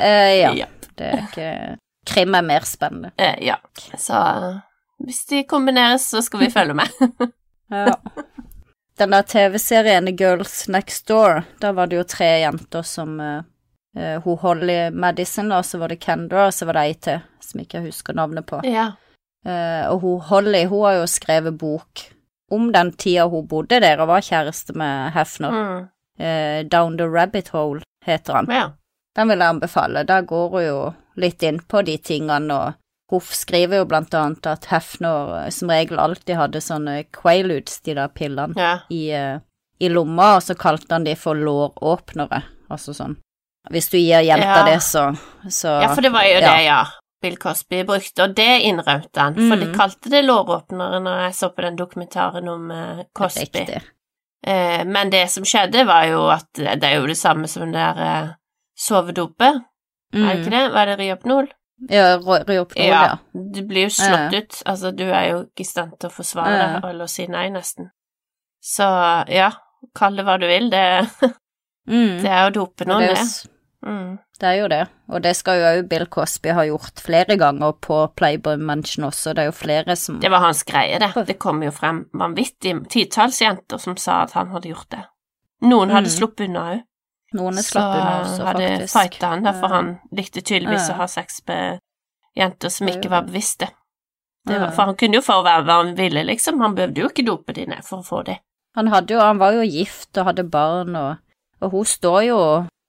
Eh, 0.00 0.40
ja, 0.40 0.50
Ja. 0.52 0.66
det 0.98 1.06
er 1.06 1.20
ikke 1.28 1.76
Krim 2.06 2.34
er 2.34 2.42
mer 2.42 2.60
spennende. 2.66 3.12
Eh, 3.18 3.36
ja. 3.46 3.56
Så 3.96 4.14
eh, 4.16 4.56
hvis 5.04 5.24
de 5.30 5.44
kombineres, 5.44 6.08
så 6.10 6.22
skal 6.22 6.40
vi 6.40 6.50
følge 6.50 6.74
med. 6.74 6.88
Ja. 7.70 7.92
Den 9.00 9.14
der 9.14 9.22
TV-serien 9.22 10.16
Girls 10.16 10.68
Next 10.68 11.06
Door, 11.08 11.42
da 11.58 11.72
var 11.72 11.88
det 11.88 11.96
jo 11.96 12.04
tre 12.04 12.26
jenter 12.42 12.82
som 12.84 13.14
uh, 13.20 14.18
Hun 14.24 14.36
Holly 14.42 14.90
Madison, 14.92 15.48
og 15.56 15.64
så 15.64 15.80
var 15.80 15.88
det 15.88 16.02
Kendra, 16.04 16.50
og 16.50 16.54
så 16.54 16.68
var 16.68 16.76
det 16.76 16.82
ei 16.84 16.96
til 17.00 17.22
som 17.40 17.62
ikke 17.62 17.78
jeg 17.78 17.86
husker 17.88 18.18
navnet 18.18 18.46
på. 18.46 18.60
ja. 18.68 18.90
Uh, 19.40 19.88
og 19.88 20.02
hun 20.02 20.20
Holly, 20.20 20.66
hun 20.68 20.84
har 20.84 20.98
jo 20.98 21.06
skrevet 21.08 21.56
bok 21.56 22.02
om 22.52 22.66
den 22.74 22.92
tida 22.92 23.24
hun 23.24 23.46
bodde 23.48 23.78
der 23.80 24.02
og 24.04 24.10
var 24.10 24.20
kjæreste 24.26 24.76
med 24.76 25.14
Hefner. 25.16 25.56
Mm. 25.56 25.86
Uh, 26.20 26.68
Down 26.68 26.98
the 26.98 27.08
Rabbit 27.08 27.48
Hole 27.56 27.80
heter 28.04 28.36
han. 28.36 28.52
ja. 28.52 28.68
Den 29.16 29.28
vil 29.28 29.38
jeg 29.38 29.48
anbefale. 29.48 30.04
Der 30.04 30.22
går 30.22 30.48
hun 30.48 30.62
jo 30.62 30.92
litt 31.16 31.42
inn 31.42 31.58
på 31.60 31.80
de 31.82 31.96
tingene, 31.98 32.54
og 32.54 32.76
hun 33.10 33.20
skriver 33.20 33.80
jo 33.82 33.86
blant 33.90 34.14
annet 34.14 34.46
at 34.46 34.68
Hefner 34.70 35.44
eh, 35.44 35.50
som 35.54 35.70
regel 35.72 35.98
alltid 35.98 36.36
hadde 36.38 36.60
sånne 36.62 37.04
quailudes, 37.12 37.80
de 37.86 37.94
der 37.98 38.08
pillene, 38.14 38.54
ja. 38.56 38.76
i, 38.90 39.08
eh, 39.10 39.40
i 39.80 39.88
lomma, 39.90 40.36
og 40.38 40.42
så 40.46 40.54
kalte 40.54 40.94
han 40.94 41.04
de 41.08 41.16
for 41.18 41.34
låråpnere, 41.34 42.42
altså 42.70 42.94
sånn. 42.94 43.16
Hvis 43.70 43.90
du 43.92 43.98
gir 43.98 44.22
jenta 44.24 44.62
Ja. 44.62 44.64
det, 44.64 44.78
så, 44.82 45.10
så 45.50 45.74
Ja, 45.82 45.94
for 45.94 46.00
det 46.06 46.10
var 46.14 46.24
jo 46.24 46.38
ja. 46.38 46.40
det, 46.48 46.64
ja. 46.64 46.80
Bill 47.20 47.36
Cosby 47.36 47.82
brukte, 47.84 48.24
og 48.24 48.34
det 48.34 48.62
innrømte 48.64 49.20
han. 49.20 49.34
For 49.36 49.56
de 49.60 49.66
Mm. 49.68 49.74
kalte 49.76 50.08
det 50.08 50.22
låråpnere 50.24 51.02
når 51.04 51.18
jeg 51.26 51.34
så 51.36 51.50
på 51.52 51.60
den 51.66 51.76
dokumentaren 51.76 52.48
om 52.48 52.70
uh, 52.72 53.02
Cosby. 53.12 53.66
Eh, 54.46 54.84
men 54.88 55.10
det 55.12 55.26
som 55.30 55.44
skjedde, 55.44 55.84
var 55.84 56.06
jo 56.08 56.22
at 56.32 56.48
det 56.56 56.80
er 56.82 56.96
jo 56.96 57.06
det 57.10 57.18
samme 57.20 57.44
som 57.46 57.66
den 57.66 57.72
der 57.76 58.00
uh, 58.00 58.30
sovedopet, 58.78 59.60
er 60.14 60.24
det 60.24 60.38
ikke 60.40 60.50
det? 60.54 60.62
Var 60.72 60.86
det 60.86 60.98
Ryopnol? 60.98 61.50
Ja, 61.88 62.16
opp 62.18 62.48
Ryopnol, 62.48 62.86
ja. 62.86 63.18
Du 63.32 63.62
blir 63.66 63.86
jo 63.88 63.88
slått 63.94 64.34
ut. 64.36 64.62
Altså, 64.66 64.90
du 64.94 65.04
er 65.08 65.30
jo 65.30 65.38
ikke 65.46 65.64
i 65.64 65.64
stand 65.64 65.94
til 65.98 66.10
å 66.10 66.12
forsvare 66.12 66.52
Ja. 66.58 66.66
deg 66.80 66.90
eller 66.90 67.06
si 67.06 67.26
nei, 67.26 67.48
nesten. 67.50 67.90
Så 68.60 68.84
ja, 69.32 69.50
kall 69.96 70.16
det 70.16 70.24
hva 70.26 70.38
du 70.38 70.46
vil, 70.46 70.68
det, 70.70 70.84
Mm. 71.88 72.20
det 72.22 72.28
er 72.30 72.50
å 72.50 72.52
dope 72.52 72.84
noen, 72.86 73.00
det, 73.08 73.14
det. 73.16 73.50
Mm. 73.88 74.18
det 74.38 74.46
er 74.46 74.56
jo 74.60 74.66
det, 74.68 74.82
og 75.08 75.22
det 75.24 75.32
skal 75.34 75.56
jo 75.58 75.64
òg 75.70 75.88
Bill 75.88 76.04
Cosby 76.06 76.50
ha 76.54 76.62
gjort 76.68 77.00
flere 77.00 77.36
ganger 77.40 77.72
på 77.80 78.02
Playboy 78.14 78.56
Mansion 78.60 79.06
også, 79.08 79.32
det 79.34 79.42
er 79.42 79.48
jo 79.48 79.56
flere 79.56 79.96
som 79.96 80.20
Det 80.20 80.30
var 80.30 80.40
hans 80.44 80.62
greie, 80.68 80.98
det. 81.00 81.08
Det 81.26 81.38
kom 81.40 81.62
jo 81.64 81.70
frem 81.72 82.04
vanvittig 82.14 82.76
titalls 82.92 83.40
jenter 83.40 83.78
som 83.80 83.96
sa 83.96 84.22
at 84.26 84.32
han 84.36 84.48
hadde 84.52 84.68
gjort 84.68 84.90
det. 84.90 85.02
Noen 85.62 85.90
hadde 85.90 86.08
Mm. 86.12 86.16
sluppet 86.18 86.46
unna 86.48 86.60
òg. 86.74 86.82
Noen 87.34 87.58
er 87.58 87.62
Så 87.62 87.70
slapp 87.76 87.94
unna 87.94 88.14
også, 88.24 88.44
hadde 88.48 88.68
faktisk. 88.68 88.92
fighta 88.98 89.26
han, 89.34 89.42
derfor 89.46 89.68
Ja. 89.70 89.74
han 89.76 89.90
likte 90.12 90.40
tydeligvis 90.42 90.88
å 90.90 90.96
ha 90.98 91.06
sex 91.06 91.40
med 91.46 91.78
jenter 92.36 92.68
som 92.70 92.88
ikke 92.88 93.10
var 93.10 93.22
bevisste. 93.28 93.68
Det 94.48 94.58
var, 94.60 94.70
for 94.72 94.88
han 94.88 94.96
kunne 94.96 95.14
jo 95.14 95.20
få 95.22 95.42
være 95.44 95.62
hva 95.68 95.76
han 95.84 95.94
ville, 95.94 96.24
liksom. 96.24 96.60
Han 96.60 96.74
behøvde 96.74 97.00
jo 97.04 97.08
ikke 97.08 97.26
dope 97.26 97.52
de 97.54 97.66
ned 97.66 97.84
for 97.84 98.00
å 98.00 98.06
få 98.06 98.22
det. 98.24 98.38
Han 98.74 98.86
hadde 98.88 99.14
jo, 99.14 99.20
han 99.20 99.38
var 99.38 99.52
jo 99.52 99.62
gift 99.62 100.16
og 100.18 100.24
hadde 100.30 100.44
barn, 100.50 100.96
og, 100.96 101.16
og 101.60 101.70
hun 101.70 101.84
står 101.84 102.20
jo 102.24 102.38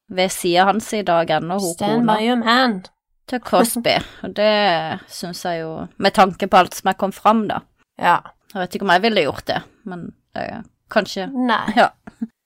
ved 0.09 0.29
sida 0.31 0.65
hans 0.65 0.93
i 0.93 1.01
dag 1.03 1.29
ennå, 1.29 1.59
hun 1.59 1.73
Stand 1.75 2.01
kona 2.01 2.15
by 2.17 2.25
your 2.27 2.35
man. 2.37 2.83
til 3.27 3.39
Cosby, 3.39 3.97
og 4.23 4.33
det 4.35 4.99
syns 5.07 5.43
jeg 5.45 5.61
jo, 5.61 5.87
med 5.97 6.13
tanke 6.13 6.47
på 6.47 6.57
alt 6.57 6.73
som 6.75 6.89
er 6.89 6.93
kommet 6.99 7.15
fram, 7.15 7.47
da. 7.47 7.61
Ja. 7.99 8.17
Jeg 8.53 8.59
vet 8.61 8.75
ikke 8.75 8.83
om 8.87 8.89
jeg 8.95 9.01
ville 9.01 9.21
gjort 9.23 9.45
det, 9.47 9.61
men 9.85 10.13
er 10.35 10.63
kanskje 10.91 11.29
Nei. 11.31 11.73
Ja. 11.77 11.89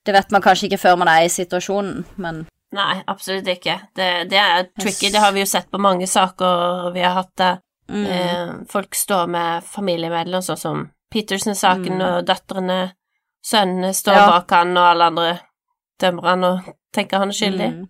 Det 0.05 0.13
vet 0.13 0.31
man 0.31 0.41
kanskje 0.45 0.67
ikke 0.69 0.77
før 0.81 0.97
man 1.01 1.09
er 1.09 1.23
i 1.25 1.31
situasjonen, 1.33 2.03
men 2.21 2.43
Nei, 2.75 2.97
absolutt 3.07 3.47
ikke. 3.47 3.75
Det, 3.95 4.07
det 4.29 4.37
er 4.41 4.65
tricky. 4.81 5.09
Det 5.13 5.19
har 5.21 5.31
vi 5.31 5.39
jo 5.39 5.45
sett 5.47 5.69
på 5.71 5.79
mange 5.79 6.07
saker 6.11 6.91
vi 6.93 7.01
har 7.05 7.13
hatt 7.21 7.31
det. 7.39 7.53
mm, 7.87 8.05
eh, 8.09 8.53
folk 8.69 8.95
står 8.97 9.27
med 9.29 9.63
familiemedlemmer, 9.63 10.41
sånn 10.43 10.57
som 10.57 10.79
Petersen-saken, 11.13 11.99
Mm. 11.99 12.01
og 12.01 12.25
døtrene, 12.25 12.91
sønnene 13.45 13.93
står 13.93 14.13
Ja. 14.15 14.25
bak 14.31 14.49
han, 14.51 14.75
og 14.77 14.83
alle 14.89 15.03
andre 15.05 15.39
dømmer 16.01 16.23
han 16.27 16.43
og 16.43 16.59
tenker 16.93 17.17
han 17.19 17.29
er 17.29 17.33
skyldig. 17.33 17.69
mm, 17.73 17.87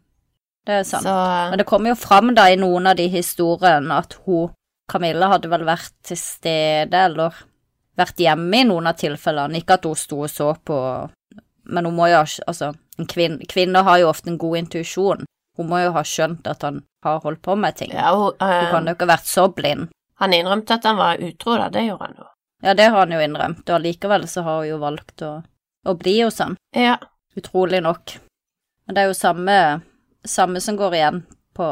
Det 0.65 0.73
er 0.79 0.83
sant. 0.83 1.03
Så 1.03 1.49
Men 1.49 1.57
det 1.57 1.65
kommer 1.65 1.89
jo 1.89 1.95
fram 1.95 2.35
da 2.35 2.45
i 2.51 2.55
noen 2.55 2.87
av 2.87 2.95
de 2.97 3.07
historiene 3.09 3.91
at 3.97 4.13
hun, 4.25 4.51
Camilla, 4.89 5.27
hadde 5.29 5.49
vel 5.49 5.63
vært 5.65 5.91
til 6.03 6.17
stede 6.17 6.93
eller 6.93 7.33
vært 7.97 8.17
hjemme 8.17 8.53
i 8.61 8.63
noen 8.63 8.87
av 8.87 8.95
tilfellene. 8.97 9.55
Ikke 9.57 9.73
at 9.79 9.83
hun 9.85 9.95
sto 9.95 10.19
og 10.23 10.29
så 10.29 10.53
på, 10.63 11.09
men 11.65 11.85
hun 11.85 11.95
må 11.97 12.07
jo 12.11 12.23
Altså, 12.47 12.73
en 12.97 13.07
kvin, 13.11 13.39
kvinner 13.49 13.83
har 13.83 13.99
jo 13.99 14.09
ofte 14.09 14.29
en 14.29 14.37
god 14.37 14.57
intuisjon. 14.57 15.25
Hun 15.57 15.69
må 15.69 15.79
jo 15.83 15.91
ha 15.95 16.03
skjønt 16.03 16.47
at 16.47 16.63
han 16.63 16.81
har 17.03 17.19
holdt 17.23 17.41
på 17.41 17.55
med 17.55 17.75
ting. 17.75 17.91
ja, 17.93 18.11
hun, 18.15 18.33
Hun 18.39 18.49
eh, 18.49 18.69
kan 18.71 18.85
jo 18.87 18.95
ikke 18.95 19.07
ha 19.07 19.13
vært 19.15 19.27
så 19.29 19.47
blind. 19.53 19.89
han 20.19 20.33
innrømte 20.33 20.73
at 20.73 20.83
han 20.85 20.97
var 20.97 21.19
utro, 21.19 21.57
da. 21.57 21.69
Det 21.69 21.85
gjorde 21.85 22.05
han 22.05 22.15
jo. 22.17 22.27
Ja, 22.63 22.73
det 22.73 22.85
har 22.89 22.99
han 22.99 23.11
jo 23.11 23.19
innrømt, 23.19 23.69
og 23.69 23.75
allikevel 23.75 24.27
så 24.27 24.41
har 24.41 24.61
hun 24.61 24.69
jo 24.69 24.77
valgt 24.79 25.21
å, 25.21 25.33
å 25.85 25.93
bli 25.99 26.21
hos 26.21 26.39
han. 26.39 26.55
Ja. 26.75 26.97
Utrolig 27.35 27.81
nok. 27.83 28.15
Men 28.87 28.95
det 28.95 29.01
er 29.03 29.09
jo 29.11 29.17
samme, 29.17 29.57
samme 30.25 30.61
som 30.63 30.77
går 30.79 30.95
igjen 30.95 31.23
på 31.55 31.67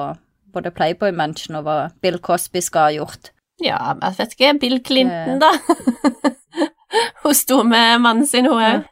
både 0.54 0.72
Playboy 0.76 1.12
Mention 1.16 1.56
og 1.58 1.64
hva 1.66 1.78
Bill 2.02 2.20
Cosby 2.20 2.62
skal 2.62 2.90
ha 2.90 2.92
gjort. 2.98 3.32
ja, 3.64 3.78
jeg 4.02 4.18
vet 4.20 4.36
ikke. 4.36 4.54
Bill 4.60 4.80
Clinton, 4.84 5.40
da. 5.40 5.54
hun 7.24 7.36
sto 7.36 7.64
med 7.64 8.02
mannen 8.04 8.28
sin, 8.28 8.46
hun 8.46 8.60
òg. 8.62 8.84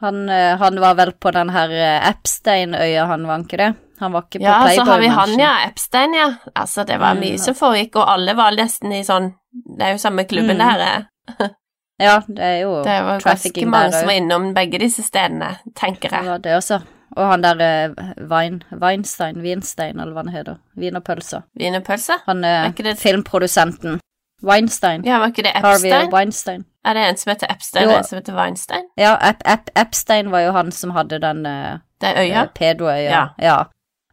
Han, 0.00 0.28
eh, 0.28 0.56
han 0.60 0.80
var 0.80 0.94
vel 0.98 1.12
på 1.12 1.30
den 1.32 1.48
her 1.50 1.70
eh, 1.72 2.08
Epstein-øya, 2.10 3.06
han 3.06 3.26
var 3.26 3.38
ikke 3.44 3.56
det? 3.62 3.74
Han 4.00 4.12
var 4.12 4.22
ikke 4.26 4.38
på 4.38 4.44
Ja, 4.44 4.58
så 4.76 4.84
har 4.84 4.98
vi 5.00 5.06
han, 5.08 5.38
ja. 5.40 5.52
Epstein, 5.68 6.14
ja. 6.14 6.34
Altså, 6.54 6.84
det 6.86 6.98
var 7.00 7.14
Mm. 7.14 7.20
mye 7.20 7.38
som 7.38 7.54
foregikk, 7.54 7.96
og 7.96 8.08
alle 8.12 8.34
var 8.36 8.52
nesten 8.52 8.92
i 8.92 9.02
sånn 9.02 9.34
Det 9.78 9.86
er 9.86 9.92
jo 9.94 9.98
samme 9.98 10.24
klubben, 10.28 10.56
Mm. 10.56 10.58
det 10.58 10.66
her 10.66 10.80
er. 10.80 11.06
Ja, 11.98 12.18
det 12.28 12.44
er 12.44 12.58
jo 12.60 12.82
Det 12.84 12.92
var 13.02 13.14
ganske 13.16 13.22
trafficking 13.24 13.70
mange 13.70 13.90
der 13.90 13.98
som 14.00 14.06
var 14.06 14.14
innom 14.20 14.50
begge 14.54 14.78
disse 14.78 15.02
stedene, 15.02 15.56
tenker 15.74 16.10
Det 16.10 16.18
jeg. 16.18 16.24
var 16.26 16.38
det 16.44 16.52
også. 16.58 16.82
Og 17.16 17.30
han 17.30 17.40
der 17.40 17.60
eh, 17.64 17.94
Wein, 18.28 18.62
Weinstein, 18.70 19.40
Weinstein, 19.40 19.98
eller 19.98 20.12
hva 20.12 20.24
han 20.26 20.34
heter. 20.34 20.58
Wienerpølser. 20.76 21.42
Wienerpølse? 21.58 22.18
Han 22.26 22.44
Er 22.44 22.66
er 22.66 22.72
det- 22.72 22.98
filmprodusenten. 22.98 23.98
Weinstein. 24.42 25.04
Ja, 25.04 25.18
var 25.18 25.26
ikke 25.32 25.42
det 25.42 25.52
Harvey 25.54 25.88
Epstein? 25.90 26.12
Weinstein. 26.12 26.64
Er 26.84 26.94
det 26.94 27.02
en 27.08 27.16
som 27.16 27.30
heter 27.32 27.46
Epstein, 27.50 27.84
Jo. 27.84 27.90
og 27.90 27.96
en 27.98 28.04
som 28.04 28.16
heter 28.18 28.34
Weinstein? 28.36 28.84
Ja, 28.98 29.16
Ep 29.28 29.40
Ep 29.46 29.70
Epstein 29.76 30.30
var 30.30 30.40
jo 30.40 30.52
han 30.52 30.70
som 30.72 30.90
hadde 30.90 31.18
den 31.20 31.46
uh, 31.46 31.78
Det 32.00 32.12
øya? 32.16 32.42
eh, 32.42 32.48
pedoøya. 32.54 33.10
Ja. 33.10 33.26
ja. 33.38 33.64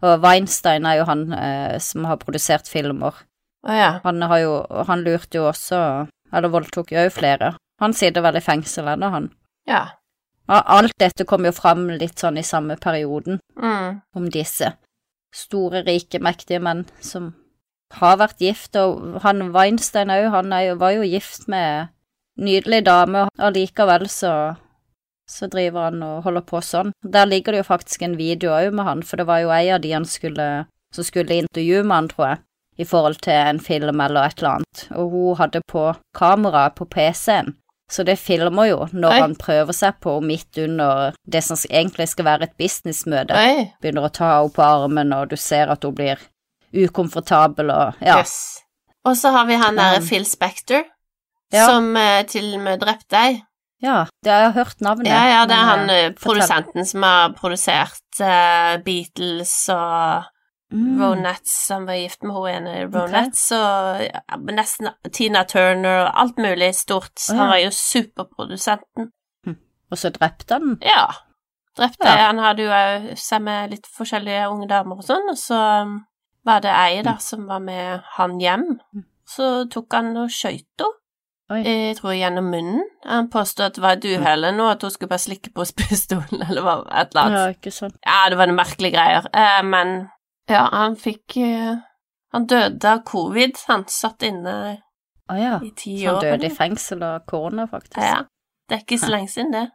Og 0.01 0.19
Weinstein 0.23 0.85
er 0.85 0.93
jo 1.01 1.03
han 1.05 1.33
uh, 1.33 1.77
som 1.79 2.05
har 2.05 2.15
produsert 2.17 2.67
filmer. 2.67 3.13
Oh, 3.67 3.75
ja. 3.75 3.99
Han 4.03 4.21
har 4.21 4.37
jo 4.39 4.65
Han 4.87 5.03
lurte 5.03 5.37
jo 5.37 5.45
også 5.47 6.07
Eller 6.33 6.49
voldtok 6.49 6.91
jo 6.91 7.09
flere. 7.09 7.53
Han 7.79 7.93
sitter 7.93 8.21
vel 8.21 8.35
i 8.35 8.39
fengsel 8.41 8.87
ennå, 8.87 9.09
han. 9.09 9.29
Ja. 9.67 9.85
Og 10.49 10.63
Alt 10.65 10.91
dette 10.99 11.25
kom 11.25 11.45
jo 11.45 11.51
fram 11.51 11.87
litt 11.89 12.19
sånn 12.19 12.37
i 12.37 12.43
samme 12.43 12.75
perioden, 12.77 13.39
Mm. 13.57 14.01
om 14.15 14.29
disse 14.29 14.73
store, 15.33 15.83
rike, 15.85 16.19
mektige 16.19 16.59
menn 16.61 16.85
som 17.01 17.33
har 17.99 18.19
vært 18.21 18.41
gift, 18.41 18.75
og 18.79 19.21
han 19.23 19.49
Weinstein 19.53 20.13
òg, 20.13 20.29
han 20.33 20.53
jo, 20.65 20.77
var 20.81 20.95
jo 20.95 21.07
gift 21.07 21.47
med 21.51 21.93
nydelig 22.39 22.83
dame, 22.87 23.27
og 23.27 23.47
allikevel 23.51 24.07
så 24.09 24.33
så 25.29 25.47
driver 25.47 25.87
han 25.87 26.01
og 26.03 26.25
holder 26.25 26.43
på 26.45 26.59
sånn. 26.61 26.91
Der 27.01 27.27
ligger 27.29 27.55
det 27.55 27.63
jo 27.63 27.69
faktisk 27.69 28.01
en 28.03 28.17
video 28.19 28.51
òg 28.51 28.73
med 28.75 28.85
han, 28.85 29.03
for 29.07 29.21
det 29.21 29.27
var 29.29 29.39
jo 29.39 29.53
ei 29.55 29.69
av 29.71 29.81
de 29.81 29.93
han 29.95 30.05
skulle 30.05 30.65
som 30.93 31.05
skulle 31.07 31.39
intervjue 31.41 31.83
med 31.83 31.95
han, 31.95 32.09
tror 32.11 32.27
jeg, 32.27 32.41
i 32.83 32.85
forhold 32.85 33.19
til 33.23 33.33
en 33.33 33.59
film 33.63 34.01
eller 34.03 34.27
et 34.27 34.41
eller 34.41 34.59
annet, 34.59 34.85
og 34.93 35.13
hun 35.13 35.37
hadde 35.39 35.63
på 35.69 35.91
kamera 36.17 36.69
på 36.75 36.85
PC-en 36.85 37.55
Så 37.91 38.03
det 38.03 38.15
filmer 38.17 38.65
jo 38.65 38.87
når 38.91 39.11
Oi. 39.11 39.19
han 39.21 39.33
prøver 39.37 39.75
seg 39.75 39.97
på 40.01 40.15
midt 40.23 40.57
under 40.57 41.13
det 41.29 41.43
som 41.43 41.57
egentlig 41.69 42.07
skal 42.09 42.25
være 42.25 42.47
et 42.47 42.55
businessmøte. 42.57 43.35
Begynner 43.83 44.07
å 44.07 44.09
ta 44.09 44.29
henne 44.39 44.53
på 44.55 44.63
armen, 44.63 45.13
og 45.13 45.29
du 45.29 45.35
ser 45.37 45.69
at 45.69 45.83
hun 45.83 45.93
blir 45.93 46.21
ukomfortabel 46.73 47.71
og 47.73 48.03
ja. 48.03 48.19
Yes. 48.19 48.35
Og 49.03 49.17
så 49.19 49.33
har 49.35 49.45
vi 49.45 49.59
han 49.59 49.77
der 49.77 49.99
Um, 49.99 50.05
Phil 50.07 50.25
Spector, 50.25 50.83
ja. 51.53 51.65
som 51.67 51.95
eh, 51.99 52.25
til 52.25 52.53
og 52.55 52.61
med 52.63 52.79
drepte 52.79 53.11
deg. 53.11 53.41
Ja, 53.83 54.05
det 54.23 54.31
har 54.31 54.39
jeg 54.45 54.53
hørt 54.55 54.81
navnet. 54.81 55.09
Ja, 55.11 55.23
ja, 55.27 55.41
det 55.45 55.55
er 55.57 55.65
han 55.67 55.89
eh, 55.89 56.05
eh, 56.05 56.13
produsenten 56.15 56.85
som 56.87 57.03
har 57.03 57.33
produsert 57.35 58.21
uh, 58.21 58.79
Beatles 58.85 59.51
og 59.73 60.23
mm, 60.71 61.01
Ronettes, 61.01 61.57
han 61.69 61.89
var 61.89 61.99
gift 61.99 62.23
med 62.23 62.39
henne 62.47 62.77
ene 62.77 62.77
i 62.79 62.85
Ronettes, 62.87 63.43
og 63.57 64.05
ja, 64.05 64.39
nesten 64.55 64.93
Tina 65.11 65.43
Turner 65.43 66.05
og 66.05 66.21
alt 66.23 66.39
mulig 66.39 66.71
stort. 66.79 67.17
Oh, 67.27 67.35
ja. 67.35 67.41
Han 67.41 67.51
var 67.51 67.61
jo 67.65 67.75
superprodusenten. 67.75 69.11
Og 69.93 69.99
så 69.99 70.09
drepte 70.09 70.57
han. 70.57 70.77
Ja. 70.81 71.05
Drepte 71.77 72.07
Ja. 72.07 72.29
Han 72.31 72.39
hadde 72.41 72.63
jo 72.63 72.71
òg 72.73 73.11
seg 73.19 73.43
med 73.45 73.75
litt 73.75 73.85
forskjellige 73.97 74.47
unge 74.49 74.69
damer 74.71 75.03
og 75.03 75.05
sånn, 75.05 75.27
og 75.29 75.37
så 75.37 75.59
um, 75.83 75.99
var 76.45 76.63
det 76.63 76.73
ei 76.75 77.03
da 77.05 77.17
som 77.23 77.47
var 77.47 77.63
med 77.63 78.03
han 78.17 78.39
hjem. 78.41 78.67
Så 79.29 79.65
tok 79.71 79.95
han 79.95 80.11
og 80.19 80.31
skøyta. 80.33 80.89
Jeg 81.53 81.97
tror 81.99 82.15
gjennom 82.15 82.47
munnen. 82.49 82.85
Han 83.05 83.27
påstod 83.29 83.65
at 83.67 83.75
det 83.75 83.83
var 83.83 83.97
et 83.97 84.05
uhell 84.07 84.47
nå, 84.55 84.67
at 84.71 84.81
hun 84.81 84.91
skulle 84.93 85.11
bare 85.11 85.21
slikke 85.21 85.51
på 85.53 85.65
spistolen, 85.71 86.41
eller 86.47 86.65
hva, 86.65 86.75
et 86.89 87.13
eller 87.13 87.23
annet. 87.23 87.39
Ja, 87.39 87.57
ikke 87.57 87.73
sant. 87.75 87.97
Ja, 88.05 88.21
det 88.31 88.39
var 88.39 88.49
noen 88.49 88.59
merkelige 88.59 88.95
greier. 88.95 89.27
Eh, 89.29 89.59
men 89.67 89.93
ja, 90.49 90.65
han 90.71 90.97
fikk 90.99 91.37
eh, 91.39 91.75
Han 92.33 92.47
døde 92.49 92.89
av 92.89 93.03
covid. 93.05 93.59
Han 93.69 93.83
satt 93.93 94.23
inne 94.25 94.53
ah, 95.29 95.37
ja. 95.37 95.59
i 95.61 95.69
ti 95.77 95.99
Så 96.01 96.07
han 96.07 96.15
år. 96.17 96.31
døde 96.31 96.47
i 96.49 96.55
fengsel 96.55 97.03
av 97.05 97.19
korona, 97.29 97.67
faktisk. 97.69 97.99
Ja. 98.01 98.23
Det 98.65 98.79
er 98.79 98.85
ikke 98.87 98.97
så 98.97 99.11
lenge 99.13 99.29
siden, 99.29 99.51
det. 99.53 99.67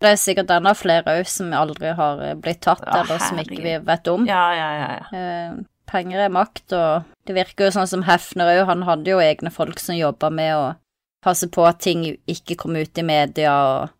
Det 0.00 0.12
er 0.12 0.18
sikkert 0.20 0.50
enda 0.54 0.72
flere 0.76 1.18
òg 1.18 1.28
som 1.28 1.52
aldri 1.56 1.92
har 1.98 2.22
eh, 2.24 2.36
blitt 2.40 2.62
tatt, 2.64 2.84
Å, 2.86 3.02
eller 3.02 3.20
som 3.20 3.40
ikke 3.42 3.60
vi 3.60 3.74
vet 3.84 4.08
om. 4.12 4.24
Ja, 4.28 4.44
ja, 4.56 4.70
ja. 4.80 4.88
ja. 4.96 5.20
Eh, 5.20 5.58
penger 5.86 6.18
er 6.26 6.28
makt, 6.34 6.72
og 6.72 7.04
det 7.26 7.34
virker 7.36 7.66
jo 7.68 7.74
sånn 7.78 7.88
som 7.90 8.02
Hefner 8.02 8.50
òg, 8.60 8.66
han 8.66 8.82
hadde 8.82 9.10
jo 9.10 9.18
egne 9.22 9.50
folk 9.54 9.78
som 9.82 9.96
jobba 9.96 10.30
med 10.30 10.54
å 10.54 10.64
passe 11.24 11.48
på 11.50 11.66
at 11.66 11.78
ting 11.80 12.04
ikke 12.28 12.56
kom 12.56 12.76
ut 12.76 12.98
i 12.98 13.02
media, 13.02 13.52
og, 13.54 13.90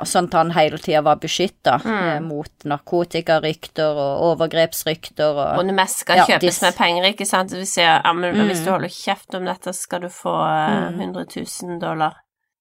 og 0.00 0.06
sånn 0.08 0.26
at 0.30 0.32
han 0.38 0.50
hele 0.56 0.78
tida 0.78 1.02
var 1.02 1.16
beskytta 1.22 1.76
Mm. 1.84 1.98
eh, 2.08 2.20
mot 2.20 2.64
narkotikarykter 2.64 3.98
og 3.98 4.22
overgrepsrykter 4.32 5.30
og 5.36 5.58
Og 5.60 5.66
det 5.66 5.74
meste 5.76 5.98
skal 6.04 6.16
Ja, 6.22 6.26
kjøpes 6.26 6.62
med 6.62 6.76
penger, 6.76 7.04
ikke 7.12 7.26
sant? 7.26 7.50
Det 7.50 7.58
vil 7.58 7.66
si, 7.66 7.80
ja, 7.82 8.00
men 8.12 8.34
Mm. 8.34 8.48
hvis 8.48 8.64
du 8.64 8.70
holder 8.70 8.88
kjeft 8.88 9.34
om 9.34 9.44
dette, 9.44 9.72
skal 9.74 10.00
du 10.00 10.08
få 10.08 10.34
eh, 10.46 10.90
Mm. 10.90 11.00
100 11.00 11.26
000 11.62 11.78
dollar. 11.80 12.14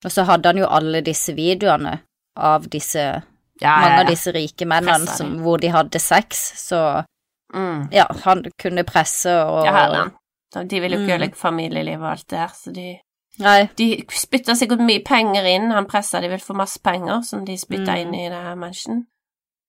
Og 0.03 0.11
så 0.11 0.25
hadde 0.25 0.45
han 0.49 0.57
jo 0.57 0.65
alle 0.67 1.01
disse 1.01 1.33
videoene 1.35 1.99
av 2.37 2.67
disse 2.69 3.23
Ja, 3.61 3.75
Mange 3.81 3.99
av 3.99 4.07
disse 4.07 4.31
rike 4.33 4.65
mennene 4.65 5.05
som, 5.07 5.35
hvor 5.43 5.59
de 5.61 5.67
hadde 5.69 5.99
sex, 5.99 6.53
så 6.67 7.05
Mm. 7.53 7.87
ja, 7.91 8.05
han 8.23 8.43
kunne 8.59 8.83
presse 8.83 9.31
og 9.45 9.65
Ja, 9.65 9.71
han. 9.71 10.11
De 10.67 10.79
vil 10.79 10.91
jo 10.91 10.97
ikke 10.99 11.07
Mm. 11.07 11.13
ødelegge 11.15 11.35
familielivet 11.35 12.01
og 12.01 12.11
alt 12.11 12.27
det 12.29 12.37
der, 12.39 12.47
så 12.47 12.73
de 12.73 12.99
Nei, 13.39 13.69
De 13.77 14.03
spytta 14.11 14.53
sikkert 14.55 14.79
mye 14.83 14.99
penger 15.05 15.45
inn, 15.47 15.71
han 15.71 15.85
pressa 15.87 16.19
de 16.21 16.27
vel 16.29 16.39
for 16.39 16.53
masse 16.53 16.79
penger 16.83 17.21
som 17.23 17.45
de 17.45 17.55
spytta 17.57 17.93
Mm. 17.95 18.01
inn 18.01 18.13
i 18.15 18.29
det 18.29 18.41
her 18.43 18.55
mansion. 18.55 19.05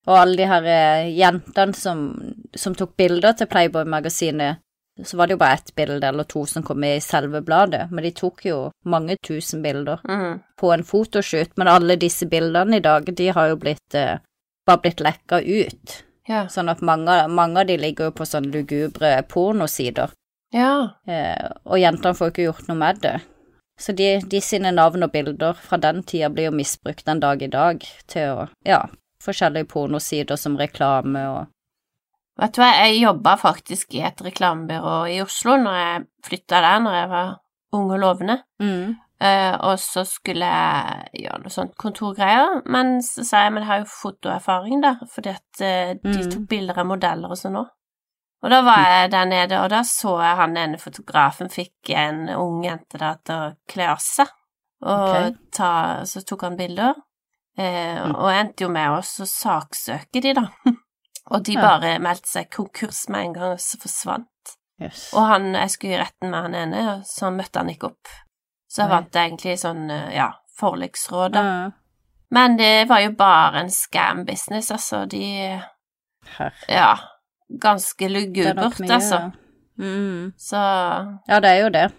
og 0.07 0.17
alle 0.19 0.37
de 0.37 0.47
her 0.47 0.65
eh, 0.65 1.17
jentene 1.17 1.73
som, 1.75 2.35
som 2.57 2.75
tok 2.75 2.97
bilder 2.97 3.33
til 3.39 3.47
Playboy-magasinet, 3.47 4.57
så 5.05 5.17
var 5.17 5.27
det 5.27 5.35
jo 5.35 5.39
bare 5.39 5.55
ett 5.55 5.75
bilde 5.77 6.05
eller 6.09 6.25
to 6.25 6.45
som 6.47 6.63
kom 6.63 6.83
i 6.85 6.99
selve 7.01 7.41
bladet, 7.41 7.91
men 7.93 8.03
de 8.05 8.11
tok 8.11 8.45
jo 8.45 8.71
mange 8.85 9.17
tusen 9.25 9.63
bilder 9.63 10.01
Mm. 10.09 10.41
på 10.61 10.73
en 10.75 10.83
fotoshoot, 10.85 11.57
men 11.57 11.69
alle 11.69 11.97
disse 11.97 12.27
bildene 12.29 12.77
i 12.77 12.81
dag, 12.81 13.05
de 13.15 13.29
har 13.29 13.49
jo 13.49 13.57
blitt 13.57 13.95
eh, 13.95 14.19
bare 14.67 14.79
blitt 14.83 15.01
lekka 15.01 15.39
ut, 15.41 16.03
Ja. 16.29 16.47
sånn 16.49 16.71
at 16.71 16.83
mange, 16.87 17.17
mange 17.29 17.63
av 17.63 17.67
de 17.67 17.77
ligger 17.81 18.11
jo 18.11 18.17
på 18.21 18.27
sånn 18.29 18.47
lugubre 18.55 19.17
pornosider, 19.27 20.13
ja. 20.55 20.75
eh, 21.11 21.49
og 21.67 21.81
jentene 21.83 22.15
får 22.15 22.31
ikke 22.31 22.47
gjort 22.47 22.69
noe 22.69 22.79
med 22.79 23.01
det. 23.03 23.17
Så 23.81 23.95
de, 23.99 24.21
de 24.31 24.41
sine 24.45 24.71
navn 24.71 25.03
og 25.03 25.11
bilder 25.11 25.57
fra 25.59 25.79
den 25.83 26.03
tida 26.07 26.29
blir 26.31 26.51
jo 26.51 26.55
misbrukt 26.55 27.07
den 27.09 27.23
dag 27.23 27.43
i 27.43 27.51
dag 27.51 27.83
til 28.11 28.37
å, 28.37 28.45
ja, 28.69 28.85
forskjellige 29.25 29.71
pornosider 29.73 30.39
som 30.39 30.59
reklame 30.61 31.27
og 31.31 31.43
Vet 32.41 32.55
du 32.57 32.63
hva, 32.63 32.71
jeg 32.81 33.03
jobba 33.03 33.35
faktisk 33.37 33.93
i 33.99 34.01
et 34.09 34.21
reklamebyrå 34.25 34.95
i 35.13 35.19
Oslo 35.21 35.59
når 35.61 35.75
jeg 35.77 36.05
flytta 36.25 36.63
der 36.65 36.79
når 36.81 36.95
jeg 36.97 37.09
var 37.11 37.35
ung 37.77 37.91
og 37.93 38.01
lovende. 38.01 38.39
mm. 38.63 38.95
Eh, 39.23 39.55
og 39.69 39.77
så 39.79 40.03
skulle 40.09 40.49
jeg 40.49 41.23
gjøre 41.23 41.43
noe 41.45 41.53
sånt 41.55 41.77
kontorgreier, 41.79 42.57
men 42.75 42.97
så 43.07 43.23
sa 43.29 43.45
jeg 43.45 43.53
men 43.55 43.63
jeg 43.63 43.69
har 43.69 43.83
jo 43.85 43.91
fotoerfaring 43.93 44.81
da, 44.83 44.97
fordi 45.13 45.31
at 45.31 45.61
eh, 45.63 45.93
de 46.01 46.17
Mm. 46.25 46.31
tok 46.33 46.49
bilder 46.51 46.81
av 46.83 46.89
modeller 46.91 47.31
og 47.31 47.39
sånn 47.39 47.61
òg. 47.61 47.69
Og 48.43 48.51
da 48.51 48.59
var 48.67 48.81
jeg 48.89 49.11
der 49.13 49.29
nede, 49.31 49.61
og 49.63 49.69
da 49.71 49.83
så 49.87 50.17
jeg 50.25 50.37
han 50.41 50.57
ene 50.59 50.79
fotografen 50.83 51.53
fikk 51.53 51.93
en 51.95 52.25
ung 52.35 52.65
jente 52.67 52.99
da 52.99 53.13
til 53.23 53.35
å 53.37 53.53
kle 53.71 53.87
av 53.93 54.01
seg, 54.03 54.27
og 54.83 55.05
okay. 55.13 55.31
ta, 55.55 55.71
så 56.11 56.25
tok 56.27 56.43
han 56.49 56.57
bilder, 56.59 56.95
eh, 57.57 58.03
Mm. 58.03 58.17
og 58.17 58.33
endte 58.33 58.65
jo 58.65 58.69
med 58.75 58.91
oss 58.97 59.21
å 59.21 59.29
saksøke 59.29 60.21
de, 60.21 60.35
da. 60.35 60.49
og 61.31 61.45
de 61.47 61.55
bare 61.55 61.99
meldte 62.03 62.27
seg 62.33 62.51
konkurs 62.51 63.05
med 63.09 63.29
en 63.29 63.33
gang, 63.39 63.53
og 63.53 63.63
så 63.63 63.79
forsvant. 63.79 64.57
Yes. 64.81 65.13
Og 65.15 65.29
han, 65.31 65.53
jeg 65.55 65.71
skulle 65.71 65.95
i 65.95 66.03
retten 66.03 66.31
med 66.35 66.43
han 66.43 66.55
ene, 66.65 66.83
og 66.97 67.07
så 67.07 67.31
møtte 67.31 67.63
han 67.63 67.71
ikke 67.71 67.93
opp. 67.93 68.09
Så 68.73 68.83
jeg 68.87 68.89
vant 68.93 69.17
egentlig 69.21 69.59
sånn, 69.61 69.83
eh, 69.93 70.15
ja, 70.17 70.31
forliksråd, 70.59 71.35
da. 71.37 71.43
Ja. 71.45 71.71
Men 72.33 72.55
det 72.57 72.89
var 72.89 73.03
jo 73.05 73.11
bare 73.19 73.61
en 73.67 73.71
scam-business, 73.71 74.71
altså. 74.73 75.03
De, 75.13 75.25
Herre, 76.39 76.53
ja, 76.73 76.95
ganske 77.61 78.07
er 78.09 78.15
lugubert, 78.15 78.79
altså. 78.89 79.19
Mm. 79.79 80.33
Så 80.41 80.57
Ja, 81.29 81.41
det 81.41 81.51
er 81.51 81.61
jo 81.63 81.69
det. 81.75 81.93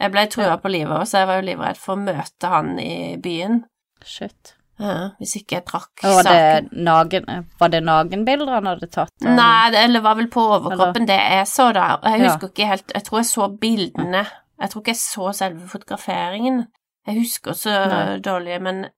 jeg 0.00 0.10
ble 0.14 0.26
trua 0.32 0.56
på 0.62 0.70
livet 0.72 0.96
òg, 0.98 1.06
så 1.06 1.18
jeg 1.22 1.26
var 1.30 1.40
jo 1.40 1.46
livredd 1.50 1.76
for 1.78 1.94
å 1.94 2.02
møte 2.02 2.48
han 2.50 2.72
i 2.82 3.16
byen. 3.22 3.64
Shit. 4.02 4.54
Ja, 4.80 5.10
hvis 5.20 5.34
ikke 5.36 5.58
jeg 5.58 5.64
trakk 5.68 6.02
var 6.02 6.22
saken. 6.24 6.68
det, 6.70 6.82
nagen, 6.88 7.26
var 7.60 7.68
det 7.68 7.82
nagenbilder 7.84 8.54
han 8.54 8.66
hadde 8.70 8.88
tatt? 8.90 9.10
Eller? 9.20 9.34
Nei, 9.36 9.70
det, 9.74 9.82
eller 9.84 10.00
var 10.00 10.14
vel 10.16 10.30
på 10.32 10.40
overkroppen, 10.56 11.06
det 11.06 11.18
jeg 11.20 11.46
så 11.46 11.66
da. 11.76 11.98
Jeg 12.02 12.20
Ja. 12.22 12.30
husker 12.32 12.48
ikke 12.48 12.66
helt 12.66 12.92
Jeg 12.94 13.04
tror 13.04 13.18
jeg 13.20 13.26
så 13.26 13.48
bildene. 13.60 14.26
Jeg 14.60 14.70
tror 14.70 14.82
ikke 14.82 14.92
jeg 14.94 15.00
så 15.00 15.32
selve 15.36 15.66
fotograferingen. 15.68 16.66
Jeg 17.06 17.16
husker 17.22 17.52
så 17.56 17.70
Nei. 17.88 18.18
dårlig, 18.20 18.60
men 18.62 18.88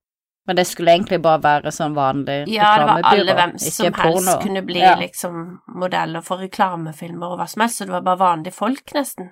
Men 0.47 0.57
det 0.57 0.67
skulle 0.67 0.91
egentlig 0.91 1.21
bare 1.23 1.39
være 1.39 1.71
sånn 1.71 1.95
vanlig 1.95 2.49
Ja, 2.51 2.73
det 2.79 2.87
var 2.89 3.03
alle 3.13 3.35
hvem 3.39 3.53
som 3.63 3.71
som 3.71 3.93
porno. 3.93 4.11
helst 4.17 4.41
kunne 4.43 4.63
bli 4.67 4.81
Ja. 4.81 4.97
liksom 4.97 5.61
modeller 5.69 6.21
for 6.21 6.39
reklamefilmer 6.43 7.31
og 7.31 7.39
hva 7.39 7.47
som 7.49 7.61
helst, 7.63 7.79
så 7.79 7.85
det 7.87 7.93
var 7.93 8.03
bare 8.03 8.19
vanlige 8.19 8.53
folk, 8.53 8.83
nesten. 8.95 9.31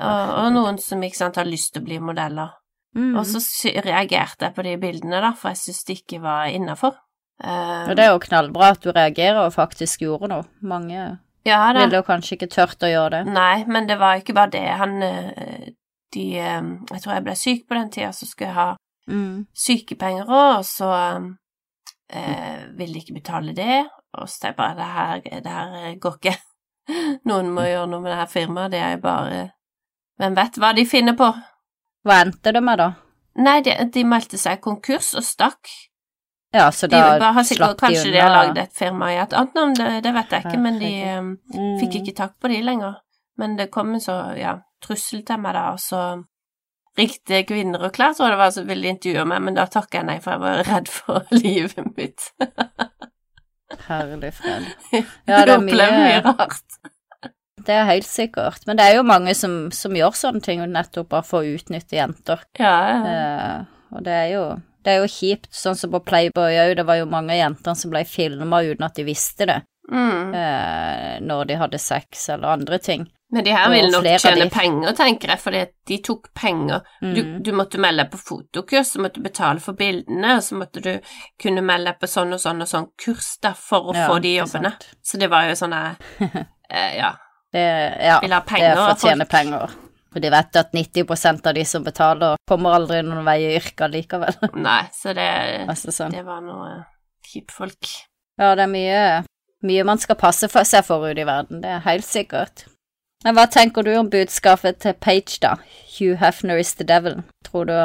Og, 0.00 0.28
og 0.44 0.52
noen 0.52 0.78
som 0.78 1.00
ikke 1.02 1.16
sant 1.16 1.36
har 1.36 1.44
lyst 1.44 1.72
til 1.72 1.82
å 1.82 1.84
bli 1.86 1.98
modeller. 2.00 2.50
Mm. 2.94 3.16
Og 3.16 3.24
så 3.26 3.40
reagerte 3.84 4.44
jeg 4.44 4.54
på 4.54 4.62
de 4.62 4.76
bildene, 4.76 5.20
da, 5.22 5.32
for 5.32 5.48
jeg 5.48 5.56
syntes 5.56 5.84
det 5.84 5.96
ikke 6.02 6.20
var 6.20 6.44
innafor. 6.52 6.96
Og 7.42 7.96
det 7.96 8.04
er 8.04 8.12
jo 8.12 8.18
knallbra 8.20 8.70
at 8.76 8.82
du 8.82 8.92
reagerer 8.92 9.46
og 9.46 9.52
faktisk 9.54 10.00
gjorde 10.04 10.28
noe. 10.28 10.44
Mange 10.60 11.18
ja 11.44 11.72
da. 11.72 11.80
ville 11.84 12.02
kanskje 12.06 12.36
ikke 12.36 12.50
tørt 12.54 12.82
å 12.86 12.90
gjøre 12.90 13.10
det. 13.24 13.32
Nei, 13.34 13.64
men 13.66 13.86
det 13.88 13.96
var 13.98 14.20
ikke 14.20 14.34
bare 14.36 14.50
det. 14.54 14.66
Han 14.78 15.02
eh, 15.02 15.70
De 16.12 16.24
eh, 16.38 16.62
Jeg 16.92 17.00
tror 17.02 17.14
jeg 17.14 17.24
ble 17.24 17.34
syk 17.40 17.62
på 17.68 17.74
den 17.78 17.90
tida, 17.90 18.12
så 18.12 18.26
skulle 18.28 18.48
jeg 18.50 18.58
ha 18.60 18.70
Mm. 19.10 19.46
sykepenger 19.58 20.28
òg, 20.30 20.58
og 20.60 20.64
så 20.64 20.88
eh, 22.12 22.68
ville 22.78 22.94
de 22.94 23.00
ikke 23.02 23.16
betale 23.18 23.52
det. 23.56 23.80
Og 24.14 24.28
så 24.28 24.44
tenkte 24.44 24.46
jeg 24.52 24.56
bare 24.60 24.76
det 24.78 24.90
her, 24.92 25.40
det 25.42 25.52
her 25.56 25.94
går 26.04 26.18
ikke. 26.20 26.34
Noen 27.28 27.50
må 27.54 27.64
gjøre 27.66 27.88
noe 27.90 28.02
med 28.04 28.12
det 28.12 28.18
her 28.20 28.30
firmaet. 28.30 28.70
Det 28.74 28.80
er 28.82 28.94
jo 28.96 29.02
bare 29.06 29.40
Hvem 30.20 30.34
vet 30.36 30.58
hva 30.60 30.70
de 30.76 30.84
finner 30.86 31.16
på? 31.18 31.32
Hva 32.06 32.18
endte 32.22 32.52
det 32.54 32.60
med, 32.62 32.78
da? 32.78 32.90
Nei, 33.42 33.56
de, 33.64 33.72
de 33.94 34.02
meldte 34.06 34.38
seg 34.38 34.60
konkurs 34.62 35.14
og 35.18 35.24
stakk. 35.24 35.70
Ja, 36.52 36.66
så 36.70 36.86
De 36.86 36.96
da 36.96 37.18
bare 37.18 37.32
har 37.32 37.42
sikkert, 37.48 37.62
slapp 37.64 37.78
de 37.78 37.86
Kanskje 37.86 38.12
de 38.12 38.18
har 38.20 38.30
lagd 38.34 38.58
et 38.60 38.72
firma 38.76 39.06
i 39.12 39.16
et 39.22 39.32
annet 39.32 39.54
navn, 39.56 39.72
det, 39.78 39.86
det 40.04 40.12
vet 40.14 40.30
jeg 40.36 40.44
ikke, 40.44 40.58
men 40.60 40.78
de 40.82 40.90
Mm. 41.56 41.78
fikk 41.80 41.94
ikke 42.02 42.14
tak 42.18 42.34
på 42.40 42.48
de 42.52 42.58
lenger. 42.62 42.98
Men 43.38 43.56
det 43.56 43.70
kom 43.72 43.94
en 43.94 44.00
så, 44.04 44.18
ja, 44.36 44.58
trussel 44.84 45.22
til 45.24 45.38
meg 45.40 45.54
da, 45.56 45.70
og 45.72 45.78
så 45.80 46.02
ringte 46.98 47.42
Kvinner 47.48 47.86
og 47.88 47.92
Klær, 47.96 48.12
tror 48.12 48.26
jeg 48.28 48.34
det 48.34 48.38
var, 48.42 48.50
som 48.52 48.66
ville 48.68 48.88
intervjue 48.92 49.24
meg, 49.24 49.40
men 49.42 49.54
da 49.56 49.64
takket 49.66 49.94
jeg 50.02 50.04
nei, 50.10 50.18
for 50.20 50.32
jeg 50.34 50.40
var 50.40 50.62
redd 50.68 50.88
for 50.92 51.24
livet 51.42 51.96
mitt. 51.96 52.28
Herlig 53.88 54.32
fred. 54.36 54.66
Ja, 54.92 55.44
det 55.46 55.54
er 55.54 55.62
mye 55.64 55.86
mye- 55.96 56.22
rart. 56.26 56.80
Det 57.62 57.72
er 57.78 57.84
helt 57.86 58.06
sikkert. 58.08 58.66
Men 58.66 58.76
det 58.76 58.84
er 58.90 58.96
jo 58.98 59.02
mange 59.06 59.32
som, 59.38 59.70
som 59.72 59.94
gjør 59.94 60.12
sånne 60.18 60.42
ting 60.42 60.60
nettopp 60.72 61.08
bare 61.12 61.22
for 61.24 61.44
å 61.44 61.54
utnytte 61.56 61.94
jenter. 61.96 62.42
Ja, 62.58 62.74
ja. 62.90 62.98
Eh, 63.12 63.64
og 63.96 64.02
det 64.04 64.12
er 64.18 64.28
jo 64.34 64.42
det 64.84 64.92
er 64.96 65.00
jo 65.02 65.10
kjipt, 65.10 65.48
sånn 65.54 65.76
som 65.78 65.90
på 65.90 66.00
Playboy 66.04 66.56
òg, 66.58 66.76
det 66.76 66.84
var 66.86 66.96
jo 66.98 67.06
mange 67.06 67.36
jenter 67.36 67.74
som 67.78 67.90
ble 67.90 68.04
filma 68.04 68.62
uten 68.62 68.84
at 68.84 68.94
de 68.98 69.04
visste 69.04 69.46
det. 69.46 69.62
Mm. 69.92 70.32
eh, 70.34 71.18
når 71.20 71.44
de 71.48 71.54
hadde 71.58 71.78
sex 71.78 72.28
eller 72.30 72.48
andre 72.54 72.78
ting. 72.78 73.02
Men 73.32 73.44
de 73.44 73.50
her 73.52 73.68
ville 73.70 73.90
nok 73.90 74.04
tjene 74.22 74.44
de- 74.44 74.50
penger, 74.54 74.92
tenker 74.96 75.28
jeg, 75.28 75.40
fordi 75.42 75.62
de 75.90 75.98
tok 75.98 76.28
penger. 76.34 76.80
Du, 77.00 77.22
Mm. 77.22 77.42
du 77.42 77.50
måtte 77.52 77.78
melde 77.82 78.04
deg 78.04 78.12
på 78.12 78.18
fotokurs, 78.20 78.92
så 78.92 79.00
måtte 79.02 79.14
du 79.18 79.22
betale 79.22 79.60
for 79.60 79.72
bildene, 79.74 80.36
og 80.36 80.42
så 80.42 80.54
måtte 80.56 80.80
du 80.82 81.00
kunne 81.42 81.60
melde 81.66 81.86
deg 81.90 81.98
på 82.00 82.06
sånn 82.08 82.32
og 82.32 82.40
sånn 82.40 82.62
og 82.62 82.68
sånn 82.68 82.88
kurs 82.96 83.38
da, 83.42 83.52
for 83.52 83.90
å 83.92 83.94
Ja, 83.94 84.06
få 84.08 84.20
de 84.22 84.36
jobbene. 84.38 84.72
Så 85.04 85.18
det 85.18 85.28
var 85.30 85.48
jo 85.48 85.52
sånn 85.58 85.74
eh, 86.70 86.96
Ja. 86.96 87.12
Det, 87.52 87.98
ja, 88.00 88.20
Ville 88.22 88.34
ha 88.34 88.40
det 88.40 88.48
penger 88.48 88.70
er 88.70 88.76
for 88.76 88.94
å 88.94 89.08
tjene 89.10 89.28
penger. 89.28 89.70
Og 90.12 90.20
de 90.20 90.30
vet 90.32 90.58
at 90.60 90.74
90% 90.76 91.46
av 91.48 91.56
de 91.56 91.64
som 91.68 91.84
betaler, 91.84 92.40
kommer 92.48 92.76
aldri 92.76 93.00
noen 93.06 93.24
vei 93.26 93.38
i 93.46 93.54
yrket 93.56 93.92
likevel. 93.92 94.36
Nei, 94.68 94.82
så 94.96 95.14
det, 95.16 95.28
altså 95.72 95.94
sånn. 95.94 96.12
det 96.14 96.24
var 96.26 96.42
noe 96.44 96.82
kjipfolk. 97.30 97.88
Ja, 98.40 98.52
det 98.58 98.66
er 98.66 98.72
mye, 98.72 99.00
mye 99.64 99.86
man 99.88 100.00
skal 100.02 100.18
passe 100.20 100.50
for 100.52 100.68
seg 100.68 100.84
for 100.88 101.04
ute 101.08 101.24
i 101.24 101.28
verden, 101.28 101.62
det 101.64 101.72
er 101.78 101.86
helt 101.86 102.08
sikkert. 102.08 102.66
Men 103.22 103.36
hva 103.38 103.46
tenker 103.46 103.86
du 103.86 103.92
om 103.94 104.10
budskapet 104.10 104.80
til 104.82 104.96
Page, 104.98 105.38
da? 105.44 105.56
Hugh 105.94 106.18
Hefner 106.18 106.58
is 106.58 106.74
the 106.74 106.84
devil. 106.84 107.22
Tror 107.46 107.68
du 107.70 107.76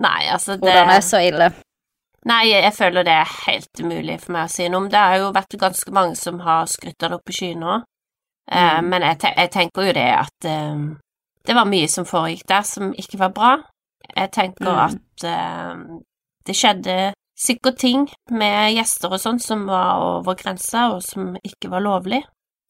Nei, 0.00 0.28
altså 0.32 0.56
det 0.56 0.64
hvordan 0.64 0.90
er 0.94 1.04
så 1.04 1.20
ille? 1.24 1.50
Nei, 2.28 2.50
jeg 2.52 2.72
føler 2.76 3.04
det 3.04 3.12
er 3.16 3.36
helt 3.46 3.80
umulig 3.80 4.18
for 4.20 4.34
meg 4.36 4.48
å 4.48 4.52
si 4.52 4.66
noe 4.68 4.84
om. 4.84 4.88
Det 4.92 5.00
har 5.00 5.20
jo 5.20 5.30
vært 5.32 5.56
ganske 5.60 5.92
mange 5.96 6.18
som 6.20 6.40
har 6.44 6.68
skrytt 6.68 7.04
av 7.04 7.12
det 7.12 7.18
opp 7.20 7.32
i 7.32 7.36
skyene 7.36 7.64
nå. 7.64 7.78
Mm. 8.50 8.56
Uh, 8.56 8.80
men 8.84 9.06
jeg, 9.06 9.20
te 9.22 9.32
jeg 9.36 9.52
tenker 9.54 9.88
jo 9.88 9.94
det 9.96 10.08
at 10.10 10.48
eh, 10.48 10.84
det 11.50 11.56
var 11.58 11.66
mye 11.66 11.88
som 11.90 12.06
foregikk 12.06 12.46
der 12.48 12.62
som 12.66 12.92
ikke 12.94 13.18
var 13.18 13.32
bra. 13.34 13.52
Jeg 14.14 14.30
tenker 14.34 14.70
Mm. 14.70 14.78
at 14.86 15.24
uh, 15.26 15.98
det 16.46 16.54
skjedde 16.56 17.12
sikkert 17.40 17.78
ting 17.80 18.04
med 18.30 18.74
gjester 18.76 19.10
og 19.10 19.20
sånn 19.22 19.40
som 19.42 19.66
var 19.66 19.98
over 20.04 20.36
grensa, 20.38 20.90
og 20.94 21.02
som 21.02 21.34
ikke 21.42 21.70
var 21.72 21.82
lovlig. 21.82 22.20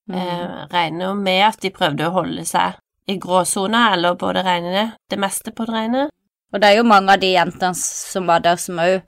Mm. 0.08 0.16
Uh, 0.16 0.66
regner 0.72 1.10
jo 1.10 1.14
med 1.14 1.42
at 1.48 1.60
de 1.60 1.70
prøvde 1.74 2.08
å 2.08 2.14
holde 2.14 2.44
seg 2.48 2.78
i 3.10 3.18
gråsona, 3.18 3.92
eller 3.94 4.16
på 4.16 4.32
det 4.32 4.44
rene, 4.46 4.84
det 5.10 5.18
meste 5.18 5.52
på 5.52 5.66
det 5.68 5.74
rene. 5.74 6.08
Og 6.52 6.60
det 6.60 6.68
er 6.70 6.76
jo 6.80 6.86
mange 6.88 7.12
av 7.14 7.20
de 7.22 7.32
jentene 7.34 7.74
som 7.78 8.26
var 8.26 8.42
der, 8.42 8.56
som 8.56 8.78
òg 8.82 9.02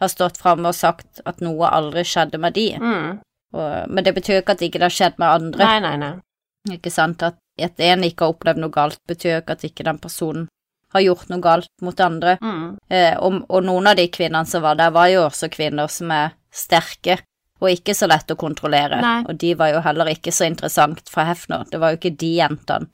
har 0.00 0.08
stått 0.12 0.38
fram 0.38 0.66
og 0.66 0.74
sagt 0.78 1.20
at 1.26 1.40
noe 1.42 1.66
aldri 1.68 2.04
skjedde 2.06 2.38
med 2.38 2.54
de. 2.54 2.68
Mm. 2.78 3.18
Og, 3.54 3.90
men 3.90 4.04
det 4.06 4.14
betyr 4.14 4.38
jo 4.38 4.42
ikke 4.42 4.54
at 4.56 4.62
ikke 4.66 4.78
det 4.78 4.88
har 4.88 4.94
skjedd 4.94 5.18
med 5.18 5.28
andre. 5.28 5.64
Nei, 5.66 5.78
nei, 5.82 5.96
nei. 5.98 6.76
Ikke 6.76 6.90
sant? 6.94 7.22
At 7.26 7.38
at 7.66 7.80
en 7.80 8.06
ikke 8.06 8.26
har 8.26 8.34
opplevd 8.34 8.62
noe 8.62 8.74
galt, 8.74 9.00
betyr 9.08 9.32
jo 9.32 9.40
ikke 9.42 9.58
at 9.58 9.66
ikke 9.68 9.86
den 9.88 10.00
personen 10.02 10.48
har 10.94 11.04
gjort 11.04 11.28
noe 11.28 11.44
galt 11.44 11.72
mot 11.84 12.00
andre. 12.00 12.36
Mm. 12.40 12.76
Eh, 12.88 13.14
og, 13.20 13.42
og 13.48 13.64
noen 13.66 13.90
av 13.90 13.98
de 13.98 14.06
kvinnene 14.12 14.48
som 14.48 14.64
var 14.64 14.78
der, 14.80 14.94
var 14.94 15.10
jo 15.12 15.26
også 15.26 15.50
kvinner 15.52 15.90
som 15.92 16.12
er 16.14 16.36
sterke 16.54 17.18
og 17.58 17.72
ikke 17.72 17.94
så 17.96 18.06
lett 18.06 18.30
å 18.30 18.38
kontrollere. 18.38 19.00
Nei. 19.02 19.18
Og 19.26 19.34
de 19.42 19.52
var 19.58 19.72
jo 19.74 19.82
heller 19.82 20.12
ikke 20.12 20.32
så 20.32 20.46
interessant 20.46 21.10
for 21.10 21.26
Hefner. 21.26 21.66
Det 21.68 21.80
var 21.82 21.92
jo 21.92 22.00
ikke 22.00 22.14
de 22.20 22.32
jentene 22.38 22.88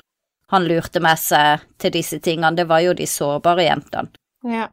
han 0.53 0.67
lurte 0.69 1.01
med 1.03 1.19
seg 1.19 1.63
til 1.81 1.95
disse 1.95 2.21
tingene, 2.23 2.55
det 2.55 2.69
var 2.71 2.83
jo 2.85 2.95
de 2.95 3.07
sårbare 3.09 3.65
jentene. 3.67 4.13
Ja. 4.47 4.69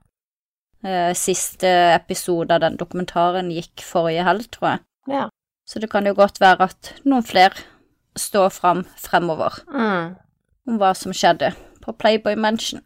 Eh, 0.83 1.13
siste 1.17 1.69
episode 1.95 2.53
av 2.53 2.63
den 2.65 2.77
dokumentaren 2.77 3.51
gikk 3.53 3.83
forrige 3.85 4.25
helg, 4.27 4.49
tror 4.53 4.73
jeg. 4.73 4.83
ja. 5.17 5.29
Så 5.71 5.79
det 5.79 5.87
kan 5.87 6.03
jo 6.03 6.11
godt 6.17 6.41
være 6.41 6.65
at 6.67 6.89
noen 7.07 7.23
flere 7.23 7.55
står 8.17 8.49
fram 8.49 8.83
fremover 8.97 9.61
Mm. 9.71 10.15
om 10.67 10.77
hva 10.77 10.93
som 10.95 11.13
skjedde 11.13 11.53
på 11.81 11.93
Playboy 11.97 12.35
Mansion. 12.35 12.81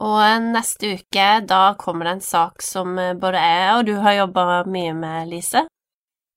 Og 0.00 0.42
neste 0.54 0.94
uke, 0.94 1.26
da 1.46 1.74
kommer 1.78 2.04
det 2.06 2.12
en 2.12 2.20
sak 2.20 2.62
som 2.62 2.98
eh, 2.98 3.14
både 3.18 3.40
jeg 3.42 3.72
og 3.78 3.86
du 3.86 3.94
har 4.04 4.12
jobba 4.14 4.64
mye 4.70 4.94
med, 4.94 5.28
Lise. 5.28 5.64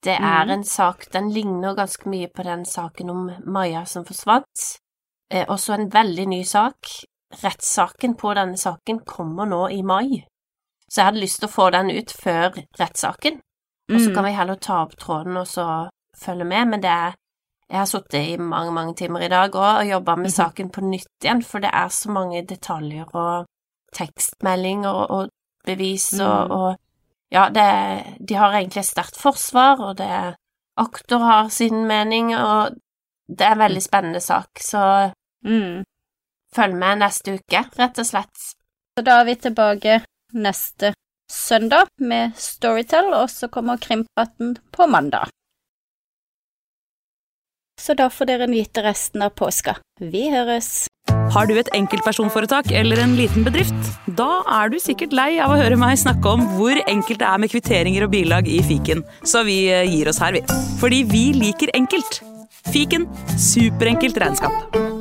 Det 0.01 0.15
er 0.17 0.45
mm. 0.45 0.51
en 0.55 0.63
sak, 0.65 1.05
den 1.13 1.29
ligner 1.29 1.75
ganske 1.77 2.09
mye 2.09 2.27
på 2.33 2.43
den 2.43 2.65
saken 2.65 3.09
om 3.13 3.27
Maja 3.45 3.83
som 3.85 4.05
forsvant. 4.05 4.63
Eh, 5.31 5.45
også 5.45 5.73
en 5.77 5.89
veldig 5.93 6.25
ny 6.27 6.41
sak. 6.43 6.89
Rettssaken 7.43 8.15
på 8.17 8.33
denne 8.33 8.57
saken 8.57 9.03
kommer 9.05 9.45
nå 9.45 9.67
i 9.69 9.81
mai. 9.85 10.25
Så 10.89 10.99
jeg 10.99 11.05
hadde 11.05 11.21
lyst 11.21 11.39
til 11.39 11.47
å 11.47 11.53
få 11.53 11.69
den 11.71 11.91
ut 11.93 12.11
før 12.11 12.57
rettssaken, 12.79 13.37
og 13.93 13.99
så 13.99 14.09
Mm. 14.09 14.15
kan 14.15 14.23
vi 14.25 14.31
heller 14.31 14.55
ta 14.55 14.81
opp 14.83 14.97
tråden 14.97 15.37
og 15.37 15.45
så 15.47 15.89
følge 16.17 16.43
med, 16.45 16.67
men 16.67 16.81
det 16.81 16.89
er 16.89 17.13
Jeg 17.71 17.79
har 17.79 17.87
sittet 17.87 18.27
i 18.33 18.37
mange, 18.37 18.71
mange 18.75 18.93
timer 18.99 19.23
i 19.23 19.29
dag 19.31 19.51
òg 19.55 19.79
og 19.79 19.87
jobba 19.87 20.15
med 20.17 20.27
Mhm. 20.27 20.35
saken 20.35 20.69
på 20.75 20.81
nytt 20.83 21.23
igjen, 21.23 21.41
for 21.43 21.59
det 21.63 21.69
er 21.73 21.87
så 21.87 22.09
mange 22.11 22.41
detaljer 22.45 23.05
og 23.15 23.45
tekstmeldinger 23.95 24.89
og, 24.89 25.11
og 25.11 25.29
bevis 25.65 26.13
og, 26.19 26.47
Mm. 26.47 26.51
og 26.51 26.77
Ja, 27.33 27.45
det, 27.47 28.17
de 28.27 28.33
har 28.35 28.51
egentlig 28.51 28.77
et 28.81 28.85
sterkt 28.89 29.15
forsvar, 29.15 29.79
og 29.79 29.97
det 29.97 30.35
Aktor 30.77 31.19
har 31.19 31.47
sin 31.49 31.85
mening, 31.87 32.35
og 32.35 32.75
det 33.29 33.41
er 33.47 33.51
en 33.53 33.59
veldig 33.59 33.81
spennende 33.81 34.19
sak, 34.19 34.49
så 34.59 35.13
Mm. 35.45 35.83
følg 36.55 36.75
med 36.75 36.97
neste 36.99 37.33
uke, 37.39 37.63
rett 37.79 37.99
og 37.99 38.05
slett. 38.05 38.35
Så 38.97 39.03
da 39.05 39.21
er 39.21 39.23
vi 39.25 39.35
tilbake 39.35 40.03
neste 40.33 40.93
søndag 41.31 41.87
med 41.99 42.33
Storytell, 42.35 43.13
og 43.13 43.29
så 43.29 43.47
kommer 43.49 43.77
Krimpraten 43.77 44.57
på 44.73 44.87
mandag. 44.89 45.29
Så 47.81 47.95
da 47.97 48.11
får 48.13 48.29
dere 48.29 48.47
nyte 48.49 48.83
resten 48.85 49.23
av 49.25 49.33
påska. 49.33 49.79
Vi 50.01 50.27
høres! 50.29 50.85
Har 51.31 51.47
du 51.47 51.55
et 51.57 51.69
enkeltpersonforetak 51.73 52.69
eller 52.75 52.99
en 53.01 53.15
liten 53.17 53.45
bedrift? 53.47 53.87
Da 54.19 54.43
er 54.59 54.69
du 54.71 54.77
sikkert 54.83 55.15
lei 55.15 55.31
av 55.41 55.53
å 55.53 55.59
høre 55.59 55.79
meg 55.79 55.97
snakke 55.99 56.35
om 56.35 56.43
hvor 56.57 56.77
enkelt 56.83 57.23
det 57.23 57.29
er 57.29 57.41
med 57.41 57.53
kvitteringer 57.53 58.05
og 58.05 58.13
bilag 58.13 58.51
i 58.51 58.59
fiken, 58.67 59.05
så 59.23 59.45
vi 59.47 59.63
eh, 59.71 59.87
gir 59.87 60.11
oss 60.11 60.21
her, 60.21 60.37
vi. 60.37 60.43
Fordi 60.83 61.03
vi 61.09 61.25
liker 61.39 61.73
enkelt. 61.77 62.21
Fiken 62.69 63.09
superenkelt 63.39 64.19
regnskap. 64.21 65.00